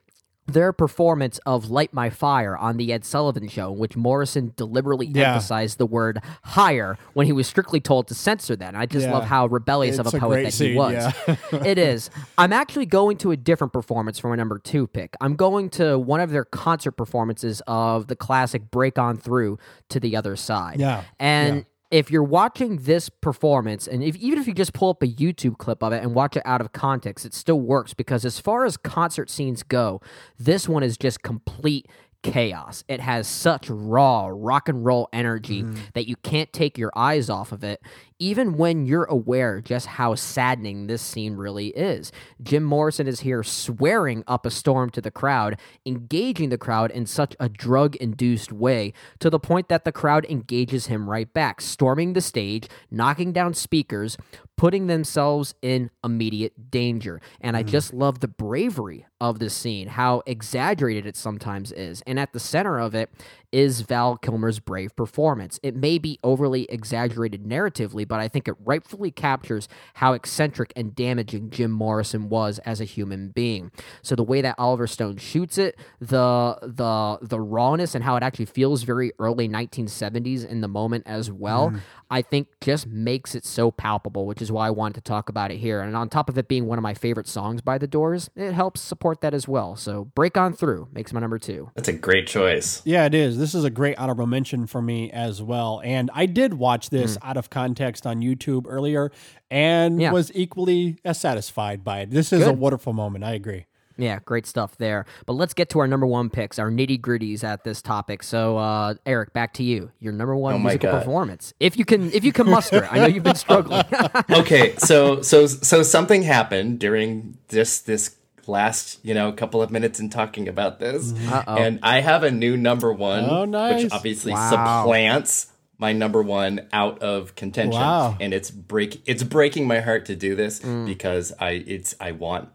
[0.50, 5.08] their performance of Light My Fire on the Ed Sullivan Show, in which Morrison deliberately
[5.08, 5.34] Yeah.
[5.34, 8.68] emphasized the word higher when he was strictly told to censor that.
[8.70, 9.14] And I just Yeah.
[9.14, 10.94] love how rebellious It's of a a poet that scene, he was.
[11.28, 11.36] yeah.
[11.66, 12.10] it is.
[12.38, 15.16] I'm actually going to a different performance for my number two pick.
[15.22, 19.58] I'm going to one of their concert performances of the classic Break On Through
[19.90, 20.80] to the Other Side.
[20.80, 21.66] Yeah, And.
[21.92, 25.58] If you're watching this performance, and if, even if you just pull up a YouTube
[25.58, 28.66] clip of it and watch it out of context, it still works because as far
[28.66, 30.00] as concert scenes go,
[30.38, 31.88] this one is just complete
[32.22, 32.84] chaos.
[32.88, 35.82] It has such raw rock and roll energy mm-hmm.
[35.94, 37.82] that you can't take your eyes off of it,
[38.20, 42.12] even when you're aware just how saddening this scene really is.
[42.42, 47.06] Jim Morrison is here swearing up a storm to the crowd, engaging the crowd in
[47.06, 51.62] such a drug induced way to the point that the crowd engages him right back,
[51.62, 54.18] storming the stage, knocking down speakers,
[54.60, 57.22] putting themselves in immediate danger.
[57.40, 57.68] And I Mm.
[57.68, 62.04] just love the bravery of this scene, how exaggerated it sometimes is.
[62.06, 63.10] And at the center of it
[63.52, 65.60] is Val Kilmer's brave performance.
[65.64, 70.96] It may be overly exaggerated narratively, but I think it rightfully captures how eccentric and
[70.96, 73.72] damaging Jim Morrison was as a human being.
[74.02, 78.24] So the way that Oliver Stone shoots it, the the the rawness and how it
[78.24, 81.80] actually feels very early 1970s in the moment as well, Mm.
[82.12, 85.52] I think just makes it so palpable, which is why I wanted to talk about
[85.52, 85.82] it here.
[85.82, 88.54] And on top of it being one of my favorite songs by The Doors, it
[88.54, 89.76] helps support that as well.
[89.76, 91.70] So Break On Through makes my number two.
[91.76, 92.82] That's a great choice.
[92.84, 93.38] Yeah, it is.
[93.40, 95.82] This is a great honorable mention for me as well.
[95.84, 97.30] And I did watch this Hmm.
[97.30, 99.12] out of context on YouTube earlier
[99.50, 100.12] and Yeah.
[100.12, 102.12] was equally as satisfied by it.
[102.12, 103.24] This is a wonderful moment.
[103.24, 103.66] I agree.
[103.98, 105.06] Yeah, great stuff there.
[105.26, 108.24] But let's get to our number one picks, our nitty gritties at this topic.
[108.24, 109.92] So, uh, Eric, back to you.
[110.00, 111.00] Your number one Oh musical God.
[111.00, 112.88] performance, if you can, if you can muster.
[112.90, 113.84] I know you've been struggling.
[114.32, 118.16] okay, so so so something happened during this this
[118.50, 121.56] last you know couple of minutes in talking about this, Uh-oh.
[121.56, 123.84] and I have a new number one, Oh, nice.
[123.84, 124.50] which obviously Wow.
[124.50, 125.48] supplants
[125.78, 128.18] my number one out of contention, Wow.
[128.20, 130.86] and it's break it's breaking my heart to do this Mm.
[130.86, 132.50] because I it's I want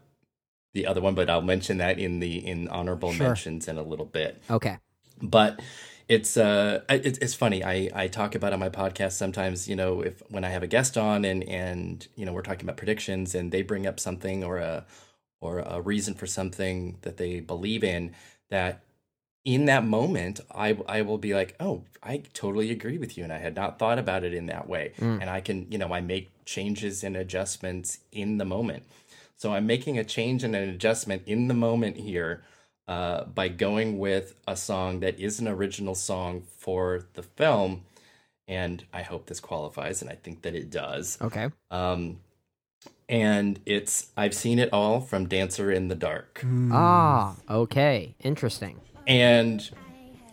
[0.73, 3.27] the other one, but I'll mention that in the in honorable Sure.
[3.27, 4.77] mentions in a little bit okay.
[5.21, 5.59] but
[6.07, 10.01] it's uh it, it's funny i i talk about on my podcast sometimes you know
[10.01, 13.33] if when i have a guest on and and you know we're talking about predictions
[13.33, 14.85] and they bring up something or a
[15.45, 18.13] or a reason for something that they believe in
[18.49, 18.81] that
[19.43, 23.31] in that moment i i will be like oh i totally agree with you and
[23.31, 25.21] i had not thought about it in that way Mm.
[25.21, 28.83] and i can you know i make changes and adjustments in the moment
[29.37, 32.43] so i'm making a change and an adjustment in the moment here
[32.87, 37.81] uh, by going with a song that is an original song for the film.
[38.47, 41.17] And I hope this qualifies, and I think that it does.
[41.19, 41.49] Okay.
[41.71, 42.19] Um,
[43.09, 48.15] and it's I've seen it all from Dancer in the Dark, Ah, okay.
[48.23, 48.79] Interesting.
[49.07, 49.69] and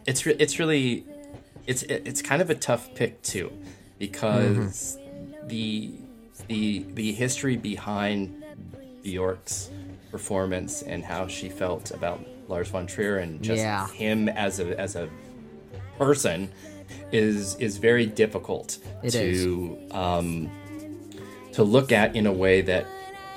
[0.07, 1.05] it's re- it's really
[1.67, 3.53] it's it's kind of a tough pick too,
[3.99, 4.99] because
[5.47, 5.93] the
[6.49, 8.43] the the history behind
[9.03, 9.71] Bjork's
[10.11, 13.89] performance and how she felt about Lars von Trier and just Yeah.
[13.89, 15.09] him as a as a
[15.99, 16.51] person
[17.13, 20.51] is is very difficult It to um
[21.53, 22.87] to look at in a way that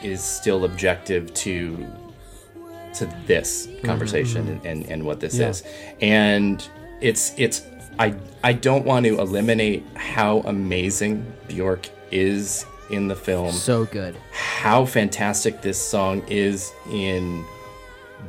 [0.03, 1.85] is still objective to
[2.95, 5.49] to this conversation and, and, and what this Yeah.
[5.49, 5.63] is.
[6.01, 6.65] And
[7.01, 7.63] it's it's
[7.99, 14.15] I I don't want to eliminate how amazing Bjork is in the film So good.
[14.31, 17.43] how fantastic this song is in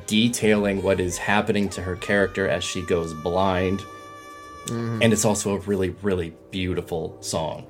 [0.07, 3.83] detailing what is happening to her character as she goes blind.
[4.69, 7.67] And it's also a really, really beautiful song.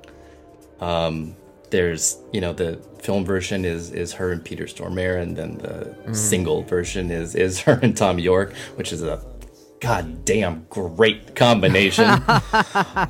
[0.80, 1.36] Um,
[1.76, 6.14] there's, you know, the film version is is her and Peter Stormare, and then the
[6.14, 9.22] single version is is her and Thom Yorke, which is a
[9.80, 12.06] goddamn great combination.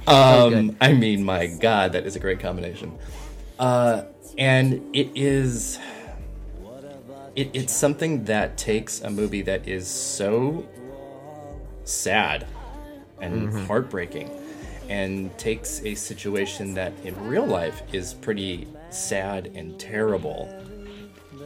[0.08, 2.98] um, I mean, my God, that is a great combination.
[3.56, 4.02] Uh,
[4.36, 5.78] and it is
[7.36, 10.66] it, it's something that takes a movie that is so
[11.84, 12.48] sad
[13.20, 14.28] and heartbreaking
[14.88, 20.48] and takes a situation that in real life is pretty sad and terrible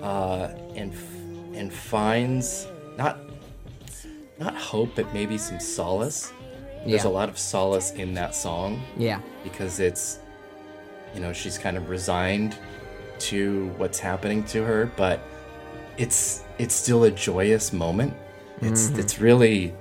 [0.02, 1.14] uh, and f-
[1.54, 3.18] and finds not
[4.38, 6.32] not hope but maybe some solace
[6.86, 7.10] there's Yeah.
[7.10, 9.20] a lot of solace in that song Yeah.
[9.44, 10.18] because it's
[11.14, 12.56] you know she's kind of resigned
[13.20, 15.20] to what's happening to her but
[15.98, 18.14] it's it's still a joyous moment
[18.62, 18.98] it's Mhm.
[18.98, 19.74] it's really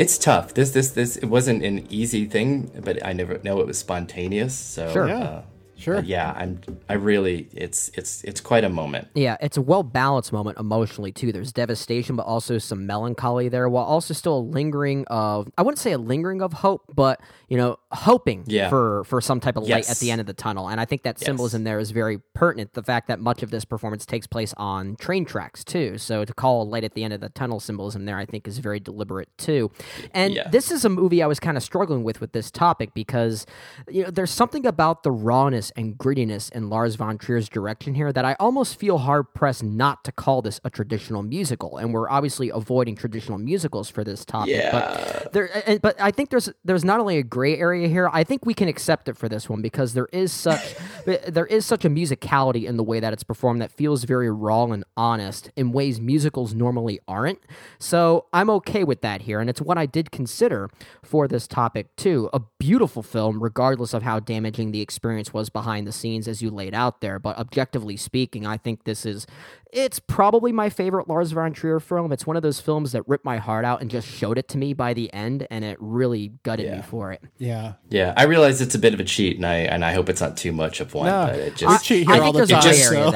[0.00, 3.66] it's tough this this this it wasn't an easy thing but i never know it
[3.66, 5.08] was spontaneous so Sure.
[5.10, 5.42] uh,
[5.76, 6.00] Sure.
[6.00, 6.60] yeah i'm
[6.90, 11.10] i really it's it's it's quite a moment Yeah, it's a well balanced moment emotionally
[11.10, 11.32] too.
[11.32, 15.78] There's devastation, but also some melancholy there, while also still a lingering of I wouldn't
[15.78, 17.18] say a lingering of hope, but
[17.50, 18.68] you know, hoping Yeah.
[18.70, 20.68] for for some type of light at the end of the tunnel.
[20.68, 21.26] And I think that Yes.
[21.26, 22.72] symbolism there is very pertinent.
[22.74, 25.98] The fact that much of this performance takes place on train tracks too.
[25.98, 28.46] So to call a light at the end of the tunnel symbolism there, I think
[28.48, 29.70] is very deliberate too.
[30.14, 30.48] And Yeah.
[30.48, 33.44] this is a movie I was kind of struggling with with this topic because
[33.90, 38.12] you know there's something about the rawness and grittiness in Lars von Trier's direction here
[38.12, 41.78] that I almost feel hard pressed not to call this a traditional musical.
[41.78, 44.54] And we're obviously avoiding traditional musicals for this topic.
[44.54, 44.70] Yeah.
[44.70, 48.10] But there, but I think there's there's not only a gray area here.
[48.12, 50.74] I think we can accept it for this one because there is such
[51.26, 54.64] there is such a musicality in the way that it's performed that feels very raw
[54.64, 57.38] and honest in ways musicals normally aren't.
[57.78, 60.68] So I'm okay with that here, and it's what I did consider
[61.02, 62.28] for this topic too.
[62.34, 66.50] A beautiful film, regardless of how damaging the experience was behind the scenes as you
[66.50, 67.18] laid out there.
[67.18, 69.26] But objectively speaking, I think this is
[69.72, 72.12] it's probably my favorite Lars von Trier film.
[72.12, 74.58] It's one of those films that ripped my heart out and just showed it to
[74.58, 77.22] me by the end, and it really gutted me for it.
[77.38, 77.72] Yeah.
[77.88, 80.20] Yeah, I realize it's a bit of a cheat, and I and I hope it's
[80.20, 81.06] not too much of one.
[81.06, 82.72] No, but it we just cheat here I all think the there's time.
[82.72, 83.10] gray so- area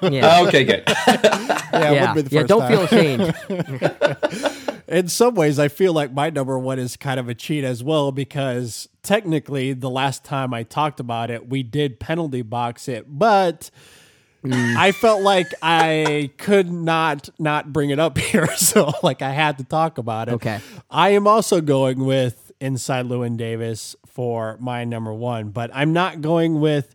[0.00, 0.12] there.
[0.12, 0.38] Yeah.
[0.38, 0.82] Oh, okay, good.
[1.06, 2.14] yeah, Yeah.
[2.14, 2.70] wouldn't be the Yeah, don't time.
[2.70, 4.80] feel ashamed.
[4.88, 7.82] In some ways, I feel like my number one is kind of a cheat as
[7.82, 13.06] well because technically, the last time I talked about it, we did penalty box it,
[13.08, 13.70] but.
[14.44, 14.76] Mm.
[14.76, 19.56] I felt like I could not not bring it up here, so like I had
[19.56, 20.32] to talk about it.
[20.32, 20.60] Okay.
[20.90, 26.22] I am also going with Inside Llewyn Davis for my number one, but I'm not
[26.22, 26.94] going with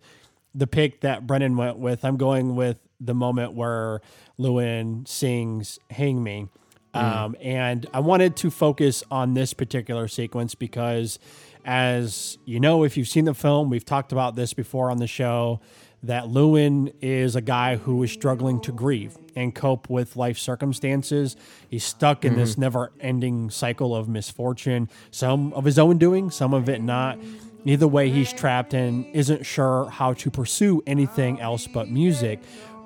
[0.56, 2.04] the pick that Brennan went with.
[2.04, 4.02] I'm going with the moment where
[4.40, 6.48] Llewyn sings "Hang Me,"
[6.96, 11.20] um, and I wanted to focus on this particular sequence because,
[11.64, 15.06] as you know, if you've seen the film, we've talked about this before on the
[15.06, 15.60] show.
[16.04, 21.36] That Llewyn is a guy who is struggling to grieve and cope with life circumstances.
[21.70, 22.62] He's stuck in this mm-hmm.
[22.62, 27.20] never ending cycle of misfortune, some of his own doing, some of it not.
[27.66, 32.40] Either way, he's trapped and isn't sure how to pursue anything else but music.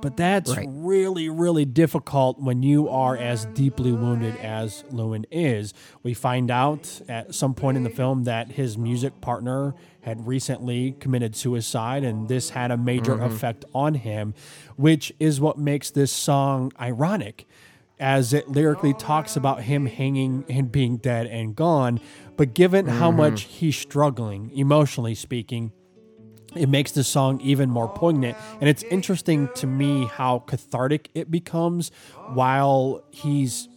[0.03, 0.67] But that's Right.
[0.69, 5.73] really, really difficult when you are as deeply wounded as Llewyn is.
[6.03, 10.97] We find out at some point in the film that his music partner had recently
[10.99, 13.33] committed suicide, and this had a major mm-hmm.
[13.33, 14.33] effect on him,
[14.75, 17.47] which is what makes this song ironic
[17.97, 22.01] as it lyrically talks about him hanging and being dead and gone.
[22.35, 23.19] But given how mm-hmm.
[23.19, 25.71] much he's struggling, emotionally speaking,
[26.55, 28.37] it makes the song even more poignant.
[28.59, 31.91] And it's interesting to me how cathartic it becomes
[32.33, 33.67] while he's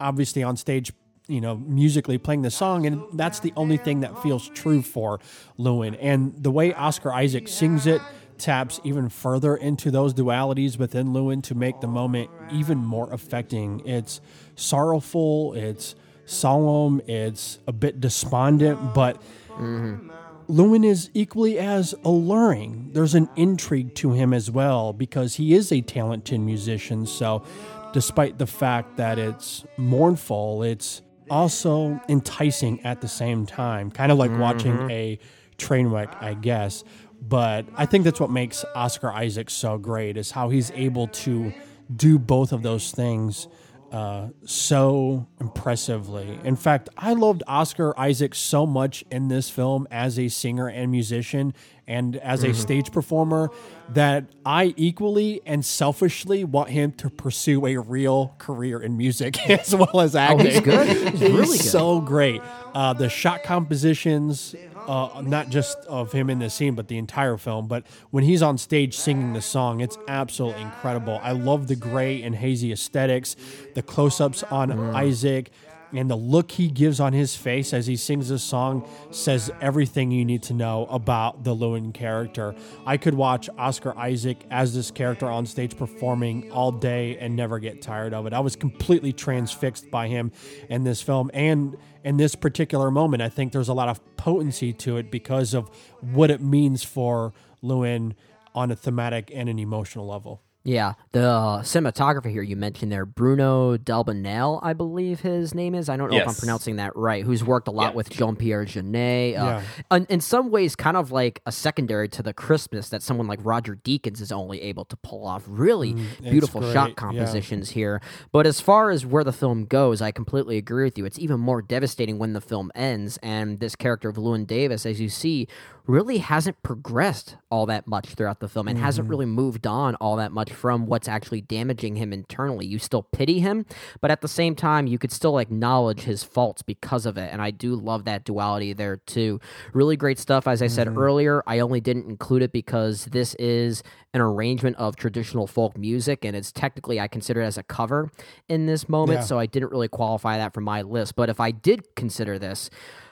[0.00, 0.92] obviously on stage,
[1.28, 2.86] you know, musically playing the song.
[2.86, 5.20] And that's the only thing that feels true for
[5.58, 5.96] Llewyn.
[6.00, 8.00] And the way Oscar Isaac sings it
[8.38, 13.86] taps even further into those dualities within Llewyn to make the moment even more affecting.
[13.86, 14.20] It's
[14.56, 15.94] sorrowful, it's
[16.24, 19.20] solemn, it's a bit despondent, but
[19.50, 20.10] mm-hmm.
[20.50, 22.90] Llewyn is equally as alluring.
[22.92, 27.06] There's an intrigue to him as well because he is a talented musician.
[27.06, 27.44] So,
[27.92, 34.18] despite the fact that it's mournful, it's also enticing at the same time, kind of
[34.18, 34.90] like watching mm-hmm.
[34.90, 35.18] a
[35.56, 36.82] train wreck, I guess.
[37.22, 41.52] But I think that's what makes Oscar Isaac so great is how he's able to
[41.94, 43.46] do both of those things
[43.92, 46.38] uh, so impressively.
[46.44, 50.90] In fact, I loved Oscar Isaac so much in this film as a singer and
[50.92, 51.54] musician
[51.88, 53.50] and as a stage performer
[53.88, 59.74] that I equally and selfishly want him to pursue a real career in music as
[59.74, 60.46] well as acting.
[60.46, 60.86] he's good.
[60.86, 61.66] He's really good.
[61.66, 62.40] so great.
[62.72, 64.54] Uh, the shot compositions,
[64.90, 67.68] uh, not just of him in the scene, but the entire film.
[67.68, 71.20] But when he's on stage singing the song, it's absolutely incredible.
[71.22, 73.36] I love the gray and hazy aesthetics,
[73.74, 75.52] the close ups on Isaac,
[75.92, 80.10] and the look he gives on his face as he sings this song says everything
[80.10, 82.54] you need to know about the Llewyn character.
[82.86, 87.58] I could watch Oscar Isaac as this character on stage performing all day and never
[87.58, 88.32] get tired of it.
[88.32, 90.32] I was completely transfixed by him
[90.68, 93.22] in this film and in this particular moment.
[93.22, 97.32] I think there's a lot of potency to it because of what it means for
[97.62, 98.14] Llewyn
[98.54, 100.42] on a thematic and an emotional level.
[100.62, 105.88] Yeah, the uh, cinematographer here you mentioned there, Bruno Delbonnel, I believe his name is.
[105.88, 107.24] I don't know if I'm pronouncing that right.
[107.24, 107.96] Who's worked a lot Yeah.
[107.96, 109.38] with Jean Pierre Jeunet.
[109.38, 109.96] Uh, Yeah.
[109.96, 113.38] in, in some ways, kind of like a secondary to the Christmas that someone like
[113.42, 115.44] Roger Deakins is only able to pull off.
[115.46, 116.94] Really it's beautiful great, shot yeah.
[116.94, 118.02] compositions here.
[118.30, 121.06] But as far as where the film goes, I completely agree with you.
[121.06, 125.00] It's even more devastating when the film ends, and this character of Llewyn Davis, as
[125.00, 125.48] you see,
[125.86, 129.10] really hasn't progressed all that much throughout the film and hasn't Mm-hmm.
[129.10, 132.66] really moved on all that much from what's actually damaging him internally.
[132.66, 133.66] You still pity him,
[134.00, 137.30] but at the same time, you could still acknowledge his faults because of it.
[137.32, 139.40] And I do love that duality there too.
[139.72, 140.46] Really great stuff.
[140.46, 140.98] As I said Mm-hmm.
[140.98, 143.82] earlier, I only didn't include it because this is
[144.14, 148.10] an arrangement of traditional folk music and it's technically I consider it as a cover
[148.48, 149.20] in this moment.
[149.20, 149.24] Yeah.
[149.24, 151.14] So I didn't really qualify that for my list.
[151.16, 152.70] But if I did consider this,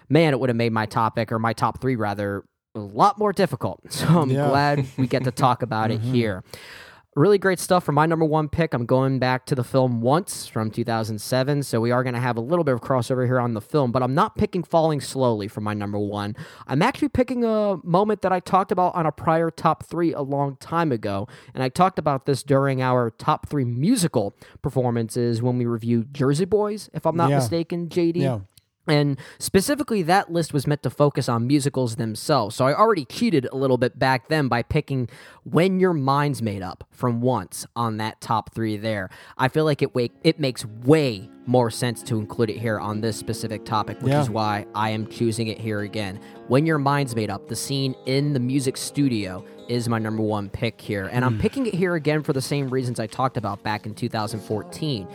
[0.09, 2.45] man, it would have made my topic or my top three rather
[2.75, 3.81] a lot more difficult.
[3.91, 4.49] So I'm Yeah.
[4.49, 6.43] glad we get to talk about it here.
[7.19, 8.73] Really great stuff for my number one pick.
[8.73, 12.37] I'm going back to the film once from 2007, so we are going to have
[12.37, 15.49] a little bit of crossover here on the film, but I'm not picking Falling Slowly
[15.49, 16.37] for my number one.
[16.69, 20.23] I'm actually picking a moment that I talked about on a prior top three a
[20.23, 25.59] long time ago, and I talked about this during our top three musical performances when
[25.59, 27.39] we reviewed Jersey Boys, if I'm not Yeah.
[27.39, 28.21] mistaken, JD.
[28.21, 28.39] Yeah.
[28.89, 32.57] And specifically, that list was meant to focus on musicals themselves.
[32.57, 35.09] So I already cheated a little bit back then by picking
[35.45, 39.11] When Your Mind's Made Up from Once on that top three there.
[39.37, 43.01] I feel like it, wa- it makes way more sense to include it here on
[43.01, 44.21] this specific topic, which Yeah.
[44.21, 46.21] is why I am choosing it here again.
[46.49, 50.49] When Your Mind's Made Up, the scene in the music studio is my number one
[50.49, 51.09] pick here.
[51.13, 51.41] And I'm hmm.
[51.41, 55.09] picking it here again for the same reasons I talked about back in 2014.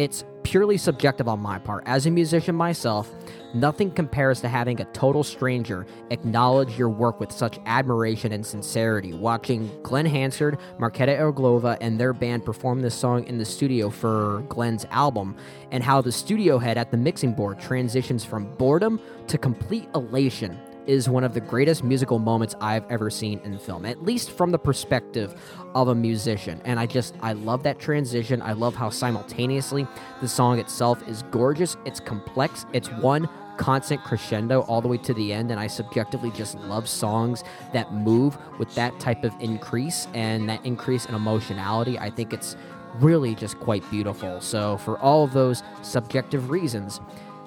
[0.00, 1.82] It's purely subjective on my part.
[1.84, 3.12] As a musician myself,
[3.52, 9.12] nothing compares to having a total stranger acknowledge your work with such admiration and sincerity.
[9.12, 14.42] Watching Glen Hansard, Markéta Irglová, and their band perform this song in the studio for
[14.48, 15.36] Glenn's album,
[15.70, 20.58] and how the studio head at the mixing board transitions from boredom to complete elation
[20.86, 24.50] is one of the greatest musical moments I've ever seen in film, at least from
[24.50, 25.40] the perspective
[25.74, 26.60] of a musician.
[26.64, 28.42] And I just, I love that transition.
[28.42, 29.86] I love how simultaneously
[30.20, 35.12] the song itself is gorgeous, it's complex, it's one constant crescendo all the way to
[35.12, 35.50] the end.
[35.50, 40.64] And I subjectively just love songs that move with that type of increase and that
[40.64, 41.98] increase in emotionality.
[41.98, 42.56] I think it's
[42.94, 44.40] really just quite beautiful.
[44.40, 47.00] So, for all of those subjective reasons,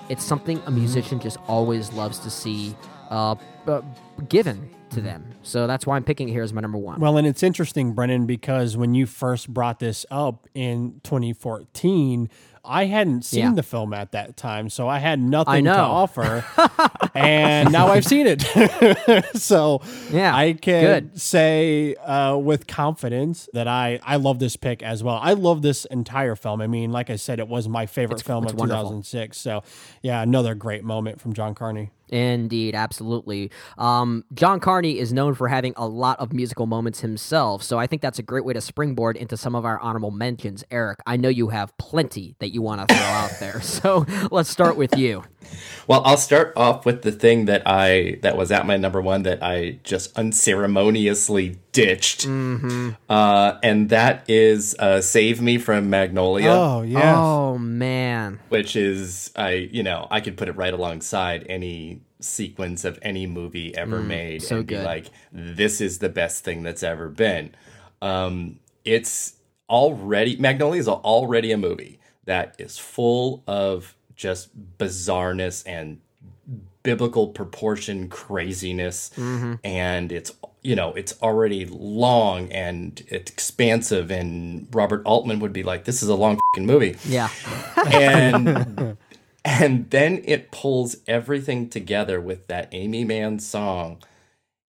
[0.09, 2.75] it's something a musician just always loves to see
[3.09, 3.35] uh,
[3.67, 3.81] uh,
[4.29, 5.25] given to them.
[5.41, 6.99] So that's why I'm picking it here as my number one.
[6.99, 12.29] Well, and it's interesting, Brendan, because when you first brought this up in 2014,
[12.65, 13.53] I hadn't seen Yeah.
[13.55, 16.45] the film at that time, so I had nothing I to offer.
[17.15, 18.41] and now I've seen it.
[19.35, 19.81] so
[20.11, 21.19] Yeah, I can good.
[21.19, 25.19] say uh, with confidence that I, I love this pick as well.
[25.21, 26.61] I love this entire film.
[26.61, 28.83] I mean, like I said, it was my favorite It's- film it's of wonderful.
[28.83, 29.37] 2006.
[29.37, 29.63] So,
[30.01, 31.91] yeah, another great moment from John Carney.
[32.13, 33.51] Indeed, absolutely.
[33.77, 37.87] Um, John Carney is known for having a lot of musical moments himself, so I
[37.87, 40.63] think that's a great way to springboard into some of our honorable mentions.
[40.69, 44.49] Eric, I know you have plenty that you want to throw out there, so let's
[44.49, 45.23] start with you.
[45.87, 49.23] Well, I'll start off with the thing that I that was at my number one
[49.23, 52.91] that I just unceremoniously ditched, Mm-hmm.
[53.09, 56.51] uh, and that is uh, "Save Me" from Magnolia.
[56.51, 57.15] Oh, yeah.
[57.17, 62.85] Oh man, which is I you know I could put it right alongside any sequence
[62.85, 66.63] of any movie ever Mm, made so and be like this is the best thing
[66.63, 67.53] that's ever been.
[68.01, 69.33] Um, it's
[69.69, 75.99] already Magnolia is already a movie that is full of just bizarreness and
[76.83, 79.59] biblical proportion craziness Mhm.
[79.63, 80.31] and it's
[80.61, 86.03] you know it's already long and it's expansive and robert altman would be like this
[86.03, 87.29] is a long movie yeah,
[87.91, 88.97] and
[89.45, 94.01] and then it pulls everything together with that aimee mann song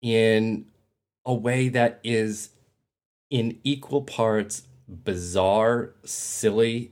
[0.01, 0.65] in
[1.25, 2.49] a way that is
[3.29, 6.91] in equal parts bizarre silly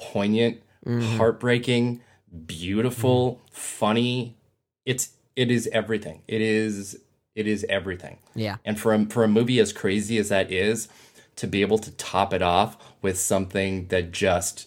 [0.00, 1.16] poignant Mhm.
[1.16, 2.00] heartbreaking
[2.46, 4.36] beautiful funny.
[4.84, 6.22] It's it is everything.
[6.28, 6.98] It is
[7.34, 8.18] it is everything.
[8.34, 10.88] Yeah, and for a, for a movie as crazy as that is,
[11.36, 14.66] to be able to top it off with something that just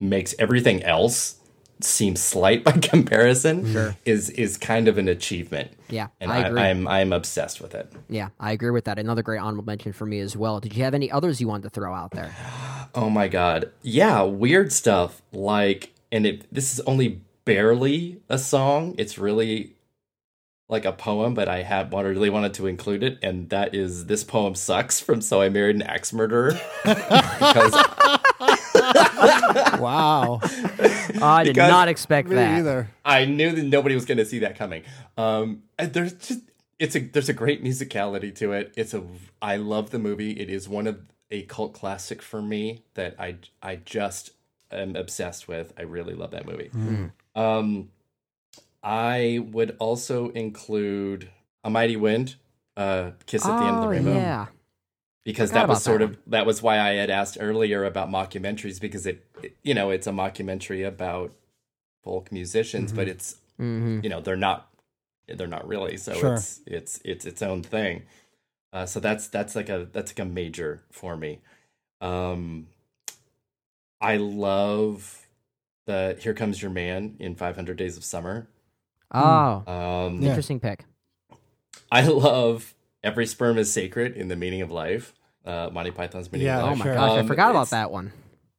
[0.00, 1.36] makes everything else
[1.82, 3.96] seem slight by comparison Sure.
[4.04, 5.70] is is kind of an achievement.
[5.88, 6.08] yeah.
[6.20, 6.60] And I I agree.
[6.60, 7.90] I'm I'm obsessed with it.
[8.08, 8.98] yeah, I agree with that.
[8.98, 10.60] Another great honorable mention for me as well.
[10.60, 12.34] Did you have any others you wanted to throw out there?
[12.92, 13.70] Oh my god.
[13.82, 18.96] Yeah, weird stuff like and it this is only barely a song.
[18.98, 19.74] It's really
[20.68, 24.06] like a poem, but I had wanted really wanted to include it, and that is
[24.06, 26.60] this poem sucks from So I Married an Axe Murderer.
[26.84, 27.74] because
[29.78, 30.40] Wow.
[31.22, 32.58] I did Because- not expect Me that.
[32.58, 32.90] either.
[33.04, 34.82] I knew that nobody was going to see that coming.
[35.16, 36.40] Um, and there's just
[36.78, 38.72] it's a there's a great musicality to it.
[38.76, 39.02] It's a
[39.42, 40.32] I love the movie.
[40.32, 41.00] It is one of
[41.30, 44.30] a cult classic for me that I I just
[44.70, 45.72] am obsessed with.
[45.78, 46.70] I really love that movie.
[47.34, 47.90] Um,
[48.82, 51.30] I would also include
[51.64, 52.36] A Mighty Wind,
[52.76, 54.46] uh, Kiss at the End of the Oh, Rainbow yeah.
[55.30, 58.80] Because that was sort that of that was why I had asked earlier about mockumentaries
[58.80, 61.32] because it, it- you know it's a mockumentary about
[62.04, 64.02] folk musicians but it's Mhm.
[64.02, 64.68] you know they're not
[65.28, 66.34] they're not really so Sure.
[66.34, 68.02] it's it's it's its own thing.
[68.72, 71.40] Uh, so that's that's like a that's like a major for me.
[72.00, 72.68] Um
[74.00, 75.26] I love
[75.86, 78.48] the Here Comes Your Man in 500 Days of Summer.
[79.12, 80.84] Oh, um interesting pick.
[81.92, 85.12] I love Every Sperm is Sacred in the Meaning of Life
[85.44, 86.94] uh Monty Python's Meaning Yeah, of Oh my sure.
[86.94, 88.12] gosh, I Um, forgot about that one.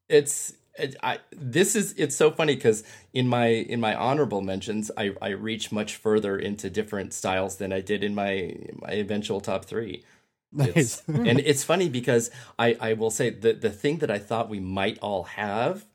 [0.10, 2.84] it's it, I this is it's so funny because
[3.14, 7.72] in my in my honorable mentions I I reach much further into different styles than
[7.74, 9.96] I did in my my eventual top three.
[9.96, 10.06] It's-
[10.54, 11.04] Nice.
[11.08, 12.30] and it's funny because
[12.60, 15.86] I I will say the the thing that I thought we might all have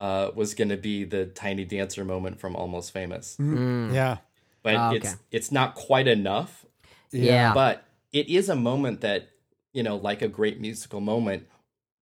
[0.00, 3.36] uh, was going to be the tiny dancer moment from Almost Famous.
[3.40, 3.92] Mm.
[3.92, 4.18] Yeah.
[4.62, 6.64] But Ah, it's it's not quite enough.
[7.10, 7.52] Yeah.
[7.54, 7.82] But
[8.12, 9.28] it is a moment that,
[9.72, 11.46] you know, like a great musical moment,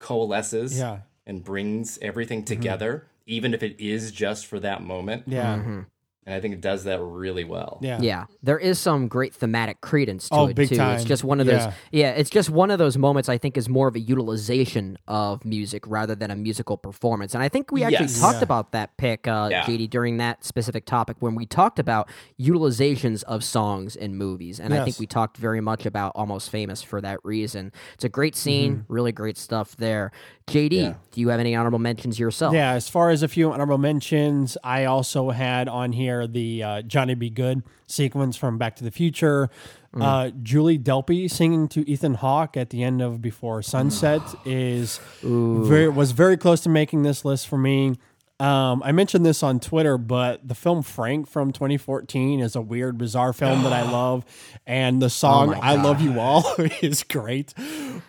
[0.01, 1.01] coalesces Yeah.
[1.27, 5.25] and brings everything together, even if it is just for that moment.
[5.27, 5.57] Yeah.
[5.59, 5.81] Mm-hmm.
[6.29, 7.79] And I think it does that really well.
[7.81, 7.99] Yeah.
[8.03, 10.77] Yeah, there is some great thematic credence to Oh, it big too.
[10.77, 10.97] time.
[10.97, 11.63] It's just one of those.
[11.63, 11.73] Yeah.
[11.91, 12.11] Yeah.
[12.11, 13.31] it's just one of those moments.
[13.31, 17.33] I think is more of a utilization of music rather than a musical performance.
[17.33, 18.21] And I think we actually Yes.
[18.21, 18.43] talked Yeah.
[18.43, 19.63] about that pick, uh, Yeah.
[19.65, 24.61] JD, during that specific topic when we talked about utilizations of songs in movies.
[24.61, 27.73] And I think we talked very much about Almost Famous for that reason.
[27.95, 28.93] It's a great scene, Mm-hmm.
[28.93, 30.11] really great stuff there.
[30.47, 30.95] JD, Yeah.
[31.13, 32.55] do you have any honorable mentions yourself?
[32.55, 36.83] Yeah, as far as a few honorable mentions, I also had on here the uh,
[36.83, 37.31] Johnny B.
[37.31, 39.51] Goode sequence from Back to the Future.
[39.95, 40.03] Mm.
[40.03, 45.89] Uh, Julie Delpy singing to Ethan Hawke at the end of Before Sunset is very
[45.89, 47.97] was very close to making this list for me.
[48.41, 52.97] Um, I mentioned this on Twitter, but the film Frank from 2014 is a weird,
[52.97, 54.25] bizarre film that I love,
[54.65, 57.53] and the song Oh "I Love You All" is great.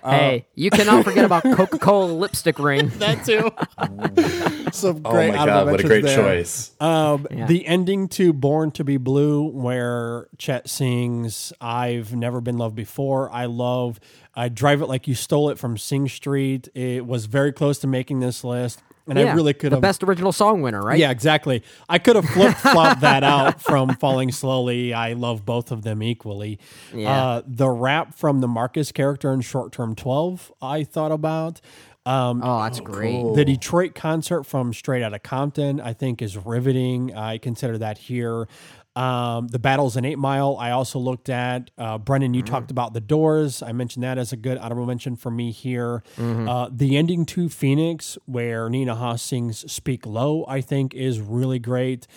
[0.04, 2.90] Uh, Hey, you cannot forget about Coca Cola lipstick ring.
[2.98, 3.50] that too.
[4.72, 6.16] Some Oh my God, what a great there.
[6.18, 6.76] choice.
[6.80, 7.48] Um, Yeah.
[7.48, 13.32] The ending to Born to Be Blue, where Chet sings, I've never been loved before.
[13.32, 14.00] I love
[14.36, 16.70] I Drive It Like You Stole It from Sing Street.
[16.76, 18.84] It was very close to making this list.
[19.10, 19.82] And I really could have.
[19.82, 19.90] the have.
[19.92, 21.00] best original song winner, right?
[21.00, 21.64] Yeah, exactly.
[21.88, 24.94] I could have flip flopped that out from Falling Slowly.
[24.94, 26.60] I love both of them equally.
[26.94, 27.10] Yeah.
[27.12, 31.62] Uh, the rap from the Marcus character in Short Term 12, I thought about.
[32.06, 33.36] Um, Oh, that's great.
[33.36, 37.14] the Detroit concert from Straight Outta Compton, I think, is riveting.
[37.14, 38.48] I consider that here.
[39.00, 41.72] Um, the battles in Eight Mile, I also looked at.
[41.78, 43.64] Uh, Brendan, you talked about the Doors.
[43.64, 46.04] I mentioned that as a good honorable mention for me here.
[46.18, 51.60] Uh, the ending to Phoenix, where Nina Hoss sings "Speak Low," I think is really
[51.60, 52.08] great.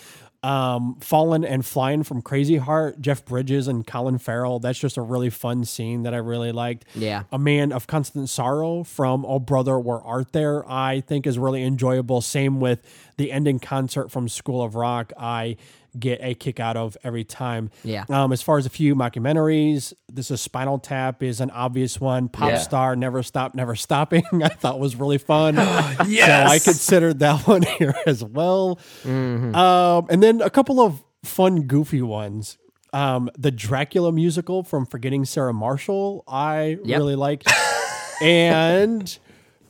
[0.43, 4.59] Um, Fallen and Flying from Crazy Heart, Jeff Bridges and Colin Farrell.
[4.59, 6.83] That's just a really fun scene that I really liked.
[6.95, 7.23] Yeah.
[7.31, 11.63] A Man of Constant Sorrow from Oh Brother, Where Art There, I think is really
[11.63, 12.19] enjoyable.
[12.19, 12.81] Same with
[13.15, 15.13] the ending concert from School of Rock.
[15.17, 15.55] I
[15.99, 17.69] get a kick out of every time.
[17.83, 18.05] Yeah.
[18.09, 22.29] Um, as far as a few mockumentaries, this is Spinal Tap is an obvious one.
[22.29, 22.57] Pop Yeah.
[22.57, 24.23] Star, Never Stop, Never Stopping.
[24.43, 25.55] I thought was really fun.
[26.07, 26.49] Yes!
[26.49, 28.79] So I considered that one here as well.
[29.03, 29.55] Mm-hmm.
[29.55, 32.57] Um, and then a couple of fun, goofy ones.
[32.91, 36.97] Um, the Dracula musical from Forgetting Sarah Marshall, I Yep.
[36.99, 37.43] really like.
[38.21, 39.17] and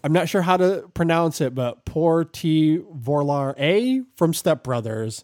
[0.04, 2.80] I'm not sure how to pronounce it, but Poor T.
[2.94, 5.24] Vorlar A from Step Brothers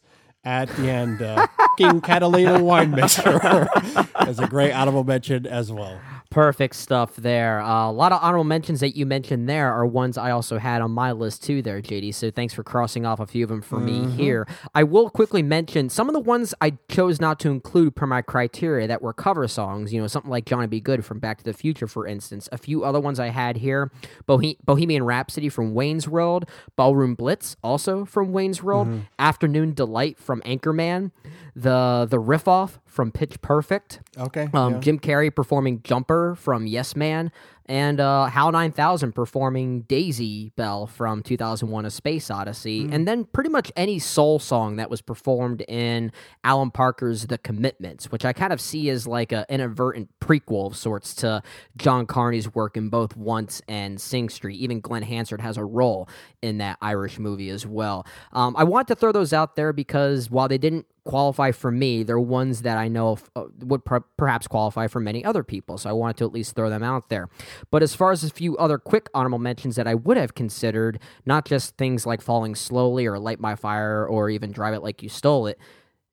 [0.49, 1.21] at the end.
[1.21, 1.45] Uh,
[1.77, 3.39] King Catalina wine mixer
[4.15, 5.99] as a great honorable mention as well.
[6.31, 7.59] Perfect stuff there.
[7.59, 10.79] Uh, a lot of honorable mentions that you mentioned there are ones I also had
[10.79, 12.13] on my list too, there, JD.
[12.13, 14.47] So thanks for crossing off a few of them for me here.
[14.75, 18.21] I will quickly mention some of the ones I chose not to include per my
[18.21, 19.91] criteria that were cover songs.
[19.91, 20.79] You know, something like Johnny B.
[20.79, 22.47] Goode from Back to the Future, for instance.
[22.51, 23.89] A few other ones I had here
[24.27, 30.38] Bohe- Bohemian Rhapsody from Wayne's World, Ballroom Blitz, also from Wayne's World, Afternoon Delight from
[30.41, 31.11] Anchorman,
[31.55, 34.01] the the riff off from Pitch Perfect.
[34.17, 34.49] Okay.
[34.53, 34.79] Um, yeah.
[34.79, 37.31] Jim Carrey performing Jumper from Yes Man,
[37.69, 42.93] and uh, Hal 9000 performing Daisy Bell from 2001 A Space Odyssey, Hmm.
[42.93, 46.11] and then pretty much any soul song that was performed in
[46.43, 50.75] Alan Parker's The Commitments, which I kind of see as like an inadvertent prequel of
[50.75, 51.41] sorts to
[51.77, 54.57] John Carney's work in both Once and Sing Street.
[54.59, 56.09] Even Glen Hansard has a role
[56.41, 58.05] in that Irish movie as well.
[58.33, 62.03] Um, I want to throw those out there because while they didn't qualify for me,
[62.03, 65.77] they're ones that I know f- uh, would per- perhaps qualify for many other people.
[65.77, 67.27] So I wanted to at least throw them out there.
[67.71, 70.99] But as far as a few other quick honorable mentions that I would have considered,
[71.25, 75.01] not just things like Falling Slowly or Light My Fire or even Drive It Like
[75.03, 75.59] You Stole It.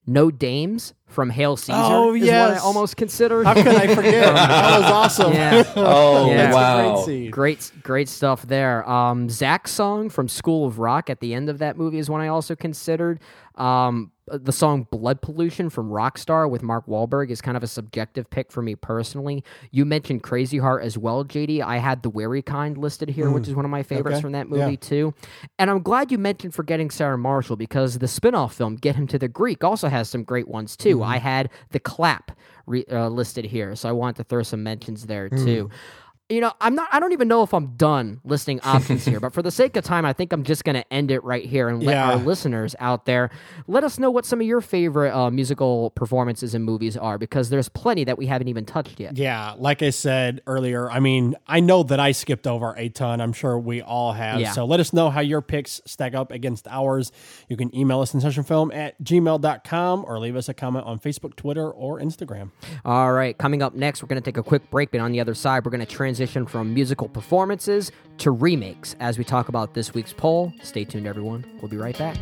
[0.08, 2.60] No Dames from Hail Caesar Oh, is one yes.
[2.60, 3.44] I almost considered.
[3.44, 4.32] How could I forget?
[4.34, 5.32] that was awesome.
[5.32, 5.64] Yeah.
[5.76, 6.54] Oh, Yeah.
[6.54, 7.04] wow.
[7.04, 7.30] Great.
[7.32, 8.88] Great, great stuff there.
[8.88, 12.20] Um, Zach's song from School of Rock at the end of that movie is one
[12.20, 13.18] I also considered.
[13.56, 17.66] Um, Uh, the song "Blood Pollution" from Rockstar with Mark Wahlberg is kind of a
[17.66, 19.44] subjective pick for me personally.
[19.70, 21.62] You mentioned Crazy Heart as well, JD.
[21.62, 23.50] I had "The Weary Kind" listed here, which hmm.
[23.50, 24.22] is one of my favorites Okay.
[24.22, 24.64] from that Yeah.
[24.64, 25.14] movie too.
[25.58, 29.18] And I'm glad you mentioned "Forgetting Sarah Marshall" because the spin-off film "Get Him to
[29.18, 30.96] the Greek" also has some great ones too.
[30.96, 31.10] Mm-hmm.
[31.10, 32.32] I had "The Clap"
[32.66, 35.44] re- uh, listed here, so I wanted to throw some mentions there hmm.
[35.44, 35.70] too.
[36.28, 36.88] You know, I'm not.
[36.92, 39.84] I don't even know if I'm done listing options here, but for the sake of
[39.84, 42.10] time, I think I'm just going to end it right here and let Yeah.
[42.10, 43.30] our listeners out there
[43.68, 47.48] let us know what some of your favorite uh, musical performances and movies are, because
[47.50, 49.16] there's plenty that we haven't even touched yet.
[49.16, 53.20] Yeah, like I said earlier, I mean, I know that I skipped over a ton.
[53.20, 54.40] I'm sure we all have.
[54.40, 54.50] Yeah.
[54.50, 57.12] So let us know how your picks stack up against ours.
[57.48, 61.36] You can email us in sessionfilm at gmail.com or leave us a comment on Facebook,
[61.36, 62.50] Twitter, or Instagram.
[62.84, 65.20] All right, coming up next, we're going to take a quick break, but on the
[65.20, 66.15] other side, we're going to transition
[66.46, 70.52] from musical performances to remakes as we talk about this week's poll.
[70.62, 71.44] Stay tuned, everyone.
[71.60, 72.16] We'll be right back.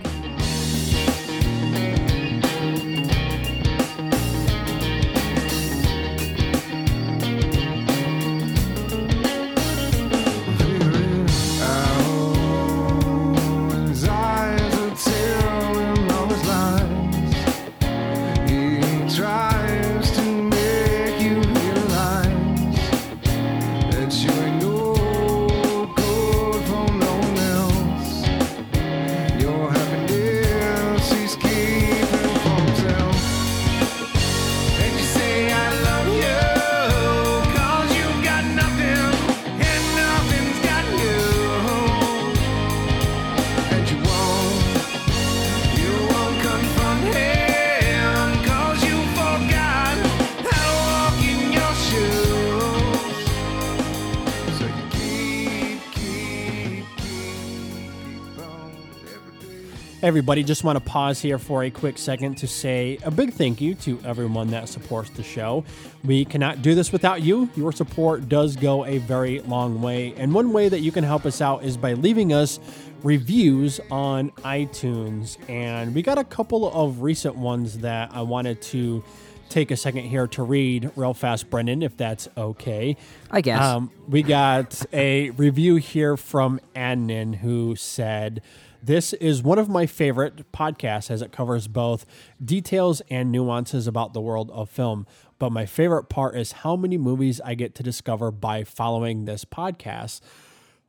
[60.25, 63.61] Everybody, just want to pause here for a quick second to say a big thank
[63.61, 65.67] you to everyone that supports the show.
[66.03, 67.51] We cannot do this without you.
[67.57, 70.15] Your support does go a very long way.
[70.17, 72.59] And one way that you can help us out is by leaving us
[73.03, 75.37] reviews on iTunes.
[75.47, 79.05] And we got a couple of recent ones that I wanted to
[79.51, 82.97] take a second here to read real fast, Brendan, if that's okay.
[83.31, 83.61] I guess.
[83.61, 88.41] Um, we got a review here from Adnan who said,
[88.85, 92.05] This is one of my favorite podcasts as it covers both
[92.45, 95.07] details and nuances about the world of film.
[95.39, 99.45] But my favorite part is how many movies I get to discover by following this
[99.47, 100.21] podcast.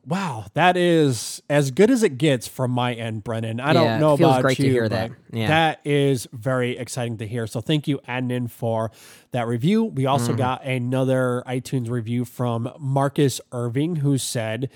[0.05, 3.59] Wow, that is as good as it gets from my end, Brendan.
[3.61, 5.11] I Yeah, don't it know feels about great to you, hear but that.
[5.31, 5.47] Yeah.
[5.47, 7.47] that is very exciting to hear.
[7.47, 8.91] So thank you, Adnan, for
[9.31, 9.85] that review.
[9.85, 10.37] We also Mhm.
[10.37, 14.69] got another iTunes review from Marcus Irving, who said,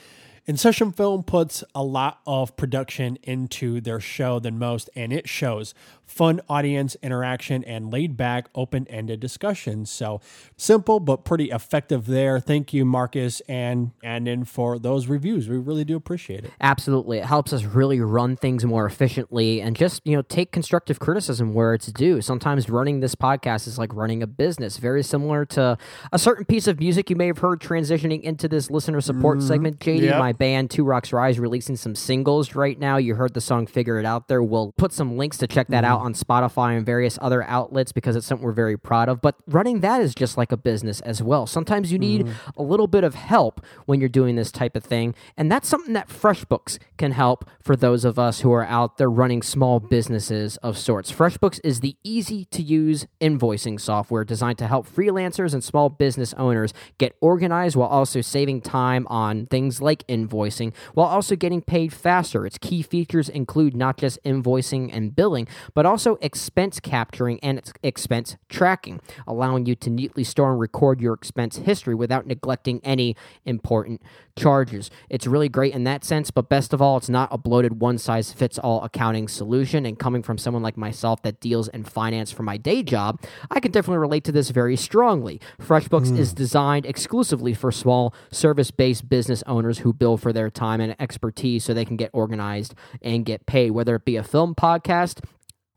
[0.50, 5.30] "In Session Film puts a lot of production into their show than most, and it
[5.30, 5.76] shows
[6.10, 9.90] fun audience interaction and laid back, open ended discussions.
[9.92, 10.20] So
[10.58, 12.40] simple but pretty effective there.
[12.40, 15.48] Thank you, Marcus and Adnan, for those reviews.
[15.48, 16.52] We really do appreciate it.
[16.60, 17.20] Absolutely.
[17.20, 21.54] It helps us really run things more efficiently and just, you know, take constructive criticism
[21.54, 22.22] where it's due.
[22.22, 25.78] Sometimes running this podcast is like running a business, very similar to
[26.12, 29.48] a certain piece of music you may have heard transitioning into this listener support Mhm.
[29.48, 30.06] segment, JD.
[30.06, 30.20] Yep.
[30.20, 32.98] My band, Two Rocks Rise, releasing some singles right now.
[32.98, 34.42] You heard the song Figure It Out there.
[34.42, 38.16] We'll put some links to check that out on Spotify and various other outlets because
[38.16, 39.22] it's something we're very proud of.
[39.22, 41.46] But running that is just like a business as well.
[41.46, 42.34] Sometimes you need mm.
[42.58, 45.14] a little bit of help when you're doing this type of thing.
[45.38, 49.10] And that's something that FreshBooks can help for those of us who are out there
[49.10, 51.12] running small businesses of sorts.
[51.12, 56.34] FreshBooks is the easy to use invoicing software designed to help freelancers and small business
[56.36, 61.94] owners get organized while also saving time on things like invoicing while also getting paid
[61.94, 62.46] faster.
[62.46, 68.38] Its key features include not just invoicing and billing, but also expense capturing and expense
[68.48, 74.02] tracking, allowing you to neatly store and record your expense history without neglecting any important
[74.38, 74.90] charges.
[75.10, 77.98] It's really great in that sense, but best of all, it's not a bloated one
[77.98, 79.86] size fits all accounting solution.
[79.86, 83.22] And coming from someone like myself that deals in finance for my day job,
[83.52, 85.42] I can definitely relate to this very strongly.
[85.62, 86.38] FreshBooks is hmm.
[86.38, 91.64] designed exclusively for small service based business owners who bill for their time and expertise
[91.66, 95.20] so they can get organized and get paid, whether it be a film podcast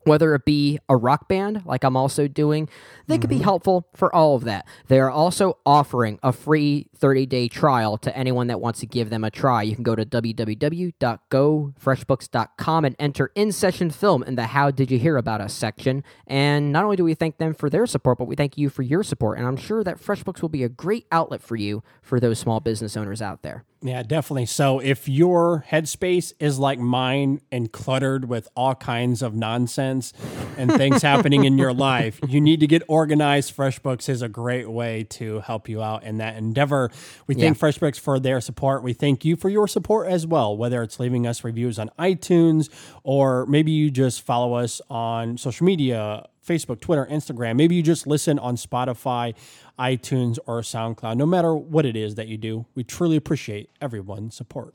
[0.05, 2.69] whether it be a rock band like I'm also doing,
[3.07, 3.45] they could be mm-hmm.
[3.45, 4.67] helpful for all of that.
[4.89, 9.11] They are also offering a free 30 day trial to anyone that wants to give
[9.11, 9.63] them a try.
[9.63, 14.99] You can go to www.gofreshbooks.com and enter in session film in the How Did You
[14.99, 16.05] Hear About Us section.
[16.27, 18.83] And not only do we thank them for their support, but we thank you for
[18.83, 19.39] your support.
[19.39, 22.61] And I'm sure that FreshBooks will be a great outlet for you for those small
[22.61, 23.65] business owners out there.
[23.85, 24.47] Yeah, definitely.
[24.47, 30.13] So if your headspace is like mine and cluttered with all kinds of nonsense,
[30.57, 33.57] and things happening in your life, you need to get organized.
[33.57, 36.91] FreshBooks is a great way to help you out in that endeavor.
[37.27, 37.69] We thank Yeah.
[37.69, 38.85] FreshBooks for their support.
[38.85, 42.69] We thank you for your support as well, whether it's leaving us reviews on iTunes
[43.03, 46.27] or maybe you just follow us on social media.
[46.45, 47.55] Facebook, Twitter, Instagram.
[47.55, 49.33] Maybe you just listen on Spotify,
[49.79, 51.17] iTunes, or SoundCloud.
[51.17, 54.75] No matter what it is that you do, we truly appreciate everyone's support.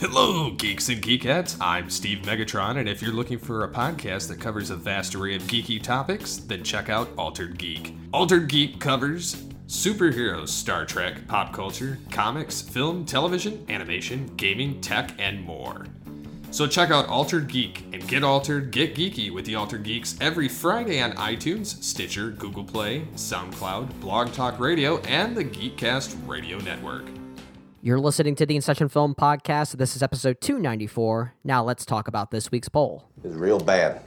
[0.00, 1.56] Hello, geeks and geekettes.
[1.60, 5.34] I'm Steve Megatron, and if you're looking for a podcast that covers a vast array
[5.34, 7.94] of geeky topics, then check out Altered Geek.
[8.12, 15.42] Altered Geek covers superheroes, Star Trek, pop culture, comics, film, television, animation, gaming, tech, and
[15.42, 15.86] more.
[16.54, 20.48] So check out Altered Geek and get altered, get geeky with the Altered Geeks every
[20.48, 27.06] Friday on iTunes, Stitcher, Google Play, SoundCloud, Blog Talk Radio, and the Geekcast Radio Network.
[27.82, 29.78] You're listening to the In Session Film Podcast.
[29.78, 31.34] This is episode 294.
[31.42, 33.08] Now let's talk about this week's poll.
[33.24, 34.02] It's real bad.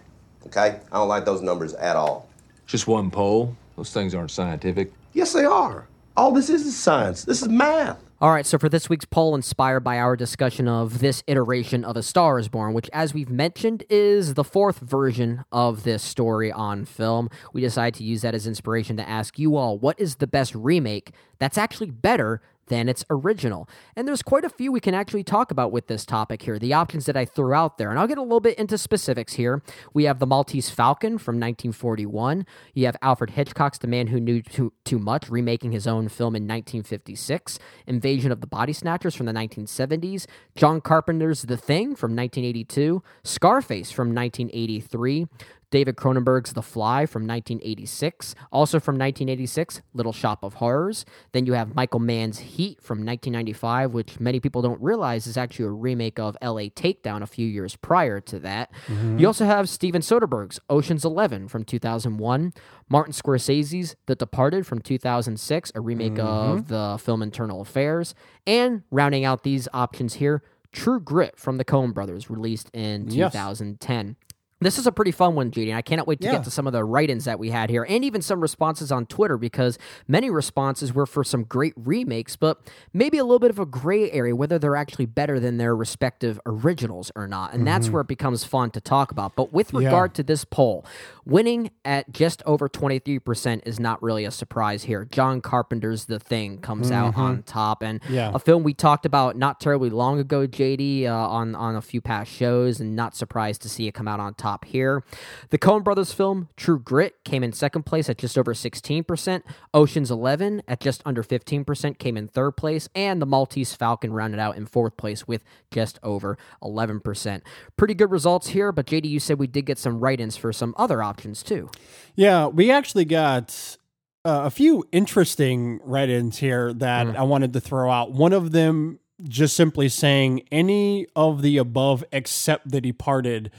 [0.46, 0.80] Okay?
[0.90, 2.30] I don't like those numbers at all.
[2.66, 3.58] Just one poll.
[3.76, 4.94] Those things aren't scientific.
[5.12, 5.86] Yes, they are.
[6.16, 7.26] All this is is science.
[7.26, 8.02] This is math.
[8.20, 11.96] All right, so for this week's poll, inspired by our discussion of this iteration of
[11.96, 16.52] A Star is Born, which, as we've mentioned, is the fourth version of this story
[16.52, 20.16] on film, we decided to use that as inspiration to ask you all what is
[20.16, 23.68] the best remake that's actually better than its original.
[23.96, 26.74] And there's quite a few we can actually talk about with this topic here, the
[26.74, 27.90] options that I threw out there.
[27.90, 29.62] And I'll get a little bit into specifics here.
[29.94, 32.46] We have The Maltese Falcon from 1941.
[32.74, 36.36] You have Alfred Hitchcock's The Man Who Knew Too, Too Much, remaking his own film
[36.36, 37.60] in 1956.
[37.86, 40.26] Invasion of the Body Snatchers from the 1970s.
[40.56, 43.02] John Carpenter's The Thing from 1982.
[43.24, 45.28] Scarface from 1983.
[45.70, 48.36] David Cronenberg's The Fly from 1986.
[48.52, 51.06] Also from 1986, Little Shop of Horrors.
[51.34, 55.66] Then you have Michael Mann's Heat from 1995, which many people don't realize is actually
[55.66, 58.72] a remake of LA Takedown a few years prior to that.
[58.88, 59.20] Mhm.
[59.20, 62.54] You also have Steven Soderbergh's Ocean's Eleven from 2001.
[62.90, 68.16] Martin Scorsese's The Departed from 2006, a remake of the film Internal Affairs.
[68.46, 70.42] And rounding out these options here,
[70.72, 73.32] True Grit from the Coen brothers, released in Yes.
[73.34, 74.16] 2010.
[74.60, 76.32] This is a pretty fun one, and I cannot wait to Yeah.
[76.34, 78.92] get to some of the write ins that we had here and even some responses
[78.92, 79.78] on Twitter because
[80.08, 82.60] many responses were for some great remakes, but
[82.92, 86.40] maybe a little bit of a gray area whether they're actually better than their respective
[86.48, 87.54] originals or not.
[87.54, 87.92] And that's Mhm.
[87.92, 89.36] where it becomes fun to talk about.
[89.36, 89.80] But with Yeah.
[89.80, 90.84] regard to this poll,
[91.28, 95.06] winning at just over 23% is not really a surprise here.
[95.12, 97.18] John Carpenter's The Thing comes out Mhm.
[97.18, 97.84] on top.
[97.84, 98.32] And Yeah.
[98.34, 102.00] a film we talked about not terribly long ago, JD, uh, on, on a few
[102.00, 105.04] past shows, and not surprised to see it come out on top here.
[105.50, 109.44] The Coen Brothers film, True Grit, came in second place at just over 16%.
[109.74, 112.88] Ocean's 11 at just under 15% came in third place.
[112.96, 117.44] And The Maltese Falcon rounded out in fourth place with just over 11%.
[117.76, 120.54] Pretty good results here, but JD, you said we did get some write ins for
[120.54, 121.70] some other options too.
[122.16, 123.78] Yeah, we actually got
[124.26, 127.16] uh, a few interesting write ins here that Mm.
[127.16, 128.12] I wanted to throw out.
[128.12, 133.50] One of them just simply saying any of the above except The Departed,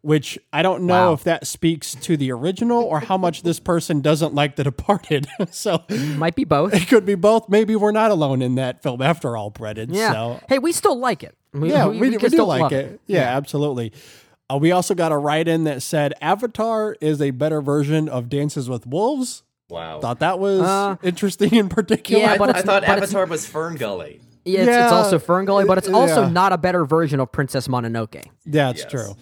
[0.00, 1.12] which I don't know Wow.
[1.14, 5.26] if that speaks to the original or how much this person doesn't like The Departed.
[5.50, 5.82] so
[6.16, 6.72] might be both.
[6.74, 7.48] It could be both.
[7.48, 9.92] Maybe we're not alone in that film after all, Brendan.
[9.94, 10.12] Yeah.
[10.12, 11.34] So Hey, we still like it.
[11.52, 13.00] We, yeah, we, we, we do like love it.
[13.06, 13.92] Yeah, absolutely.
[14.50, 18.28] Uh, we also got a write in that said Avatar is a better version of
[18.28, 19.42] Dances with Wolves.
[19.68, 20.00] Wow.
[20.00, 22.22] Thought that was Uh, interesting in particular.
[22.22, 24.20] yeah, but I it's- thought but Avatar was Fern Gully.
[24.46, 24.90] Yeah, it's, it's Yeah.
[24.96, 26.30] also Ferngully, but it's also Yeah.
[26.30, 28.24] not a better version of Princess Mononoke.
[28.46, 29.14] Yeah, it's true.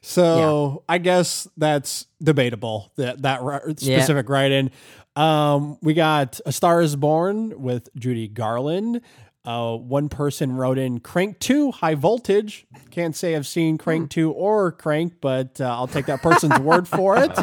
[0.00, 2.90] So I guess that's debatable.
[2.96, 3.98] That that ri- Yeah.
[3.98, 4.72] specific write-in.
[5.14, 9.00] Um, we got A Star Is Born with Judy Garland.
[9.44, 12.64] Uh, one person wrote in Crank Two High Voltage.
[12.90, 16.86] Can't say I've seen Crank Two or Crank, but uh, I'll take that person's word
[16.86, 17.36] for it.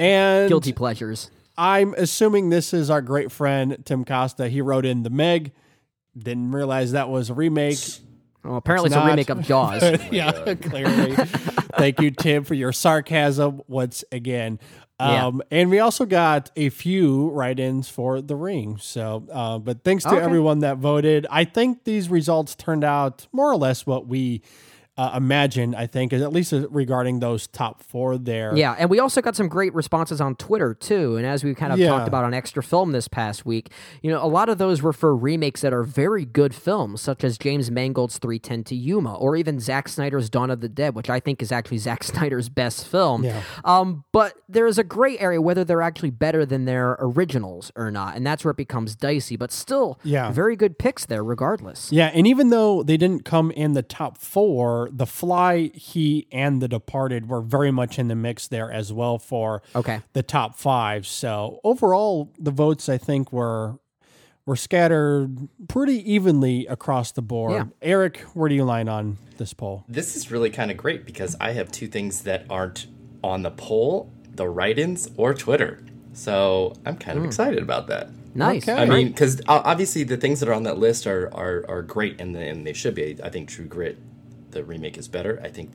[0.00, 1.30] And Guilty pleasures.
[1.58, 4.48] I'm assuming this is our great friend Tim Costa.
[4.48, 5.52] He wrote in the Meg.
[6.16, 7.78] Didn't realize that was a remake.
[8.42, 9.82] Well, apparently it's a remake of Jaws.
[10.10, 11.14] yeah, clearly.
[11.76, 14.58] Thank you, Tim, for your sarcasm once again.
[15.04, 15.26] Yeah.
[15.26, 18.78] Um, And we also got a few write-ins for the ring.
[18.80, 20.20] So, uh, but thanks to Okay.
[20.24, 21.26] everyone that voted.
[21.30, 24.40] I think these results turned out more or less what we
[24.96, 25.74] uh, imagined.
[25.74, 28.56] I think, at least regarding those top four there.
[28.56, 31.16] Yeah, and we also got some great responses on Twitter too.
[31.16, 31.88] And as we kind of Yeah.
[31.88, 33.70] talked about on Extra Film this past week,
[34.02, 37.24] you know, a lot of those were for remakes that are very good films, such
[37.24, 41.10] as James Mangold's 310 to Yuma, or even Zack Snyder's Dawn of the Dead, which
[41.10, 43.24] I think is actually Zack Snyder's best film.
[43.24, 43.42] Yeah.
[43.64, 47.90] Um, but there is a gray area whether they're actually better than their originals or
[47.90, 49.36] not, and that's where it becomes dicey.
[49.36, 50.30] But still, Yeah.
[50.30, 51.90] very good picks there, regardless.
[51.90, 56.26] Yeah, and even though they didn't come in the top four, where The Fly, He,
[56.32, 60.00] and The Departed were very much in the mix there as well for Okay.
[60.12, 61.06] the top five.
[61.06, 63.78] So overall, the votes I think were
[64.46, 67.52] were scattered pretty evenly across the board.
[67.54, 67.64] Yeah.
[67.80, 69.84] Eric, where do you line on this poll?
[69.88, 72.86] This is really kind of great because I have two things that aren't
[73.22, 75.82] on the poll, the write-ins or Twitter.
[76.12, 77.28] So I'm kind of Hmm.
[77.28, 78.10] excited about that.
[78.34, 78.68] Nice.
[78.68, 82.20] I mean, because obviously the things that are on that list are are, are great
[82.20, 83.16] and, and they should be.
[83.24, 83.96] I think True Grit,
[84.54, 85.40] the remake is better.
[85.44, 85.70] I think.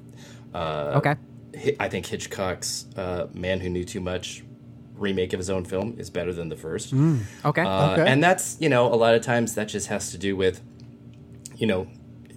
[0.53, 1.15] Uh, Okay.
[1.79, 4.43] I think Hitchcock's uh, Man Who Knew Too Much
[4.95, 6.93] remake of his own film is better than the first.
[6.93, 7.19] Mm.
[7.45, 7.61] Okay.
[7.63, 8.05] Uh, Okay.
[8.11, 10.61] And that's, you know, a lot of times that just has to do with,
[11.57, 11.87] you know,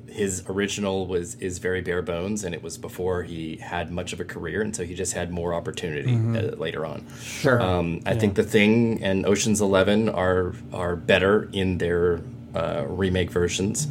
[0.08, 4.20] his original was is very bare bones, and it was before he had much of
[4.20, 7.06] a career, and so he just had more opportunity uh, later on.
[7.22, 7.60] Sure.
[7.62, 8.18] Um, I Yeah.
[8.20, 12.20] think The Thing and Ocean's Eleven are are better in their
[12.54, 13.88] uh, remake versions.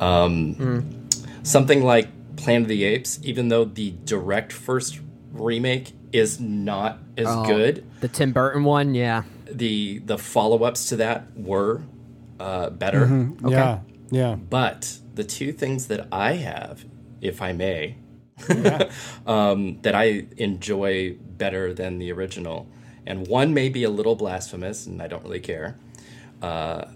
[0.00, 1.03] Um,
[1.44, 4.98] Something like Planet of the Apes, even though the direct first
[5.32, 9.22] remake is not as Oh, good, The Tim Burton one, yeah.
[9.50, 11.82] the the follow ups to that were
[12.40, 13.06] uh, better.
[13.06, 13.44] Mhm.
[13.44, 13.52] Okay.
[13.54, 13.78] Yeah,
[14.10, 14.34] yeah.
[14.34, 16.84] But the two things that I have,
[17.20, 17.96] if I may,
[19.26, 22.66] um, that I enjoy better than the original,
[23.06, 25.78] and one may be a little blasphemous, and I don't really care,
[26.42, 26.86] uh,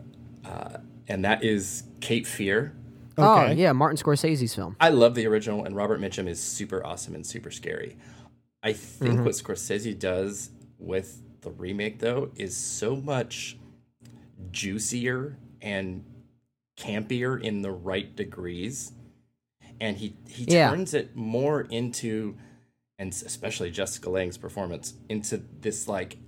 [0.44, 2.72] uh, and that is Cape Fear.
[3.18, 4.76] Oh, yeah, Martin Scorsese's film.
[4.80, 7.96] I love the original, and Robert Mitchum is super awesome and super scary.
[8.62, 9.24] I think Mhm.
[9.24, 13.56] what Scorsese does with the remake, though, is so much
[14.50, 16.04] juicier and
[16.76, 18.92] campier in the right degrees,
[19.80, 20.70] and he he Yeah.
[20.70, 22.36] turns it more into,
[22.98, 26.18] and especially Jessica Lange's performance into this like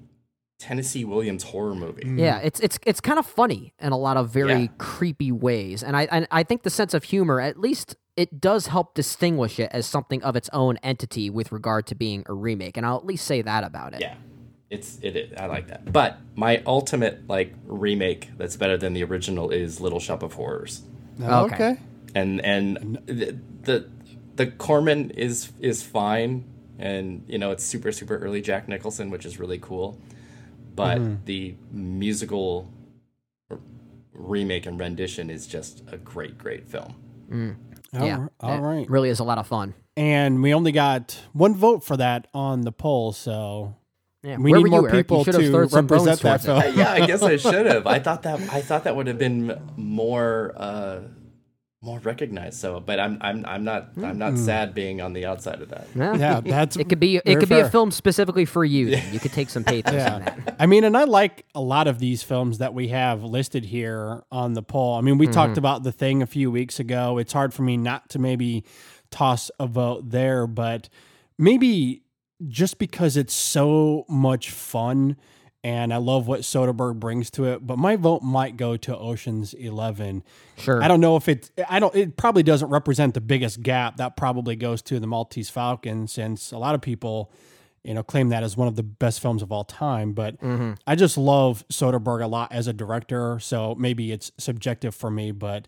[0.61, 2.03] Tennessee Williams horror movie.
[2.03, 2.19] Mm.
[2.20, 4.69] Yeah, it's it's it's kind of funny in a lot of very Yeah.
[4.78, 8.66] creepy ways, and I and I think the sense of humor, at least, it does
[8.69, 12.77] help distinguish it as something of its own entity with regard to being a remake,
[12.77, 14.03] and I'll at least say that about it.
[14.03, 14.15] Yeah.
[14.69, 15.32] It's it is.
[15.37, 15.91] I like that.
[15.93, 20.82] But my ultimate like remake that's better than the original is Little Shop of Horrors.
[21.23, 21.55] Oh, okay.
[21.55, 21.77] Okay.
[22.15, 23.89] And and the the,
[24.37, 26.45] the Corman is is fine,
[26.78, 29.99] and you know it's super super early Jack Nicholson, which is really cool.
[30.74, 31.24] But Mhm.
[31.24, 32.68] the musical
[34.12, 36.94] remake and rendition is just a great great film.
[37.30, 37.56] Mm.
[37.98, 39.74] All yeah, right- all it really is a lot of fun.
[39.97, 43.74] And we only got one vote for that on the poll, so
[44.22, 46.62] Yeah, we where need more You people to thrown some bones represent that film.
[46.78, 47.86] yeah, I guess I should have.
[47.86, 51.01] I thought that I thought that would have been more uh,
[51.82, 52.61] more recognized.
[52.61, 54.44] So, but I'm I'm I'm not I'm not Mm.
[54.44, 55.86] sad being on the outside of that.
[55.94, 58.90] Yeah, that's it could be it very could be a film specifically for you.
[58.90, 59.15] Then.
[59.15, 60.57] You could take some pathos in that.
[60.59, 64.23] I mean, and I like a lot of these films that we have listed here
[64.31, 64.97] on the poll.
[64.97, 65.59] I mean, we talked Mhm.
[65.59, 67.16] about The Thing a few weeks ago.
[67.16, 68.62] It's hard for me not to maybe
[69.11, 70.89] toss a vote there, but
[71.39, 72.02] maybe
[72.47, 75.16] just because it's so much fun
[75.62, 79.53] and I love what Soderbergh brings to it, but my vote might go to Ocean's
[79.55, 80.23] 11.
[80.57, 80.82] Sure.
[80.82, 83.97] I don't know if it I don't it probably doesn't represent the biggest gap.
[83.99, 87.31] That probably goes to The Maltese Falcon since a lot of people
[87.82, 90.12] you know, claim that as one of the best films of all time.
[90.12, 90.77] But Mhm.
[90.87, 95.31] I just love Soderbergh a lot as a director, so maybe it's subjective for me,
[95.32, 95.66] but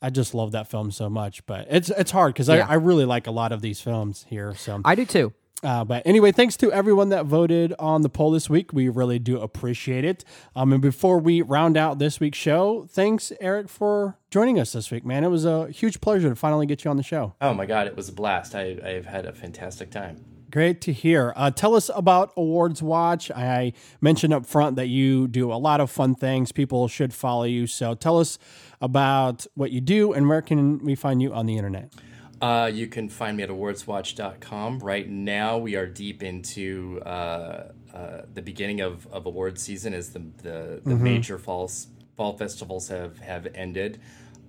[0.00, 1.44] I just love that film so much.
[1.44, 2.66] But it's it's hard because Yeah.
[2.66, 4.54] I, I really like a lot of these films here.
[4.54, 5.34] So I do too.
[5.62, 8.72] Uh, but anyway, thanks to everyone that voted on the poll this week.
[8.72, 10.24] We really do appreciate it.
[10.56, 14.90] Um, and before we round out this week's show, thanks Eric for joining us this
[14.90, 15.22] week, man.
[15.22, 17.34] It was a huge pleasure to finally get you on the show.
[17.40, 18.54] Oh my god, it was a blast.
[18.54, 20.24] I I've had a fantastic time.
[20.50, 21.32] Great to hear.
[21.34, 23.30] Uh, tell us about Awards Watch.
[23.30, 23.72] I
[24.02, 26.52] mentioned up front that you do a lot of fun things.
[26.52, 27.66] People should follow you.
[27.66, 28.38] So tell us
[28.78, 31.94] about what you do and where can we find you on the internet.
[32.42, 34.80] Uh, you can find me at awardswatch.com.
[34.80, 40.10] Right now, we are deep into uh, uh, the beginning of, of award season as
[40.10, 41.00] the, the, the Mhm.
[41.02, 41.70] major fall,
[42.16, 44.00] fall festivals have, have ended.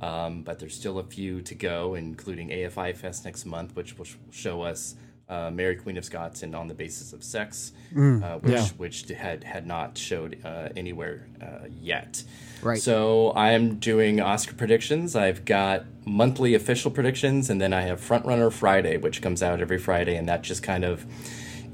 [0.02, 4.08] Um, but there's still a few to go, including AFI Fest next month, which will
[4.32, 4.96] show us
[5.30, 8.68] uh, Mary Queen of Scots and On the Basis of Sex, Mm, uh, which, yeah.
[8.78, 12.24] which had, had not showed uh, anywhere uh, yet.
[12.64, 12.80] Right.
[12.82, 15.16] So I'm doing Oscar predictions.
[15.16, 19.78] I've got monthly official predictions, and then I have Frontrunner Friday, which comes out every
[19.78, 21.06] Friday, and that just kind of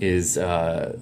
[0.01, 0.97] is uh,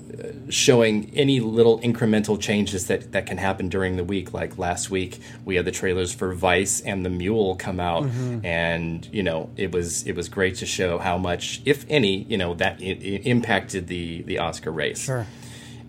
[0.49, 4.33] showing any little incremental changes that, that can happen during the week.
[4.33, 8.43] Like last week, we had the trailers for Vice and The Mule come out, Mhm.
[8.43, 12.37] and you know it was it was great to show how much, if any, you
[12.37, 15.03] know that it, it impacted the the Oscar race.
[15.03, 15.27] Sure.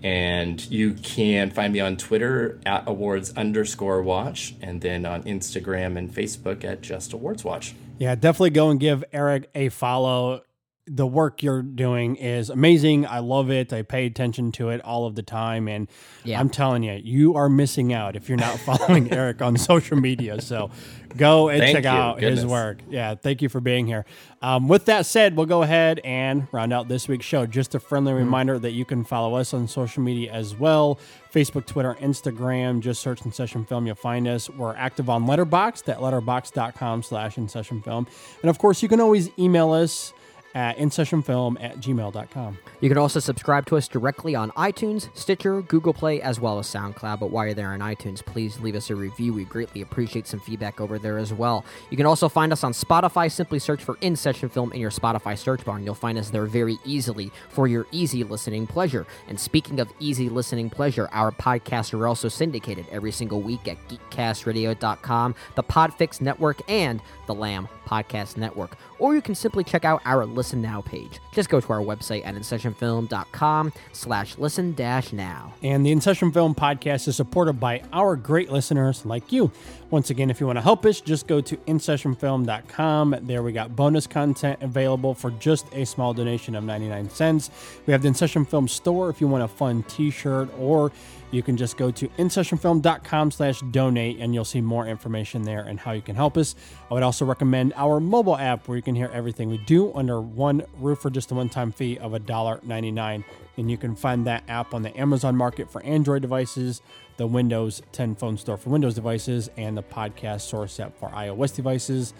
[0.02, 5.98] And you can find me on Twitter at awards underscore watch, and then on Instagram
[5.98, 7.74] and Facebook at just awards watch.
[7.98, 10.42] Yeah, definitely go and give Eric a follow.
[10.90, 13.06] The work you're doing is amazing.
[13.06, 13.72] I love it.
[13.72, 15.68] I pay attention to it all of the time.
[15.68, 15.88] And
[16.24, 16.40] Yeah.
[16.40, 20.40] I'm telling you, you are missing out if you're not following Eric on social media.
[20.40, 20.70] So
[21.16, 21.90] go and Thank check you.
[21.90, 22.80] out his work.
[22.88, 24.04] Yeah, thank you for being here.
[24.40, 27.44] Um, with that said, we'll go ahead and round out this week's show.
[27.46, 28.24] Just a friendly Mm-hmm.
[28.24, 30.98] reminder that you can follow us on social media as well
[31.34, 32.80] Facebook, Twitter, Instagram.
[32.80, 34.48] Just search In Session Film, you'll find us.
[34.48, 38.06] We're active on Letterboxd at letterboxd.com slash In Session Film.
[38.42, 40.12] And of course, you can always email us
[40.54, 42.58] at insessionfilm at gmail.com.
[42.80, 46.66] You can also subscribe to us directly on iTunes, Stitcher, Google Play, as well as
[46.66, 47.20] SoundCloud.
[47.20, 49.32] But while you're there on iTunes, please leave us a review.
[49.32, 51.64] We greatly appreciate some feedback over there as well.
[51.90, 53.30] You can also find us on Spotify.
[53.30, 56.30] Simply search for In Session Film in your Spotify search bar, and you'll find us
[56.30, 59.06] there very easily for your easy listening pleasure.
[59.28, 63.76] And speaking of easy listening pleasure, our podcasts are also syndicated every single week at
[63.88, 68.76] geekcastradio.com, the Podfix Network, and the Lamb Podcast Network.
[68.98, 71.20] Or you can simply check out our Listen Now page.
[71.32, 75.54] Just go to our website at InSessionFilm.com slash listen dash now.
[75.62, 79.50] And the In Film podcast is supported by our great listeners like you.
[79.90, 83.16] Once again, if you want to help us, just go to InSessionFilm.com.
[83.22, 87.50] There we got bonus content available for just a small donation of 99 cents.
[87.86, 90.92] We have the In Session Film store if you want a fun t-shirt, or
[91.30, 95.80] you can just go to InSessionFilm.com slash donate and you'll see more information there and
[95.80, 96.54] how you can help us.
[96.90, 100.20] I would also recommend our mobile app where you can hear everything we do under
[100.20, 103.24] one roof for just a one-time fee of $1.99.
[103.56, 106.82] And you can find that app on the Amazon market for Android devices,
[107.18, 111.54] the Windows 10 phone store for Windows devices, and the podcast source app for iOS
[111.54, 112.14] devices.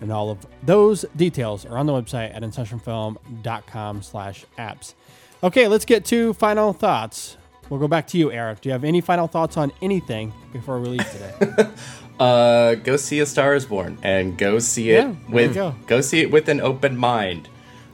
[0.00, 4.94] And all of those details are on the website at insessionfilm.com slash apps.
[5.42, 7.36] Okay, let's get to final thoughts.
[7.70, 8.60] We'll go back to you, Eric.
[8.60, 11.70] Do you have any final thoughts on anything before we leave today?
[12.20, 16.00] Uh, go see A Star Is Born and go see it Yeah, with you go.
[16.00, 17.48] see it with an open mind.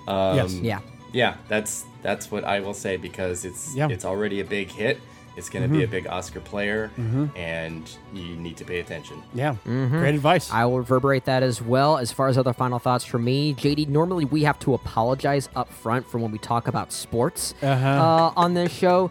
[0.07, 0.53] Um, Yes.
[0.57, 0.81] Yeah.
[1.11, 1.37] yeah.
[1.49, 3.89] That's that's what I will say because it's Yeah.
[3.89, 5.01] it's already a big hit.
[5.41, 5.85] It's going to be Mhm.
[5.85, 7.31] a big Oscar player, Mhm.
[7.35, 9.23] and you need to pay attention.
[9.33, 9.89] yeah, Mhm.
[9.91, 10.53] great advice.
[10.53, 11.97] I will reverberate that as well.
[11.97, 15.73] As far as other final thoughts for me, JD, normally we have to apologize up
[15.73, 17.89] front for when we talk about sports Uh-huh.
[17.89, 19.11] uh, on this show.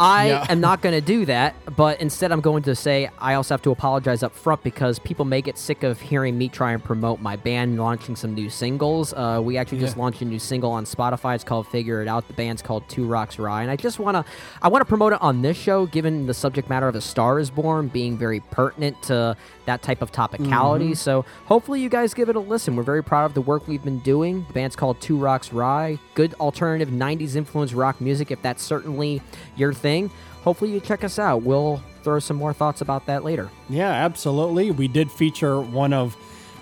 [0.00, 0.46] I Yeah.
[0.48, 3.60] am not going to do that, but instead I'm going to say I also have
[3.62, 7.20] to apologize up front because people may get sick of hearing me try and promote
[7.20, 9.12] my band launching some new singles.
[9.12, 11.34] Uh, we actually just launched a new single on Spotify.
[11.34, 14.14] It's called "Figure It Out." The band's called Two Rocks Rye, and I just want
[14.16, 14.24] to
[14.62, 17.38] I want to promote it on this show, given the subject matter of "A Star
[17.38, 19.36] Is Born" being very pertinent to
[19.66, 20.92] that type of topicality.
[20.92, 20.96] Mhm.
[20.96, 22.74] So hopefully you guys give it a listen.
[22.74, 24.44] We're very proud of the work we've been doing.
[24.48, 25.98] The band's called Two Rocks Rye.
[26.14, 29.20] Good alternative 90s influence rock music if that's certainly
[29.60, 30.10] your thing.
[30.42, 31.42] Hopefully you check us out.
[31.42, 33.50] We'll throw some more thoughts about that later.
[33.68, 34.70] Yeah, absolutely.
[34.72, 36.16] We did feature one of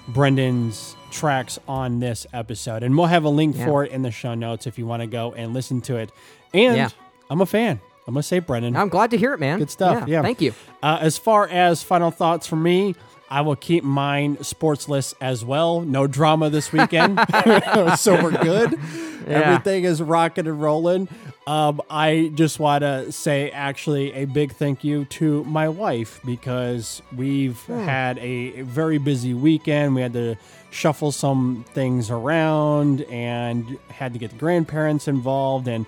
[0.09, 3.65] Brendan's tracks on this episode, and we'll have a link Yeah.
[3.67, 6.11] for it in the show notes if you want to go and listen to it.
[6.53, 6.89] And Yeah.
[7.31, 7.81] I'm a fan.
[8.07, 8.75] I'm gonna say, Brendan.
[8.75, 9.59] I'm glad to hear it, man.
[9.59, 10.09] Good stuff.
[10.09, 10.23] Yeah, Yeah.
[10.23, 10.55] thank you.
[10.83, 12.95] Uh, as far as final thoughts from me,
[13.31, 15.83] I will keep mine sportsless as well.
[15.83, 17.21] No drama this weekend,
[17.99, 18.79] so we're good.
[19.29, 21.09] Everything is rocking and rolling.
[21.47, 27.03] Um, I just want to say, actually, a big thank you to my wife because
[27.17, 29.95] we've had a very busy weekend.
[29.95, 30.37] We had to
[30.71, 35.87] shuffle some things around and had to get the grandparents involved, and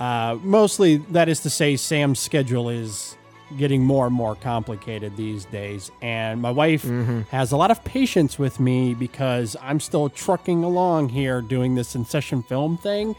[0.00, 3.16] uh, mostly that is to say, Sam's schedule is
[3.56, 5.90] getting more and more complicated these days.
[6.02, 6.82] And my wife
[7.30, 11.94] has a lot of patience with me because I'm still trucking along here doing this
[11.94, 13.14] in session film thing.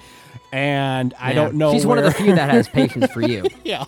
[0.52, 1.74] And I don't know.
[1.74, 3.46] She's one of the few that has patience for you.
[3.64, 3.86] yeah.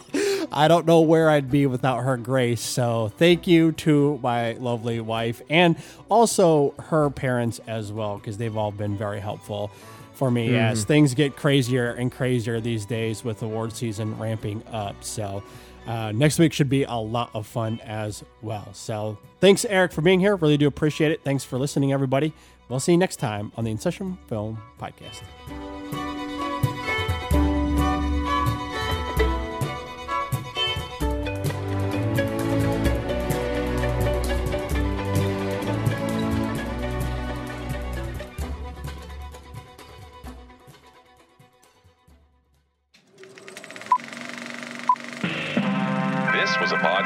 [0.52, 2.62] I don't know where I'd be without her grace.
[2.62, 5.76] So thank you to my lovely wife and
[6.10, 9.72] also her parents as well, because they've all been very helpful
[10.14, 10.88] for me as Mhm.
[10.88, 14.96] things get crazier and crazier these days with award season ramping up.
[15.02, 15.44] So
[15.88, 18.74] uh, next week should be a lot of fun as well.
[18.74, 20.36] So thanks, Eric, for being here.
[20.36, 21.22] Really do appreciate it.
[21.24, 22.34] Thanks for listening, everybody.
[22.68, 25.69] We'll see you next time on the In Film Podcast.